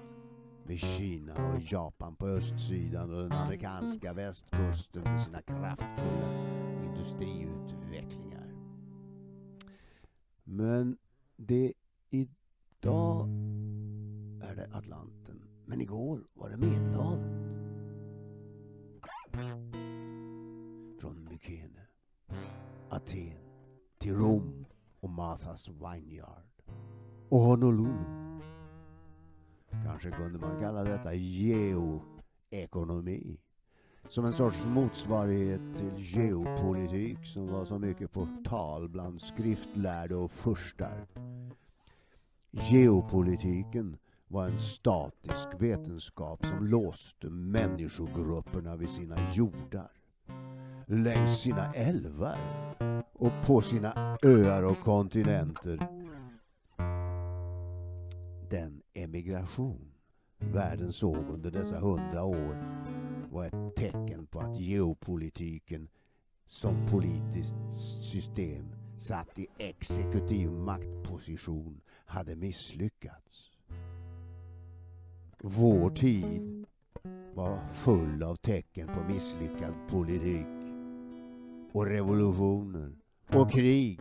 med 0.69 0.79
Kina 0.79 1.53
och 1.53 1.61
Japan 1.61 2.17
på 2.17 2.27
östsidan 2.27 3.15
och 3.15 3.23
den 3.23 3.33
amerikanska 3.33 4.13
västkusten 4.13 5.03
med 5.03 5.23
sina 5.23 5.43
kraftfulla 5.43 6.33
industriutvecklingar. 6.85 8.53
Men 10.45 10.99
det 11.37 11.73
idag 12.11 13.29
är 14.43 14.57
det 14.57 14.69
Atlanten. 14.73 15.45
Men 15.67 15.81
igår 15.81 16.25
var 16.35 16.51
det 16.51 16.57
Medelhavet. 16.57 17.49
Från 21.01 21.25
Mykene, 21.25 21.87
Aten 22.89 23.39
till 23.99 24.15
Rom 24.15 24.67
och 25.01 25.11
Marthas 25.11 25.69
Vineyard 25.69 26.63
och 27.29 27.41
Honolulu. 27.41 28.28
Kanske 29.89 30.11
kunde 30.11 30.39
man 30.39 30.61
kalla 30.61 30.85
detta 30.85 31.15
geoekonomi. 31.15 33.41
Som 34.09 34.25
en 34.25 34.33
sorts 34.33 34.67
motsvarighet 34.67 35.61
till 35.77 35.93
geopolitik 35.97 37.27
som 37.27 37.47
var 37.47 37.65
så 37.65 37.79
mycket 37.79 38.13
på 38.13 38.29
tal 38.45 38.89
bland 38.89 39.21
skriftlärde 39.21 40.17
och 40.17 40.31
furstar. 40.31 41.07
Geopolitiken 42.51 43.97
var 44.29 44.45
en 44.45 44.59
statisk 44.59 45.49
vetenskap 45.59 46.47
som 46.47 46.67
låste 46.67 47.31
människogrupperna 47.31 48.77
vid 48.77 48.91
sina 48.91 49.17
jordar, 49.33 49.91
längs 50.87 51.41
sina 51.41 51.73
älvar 51.73 52.39
och 53.13 53.33
på 53.47 53.61
sina 53.61 54.19
öar 54.23 54.63
och 54.63 54.81
kontinenter. 54.81 55.89
Den 58.51 58.83
emigration 59.03 59.93
världen 60.39 60.93
såg 60.93 61.29
under 61.29 61.51
dessa 61.51 61.81
hundra 61.81 62.25
år 62.25 62.57
var 63.31 63.45
ett 63.47 63.77
tecken 63.77 64.27
på 64.27 64.41
att 64.41 64.61
geopolitiken 64.61 65.89
som 66.47 66.87
politiskt 66.87 67.57
system 68.03 68.65
satt 68.97 69.39
i 69.39 69.47
exekutiv 69.59 70.51
maktposition 70.51 71.81
hade 72.07 72.37
misslyckats. 72.37 73.51
Vår 75.43 75.91
tid 75.91 76.67
var 77.35 77.69
full 77.73 78.23
av 78.23 78.37
tecken 78.37 78.89
på 78.89 79.13
misslyckad 79.13 79.75
politik 79.89 80.47
och 81.73 81.87
revolutioner 81.87 82.93
och 83.35 83.51
krig 83.51 84.01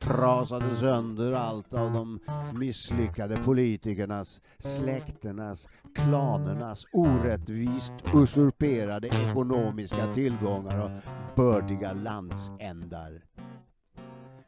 trasade 0.00 0.76
sönder 0.76 1.32
allt 1.32 1.74
av 1.74 1.92
de 1.92 2.20
misslyckade 2.54 3.36
politikernas, 3.36 4.40
släkternas, 4.58 5.68
klanernas 5.94 6.86
orättvist 6.92 7.92
usurperade 8.14 9.08
ekonomiska 9.08 10.12
tillgångar 10.14 10.78
och 10.84 10.90
bördiga 11.36 11.92
landsändar. 11.92 13.22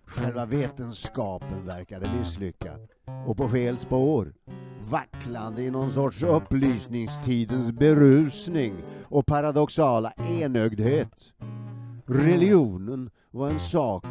Själva 0.07 0.47
vetenskapen 0.47 1.67
verkade 1.67 2.11
misslyckad 2.19 2.89
och 3.27 3.37
på 3.37 3.49
fel 3.49 3.79
spår 3.79 4.35
vacklande 4.91 5.63
i 5.63 5.71
någon 5.71 5.93
sorts 5.93 6.23
upplysningstidens 6.23 7.73
berusning 7.73 8.75
och 9.03 9.27
paradoxala 9.27 10.13
enögdhet. 10.17 11.35
Religionen 12.07 13.11
var 13.35 13.51
en 13.51 13.59
sak 13.59 14.05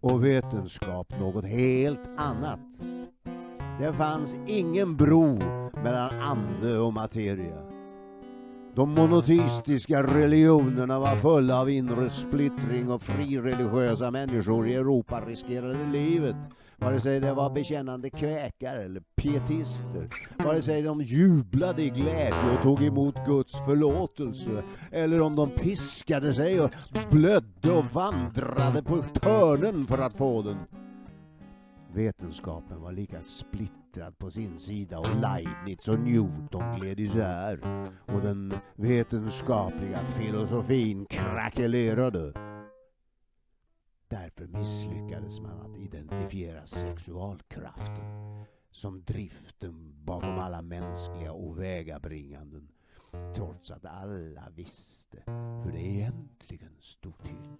och 0.00 0.24
vetenskap 0.24 1.20
något 1.20 1.44
helt 1.44 2.10
annat. 2.16 2.60
Det 3.80 3.92
fanns 3.92 4.36
ingen 4.46 4.96
bro 4.96 5.38
mellan 5.84 6.20
ande 6.20 6.78
och 6.78 6.92
materia. 6.92 7.62
De 8.74 8.90
monoteistiska 8.90 10.02
religionerna 10.02 10.98
var 10.98 11.16
fulla 11.16 11.60
av 11.60 11.70
inre 11.70 12.10
splittring 12.10 12.90
och 12.90 13.02
frireligiösa 13.02 14.10
människor 14.10 14.68
i 14.68 14.74
Europa 14.74 15.20
riskerade 15.20 15.86
livet. 15.92 16.36
Vare 16.78 17.00
sig 17.00 17.20
det 17.20 17.34
var 17.34 17.50
bekännande 17.50 18.10
kväkare 18.10 18.84
eller 18.84 19.02
pietister. 19.16 20.08
Vare 20.44 20.62
sig 20.62 20.82
de 20.82 21.02
jublade 21.02 21.82
i 21.82 21.90
glädje 21.90 22.56
och 22.56 22.62
tog 22.62 22.82
emot 22.82 23.14
Guds 23.26 23.64
förlåtelse. 23.64 24.62
Eller 24.92 25.20
om 25.20 25.36
de 25.36 25.50
piskade 25.50 26.34
sig 26.34 26.60
och 26.60 26.70
blödde 27.10 27.72
och 27.72 27.84
vandrade 27.92 28.82
på 28.82 29.02
törnen 29.02 29.86
för 29.86 29.98
att 29.98 30.14
få 30.14 30.42
den. 30.42 30.56
Vetenskapen 31.94 32.80
var 32.80 32.92
lika 32.92 33.20
splittrad 33.20 34.18
på 34.18 34.30
sin 34.30 34.58
sida 34.58 34.98
och 34.98 35.20
Leibniz 35.20 35.88
och 35.88 36.00
Newton 36.00 36.80
gled 36.80 37.00
isär 37.00 37.60
och 38.06 38.20
den 38.20 38.54
vetenskapliga 38.74 39.98
filosofin 39.98 41.06
krackelerade. 41.06 42.32
Därför 44.08 44.46
misslyckades 44.46 45.40
man 45.40 45.60
att 45.60 45.78
identifiera 45.78 46.66
sexualkraften 46.66 48.44
som 48.70 49.02
driften 49.04 50.04
bakom 50.04 50.38
alla 50.38 50.62
mänskliga 50.62 51.32
åvägabringanden 51.32 52.68
trots 53.34 53.70
att 53.70 53.84
alla 53.84 54.50
visste 54.50 55.22
hur 55.64 55.72
det 55.72 55.86
egentligen 55.86 56.76
stod 56.80 57.18
till. 57.24 57.56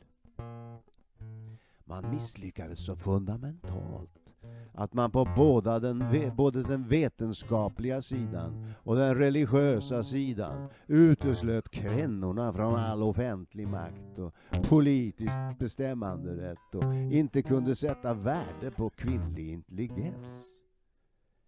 Man 1.84 2.10
misslyckades 2.10 2.84
så 2.84 2.96
fundamentalt 2.96 4.25
att 4.72 4.94
man 4.94 5.10
på 5.10 5.28
båda 5.36 5.78
den, 5.78 6.04
både 6.36 6.62
den 6.62 6.88
vetenskapliga 6.88 8.02
sidan 8.02 8.74
och 8.82 8.96
den 8.96 9.14
religiösa 9.14 10.04
sidan 10.04 10.68
uteslöt 10.86 11.70
kvinnorna 11.70 12.52
från 12.52 12.74
all 12.74 13.02
offentlig 13.02 13.68
makt 13.68 14.18
och 14.18 14.34
politisk 14.68 15.58
bestämmanderätt 15.58 16.74
och 16.74 16.94
inte 16.94 17.42
kunde 17.42 17.74
sätta 17.74 18.14
värde 18.14 18.70
på 18.76 18.90
kvinnlig 18.90 19.48
intelligens. 19.48 20.44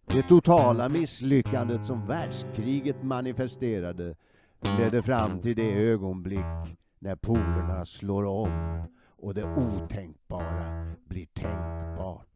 Det 0.05 0.23
totala 0.23 0.89
misslyckandet 0.89 1.85
som 1.85 2.07
världskriget 2.07 3.03
manifesterade 3.03 4.15
ledde 4.77 5.01
fram 5.01 5.39
till 5.39 5.55
det 5.55 5.73
ögonblick 5.73 6.77
när 6.99 7.15
polerna 7.15 7.85
slår 7.85 8.25
om 8.25 8.83
och 9.17 9.33
det 9.33 9.43
otänkbara 9.43 10.95
blir 11.07 11.25
tänkbart. 11.25 12.28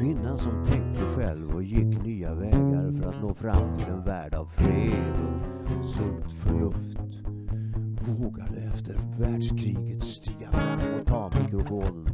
Kvinnan 0.00 0.38
som 0.38 0.64
tänkte 0.64 1.00
själv 1.16 1.54
och 1.54 1.62
gick 1.62 2.02
nya 2.02 2.34
vägar 2.34 3.00
för 3.00 3.08
att 3.08 3.22
nå 3.22 3.34
fram 3.34 3.76
till 3.78 3.86
en 3.86 4.04
värld 4.04 4.34
av 4.34 4.46
fred 4.46 5.14
och 5.64 5.86
sunt 5.86 6.32
förnuft 6.32 6.98
vågade 8.00 8.60
efter 8.60 9.00
världskriget 9.18 10.02
stiga 10.02 10.50
fram 10.50 11.00
och 11.00 11.06
ta 11.06 11.30
mikrofonen. 11.42 12.08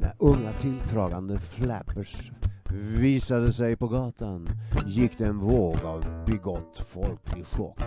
När 0.00 0.14
unga 0.18 0.52
tilltragande 0.52 1.38
flappers 1.38 2.32
visade 2.98 3.52
sig 3.52 3.76
på 3.76 3.88
gatan 3.88 4.48
gick 4.86 5.18
det 5.18 5.24
en 5.26 5.38
våg 5.38 5.76
av 5.84 6.24
bigott 6.26 6.78
folklig 6.78 7.46
chock. 7.46 7.80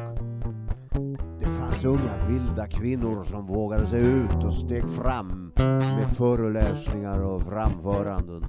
Unga 1.86 2.28
vilda 2.28 2.68
kvinnor 2.68 3.24
som 3.24 3.46
vågade 3.46 3.88
sig 3.88 4.00
ut 4.02 4.44
och 4.46 4.54
steg 4.54 4.84
fram 4.90 5.52
med 5.82 6.10
föreläsningar 6.18 7.20
och 7.24 7.42
framföranden 7.42 8.46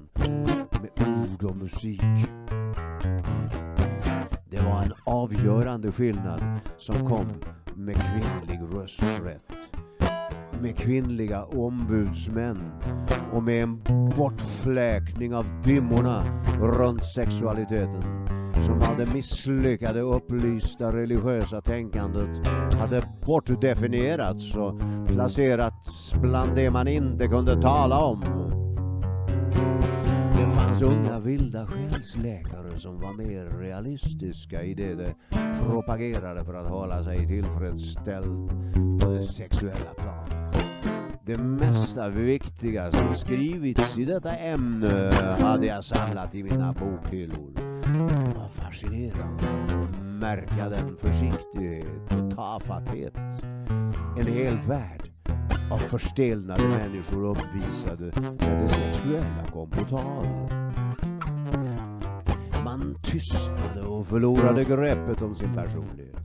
med 0.83 1.09
ord 1.09 1.51
och 1.51 1.57
musik. 1.57 2.03
Det 4.51 4.61
var 4.61 4.83
en 4.83 4.93
avgörande 5.05 5.93
skillnad 5.93 6.61
som 6.79 7.09
kom 7.09 7.27
med 7.75 7.97
kvinnlig 7.97 8.61
rösträtt 8.75 9.53
med 10.61 10.77
kvinnliga 10.77 11.45
ombudsmän 11.45 12.72
och 13.33 13.43
med 13.43 13.62
en 13.62 13.83
bortfläkning 14.16 15.35
av 15.35 15.47
dimmorna 15.62 16.25
runt 16.61 17.05
sexualiteten 17.05 18.03
som 18.66 18.81
hade 18.81 19.07
misslyckade 19.07 20.01
upplysta 20.01 20.93
religiösa 20.93 21.61
tänkandet 21.61 22.49
hade 22.85 23.03
bortdefinierats 23.26 24.55
och 24.55 24.74
placerats 25.07 26.14
bland 26.14 26.57
det 26.57 26.70
man 26.70 26.89
inte 26.89 27.28
kunde 27.28 27.62
tala 27.62 27.99
om. 27.99 28.20
Det 30.37 30.51
fanns 30.51 30.82
unga 30.82 31.18
vilda 31.18 31.66
själsläkare 31.66 32.78
som 32.78 33.01
var 33.01 33.12
mer 33.12 33.59
realistiska 33.59 34.62
i 34.62 34.74
det 34.74 34.95
de 34.95 35.14
propagerade 35.66 36.45
för 36.45 36.55
att 36.55 36.68
hålla 36.68 37.05
sig 37.05 37.26
tillfredsställd 37.28 38.51
på 39.01 39.11
det 39.11 39.22
sexuella 39.22 39.95
planet. 39.97 40.64
Det 41.26 41.39
mesta 41.39 42.09
viktiga 42.09 42.93
som 42.93 43.14
skrivits 43.14 43.99
i 43.99 44.05
detta 44.05 44.30
ämne 44.37 45.11
hade 45.41 45.66
jag 45.66 45.85
samlat 45.85 46.35
i 46.35 46.43
mina 46.43 46.72
bokhyllor. 46.72 47.51
Det 47.85 48.39
var 48.39 48.49
fascinerande 48.49 50.04
märka 50.21 50.69
den 50.69 50.97
försiktighet 50.97 52.12
och 52.12 52.37
tafatthet 52.37 53.15
en 54.19 54.27
hel 54.27 54.59
värld 54.59 55.11
av 55.71 55.79
förstelnade 55.79 56.69
människor 56.69 57.25
uppvisade 57.25 58.12
när 58.41 58.62
det 58.62 58.69
sexuella 58.69 59.45
kom 59.53 59.71
på 59.71 59.85
tal. 59.85 60.27
Man 62.65 62.97
tystnade 63.03 63.83
och 63.83 64.07
förlorade 64.07 64.65
greppet 64.65 65.23
om 65.23 65.35
sin 65.35 65.55
personlighet. 65.55 66.17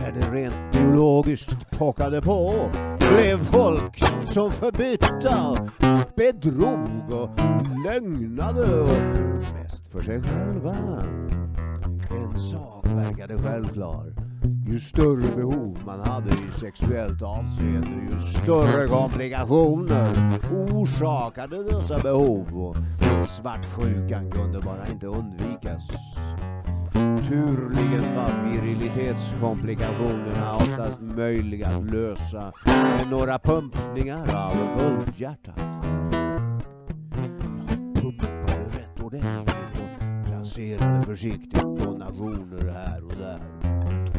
När 0.00 0.12
det 0.12 0.32
rent 0.32 0.72
biologiskt 0.72 1.78
pockade 1.78 2.22
på 2.22 2.70
blev 3.10 3.44
folk 3.44 4.02
som 4.26 4.52
förbytta, 4.52 5.68
bedrog 6.16 7.12
och 7.12 7.30
lögnade 7.86 8.80
och 8.80 9.02
mest 9.54 9.88
för 9.92 10.02
sig 10.02 10.22
själva. 10.22 10.76
En 12.10 12.38
sak 12.38 12.86
verkade 12.86 13.38
självklar. 13.42 14.14
Ju 14.66 14.78
större 14.78 15.36
behov 15.36 15.78
man 15.86 16.00
hade 16.00 16.30
i 16.30 16.60
sexuellt 16.60 17.22
avseende, 17.22 17.90
ju 18.12 18.18
större 18.20 18.88
komplikationer 18.88 20.08
orsakade 20.74 21.64
dessa 21.64 21.98
behov 21.98 22.46
och 22.58 22.76
svartsjukan 23.28 24.30
kunde 24.30 24.60
bara 24.60 24.88
inte 24.92 25.06
undvikas. 25.06 25.88
Naturligen 27.30 28.16
var 28.16 28.50
virilitetskomplikationerna 28.50 30.56
oftast 30.56 31.00
möjliga 31.00 31.68
att 31.68 31.90
lösa 31.90 32.52
med 32.64 33.10
några 33.10 33.38
pumpningar 33.38 34.36
av 34.36 34.54
guldhjärtat. 34.78 35.58
Jag 37.94 37.94
pumpade 37.94 38.64
rätt 38.78 39.00
ordentligt 39.02 39.74
och 39.74 39.98
placerade 40.26 41.02
försiktigt 41.02 41.62
donationer 41.62 42.72
här 42.72 43.04
och 43.04 43.16
där. 43.16 43.40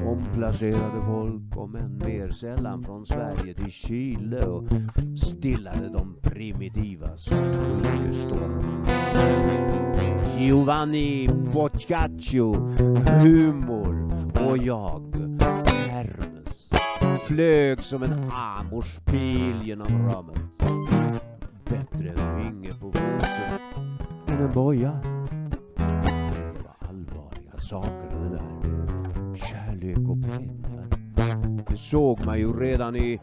Omplacerade 0.08 1.02
folk, 1.06 1.58
om 1.58 1.76
än 1.76 1.98
mer 1.98 2.30
sällan 2.30 2.84
från 2.84 3.06
Sverige 3.06 3.54
till 3.54 3.72
Chile 3.72 4.46
och 4.46 4.64
stillade 5.18 5.90
de 5.90 6.16
primitiva 6.22 7.18
svartsjukestormarna. 7.18 9.91
Giovanni 10.42 11.30
Boccaccio, 11.54 12.54
humor 13.24 14.12
och 14.48 14.58
jag, 14.58 15.16
Hermes, 15.90 16.70
flög 17.28 17.84
som 17.84 18.04
en 18.04 18.32
amorspil 18.32 19.62
genom 19.64 19.88
rummet. 19.88 20.42
Bättre 21.66 22.10
en 22.10 22.38
vinge 22.38 22.70
på 22.70 22.92
foten 22.92 23.90
än 24.28 24.46
en 24.46 24.54
boja. 24.54 25.00
Det 25.76 26.64
var 26.64 26.90
allvarliga 26.90 27.60
saker 27.60 28.12
det 28.24 28.30
där. 28.30 29.36
Kärlek 29.36 29.98
och 29.98 30.22
pengar. 30.22 30.88
Det 31.70 31.78
såg 31.78 32.26
man 32.26 32.40
ju 32.40 32.60
redan 32.60 32.96
i 32.96 33.20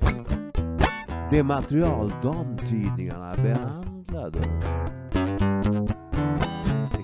det 1.30 1.42
material 1.42 2.12
damtidningarna 2.22 3.34
behandlade 3.34 4.38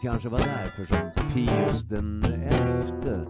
kanske 0.05 0.29
var 0.29 0.39
därför 0.39 0.85
som 0.85 1.29
Pius 1.35 1.83
den 1.83 2.25
elfte 2.25 3.27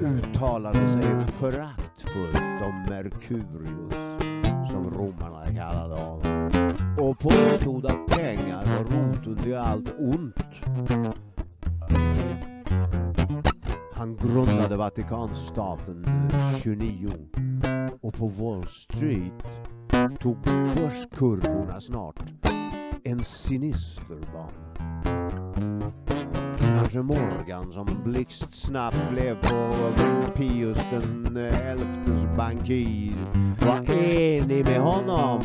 uttalade 0.00 0.88
sig 0.88 1.26
föraktfullt 1.26 2.62
om 2.62 2.86
Merkurius, 2.88 3.94
som 4.70 4.90
romarna 4.90 5.46
kallade 5.54 5.94
honom, 5.94 6.50
och 6.98 7.18
påstod 7.18 7.86
att 7.86 8.06
pengar 8.06 8.64
var 8.64 8.84
roten 8.84 9.36
till 9.36 9.56
allt 9.56 9.94
ont. 9.98 10.44
Han 13.94 14.16
grundade 14.16 14.76
Vatikanstaten 14.76 16.06
29 16.62 17.10
och 18.00 18.14
på 18.14 18.26
Wall 18.28 18.66
Street 18.66 19.44
tog 20.20 20.36
börskurvorna 20.76 21.80
snart 21.80 22.22
en 23.04 23.24
sinister 23.24 24.18
bana. 24.32 24.73
Kanske 26.84 27.02
Morgan 27.02 27.72
som 27.72 27.86
blixtsnabbt 28.04 29.10
blev 29.10 29.34
på 29.34 29.72
Pius 30.36 30.78
den 30.90 31.36
elftes 31.36 32.36
bankir 32.36 33.14
var 33.60 33.98
enig 33.98 34.64
med 34.64 34.80
honom 34.80 35.40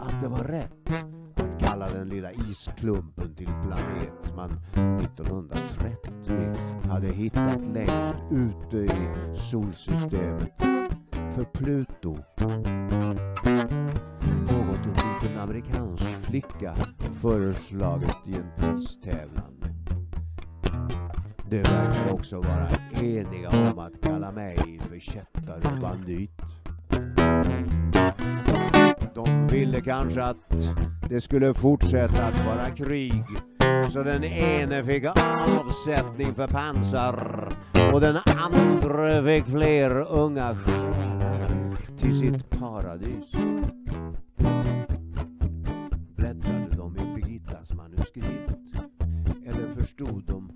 att 0.00 0.22
det 0.22 0.28
var 0.28 0.44
rätt 0.44 1.04
att 1.34 1.60
kalla 1.60 1.88
den 1.88 2.08
lilla 2.08 2.32
isklumpen 2.32 3.34
till 3.34 3.46
planet 3.46 4.36
man 4.36 4.60
1930 5.00 6.90
hade 6.90 7.06
hittat 7.06 7.60
längst 7.74 8.16
ute 8.30 8.76
i 8.76 9.08
solsystemet 9.34 10.60
för 11.34 11.44
Pluto. 11.44 12.16
Något 14.40 14.84
en 14.84 14.92
liten 14.92 15.38
amerikansk 15.42 16.04
flicka 16.04 16.74
föreslagit 17.22 18.16
i 18.26 18.34
en 18.34 18.50
pristävlan. 18.56 19.56
De 21.50 21.62
verkar 21.62 22.12
också 22.12 22.40
vara 22.40 22.68
eniga 22.92 23.48
om 23.48 23.78
att 23.78 24.00
kalla 24.02 24.32
mig 24.32 24.80
för 24.88 24.98
kättare 24.98 25.74
och 25.74 25.80
bandit. 25.80 26.30
De 29.14 29.46
ville 29.46 29.80
kanske 29.80 30.22
att 30.22 30.36
det 31.08 31.20
skulle 31.20 31.54
fortsätta 31.54 32.24
att 32.26 32.46
vara 32.46 32.70
krig 32.70 33.24
så 33.90 34.02
den 34.02 34.24
ene 34.24 34.84
fick 34.84 35.04
avsättning 35.04 36.34
för 36.34 36.46
pansar 36.46 37.48
och 37.92 38.00
den 38.00 38.16
andra 38.26 39.24
fick 39.24 39.46
fler 39.46 39.90
unga 40.10 40.56
själar 40.56 41.76
till 41.98 42.18
sitt 42.18 42.50
paradis. 42.50 43.32
Bläddrade 46.16 46.76
de 46.76 46.96
i 46.96 47.14
Birgittas 47.14 47.72
manuskript? 47.72 48.50
Eller 49.46 49.74
förstod 49.74 50.22
de 50.26 50.55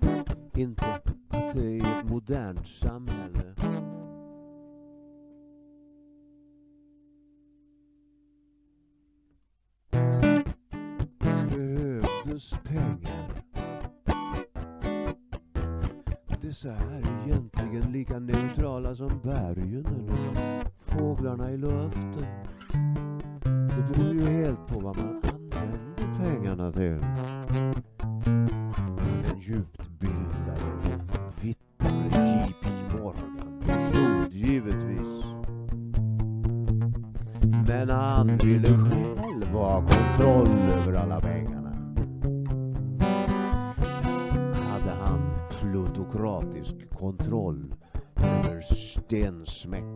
inte 0.57 0.85
att 0.93 1.53
det 1.53 1.61
i 1.61 1.79
ett 1.79 2.09
modernt 2.09 2.67
samhälle 2.67 3.55
behövdes 11.49 12.53
pengar. 12.63 13.43
Dessa 16.41 16.69
är 16.73 17.27
egentligen 17.27 17.91
lika 17.91 18.19
neutrala 18.19 18.95
som 18.95 19.19
bergen 19.23 19.85
eller 19.85 20.63
fåglarna 20.85 21.51
i 21.51 21.57
luften. 21.57 22.25
Det 23.43 23.93
beror 23.93 24.13
ju 24.13 24.23
helt 24.23 24.67
på 24.67 24.79
vad 24.79 24.97
man 24.97 25.21
använder 25.23 26.15
pengarna 26.17 26.71
till. 26.71 27.01
Den 29.23 29.39
djupt 29.39 29.80
han 38.21 38.37
ville 38.37 38.67
själv 38.67 39.47
ha 39.53 39.81
kontroll 39.81 40.47
över 40.47 40.93
alla 40.93 41.21
pengarna. 41.21 41.69
Hade 44.53 44.91
han 44.91 45.21
plutokratisk 45.49 46.75
kontroll 46.99 47.75
över 48.15 48.61
stensmäck 48.61 49.90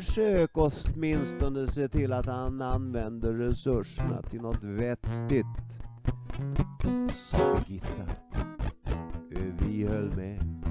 försök 0.00 0.50
åtminstone 0.54 1.66
se 1.66 1.88
till 1.88 2.12
att 2.12 2.26
han 2.26 2.62
använder 2.62 3.32
resurserna 3.32 4.22
till 4.22 4.40
något 4.40 4.62
vettigt. 4.62 5.46
Sa 7.12 7.54
Birgitta. 7.54 8.06
Vi 9.58 9.86
höll 9.86 10.16
med. 10.16 10.63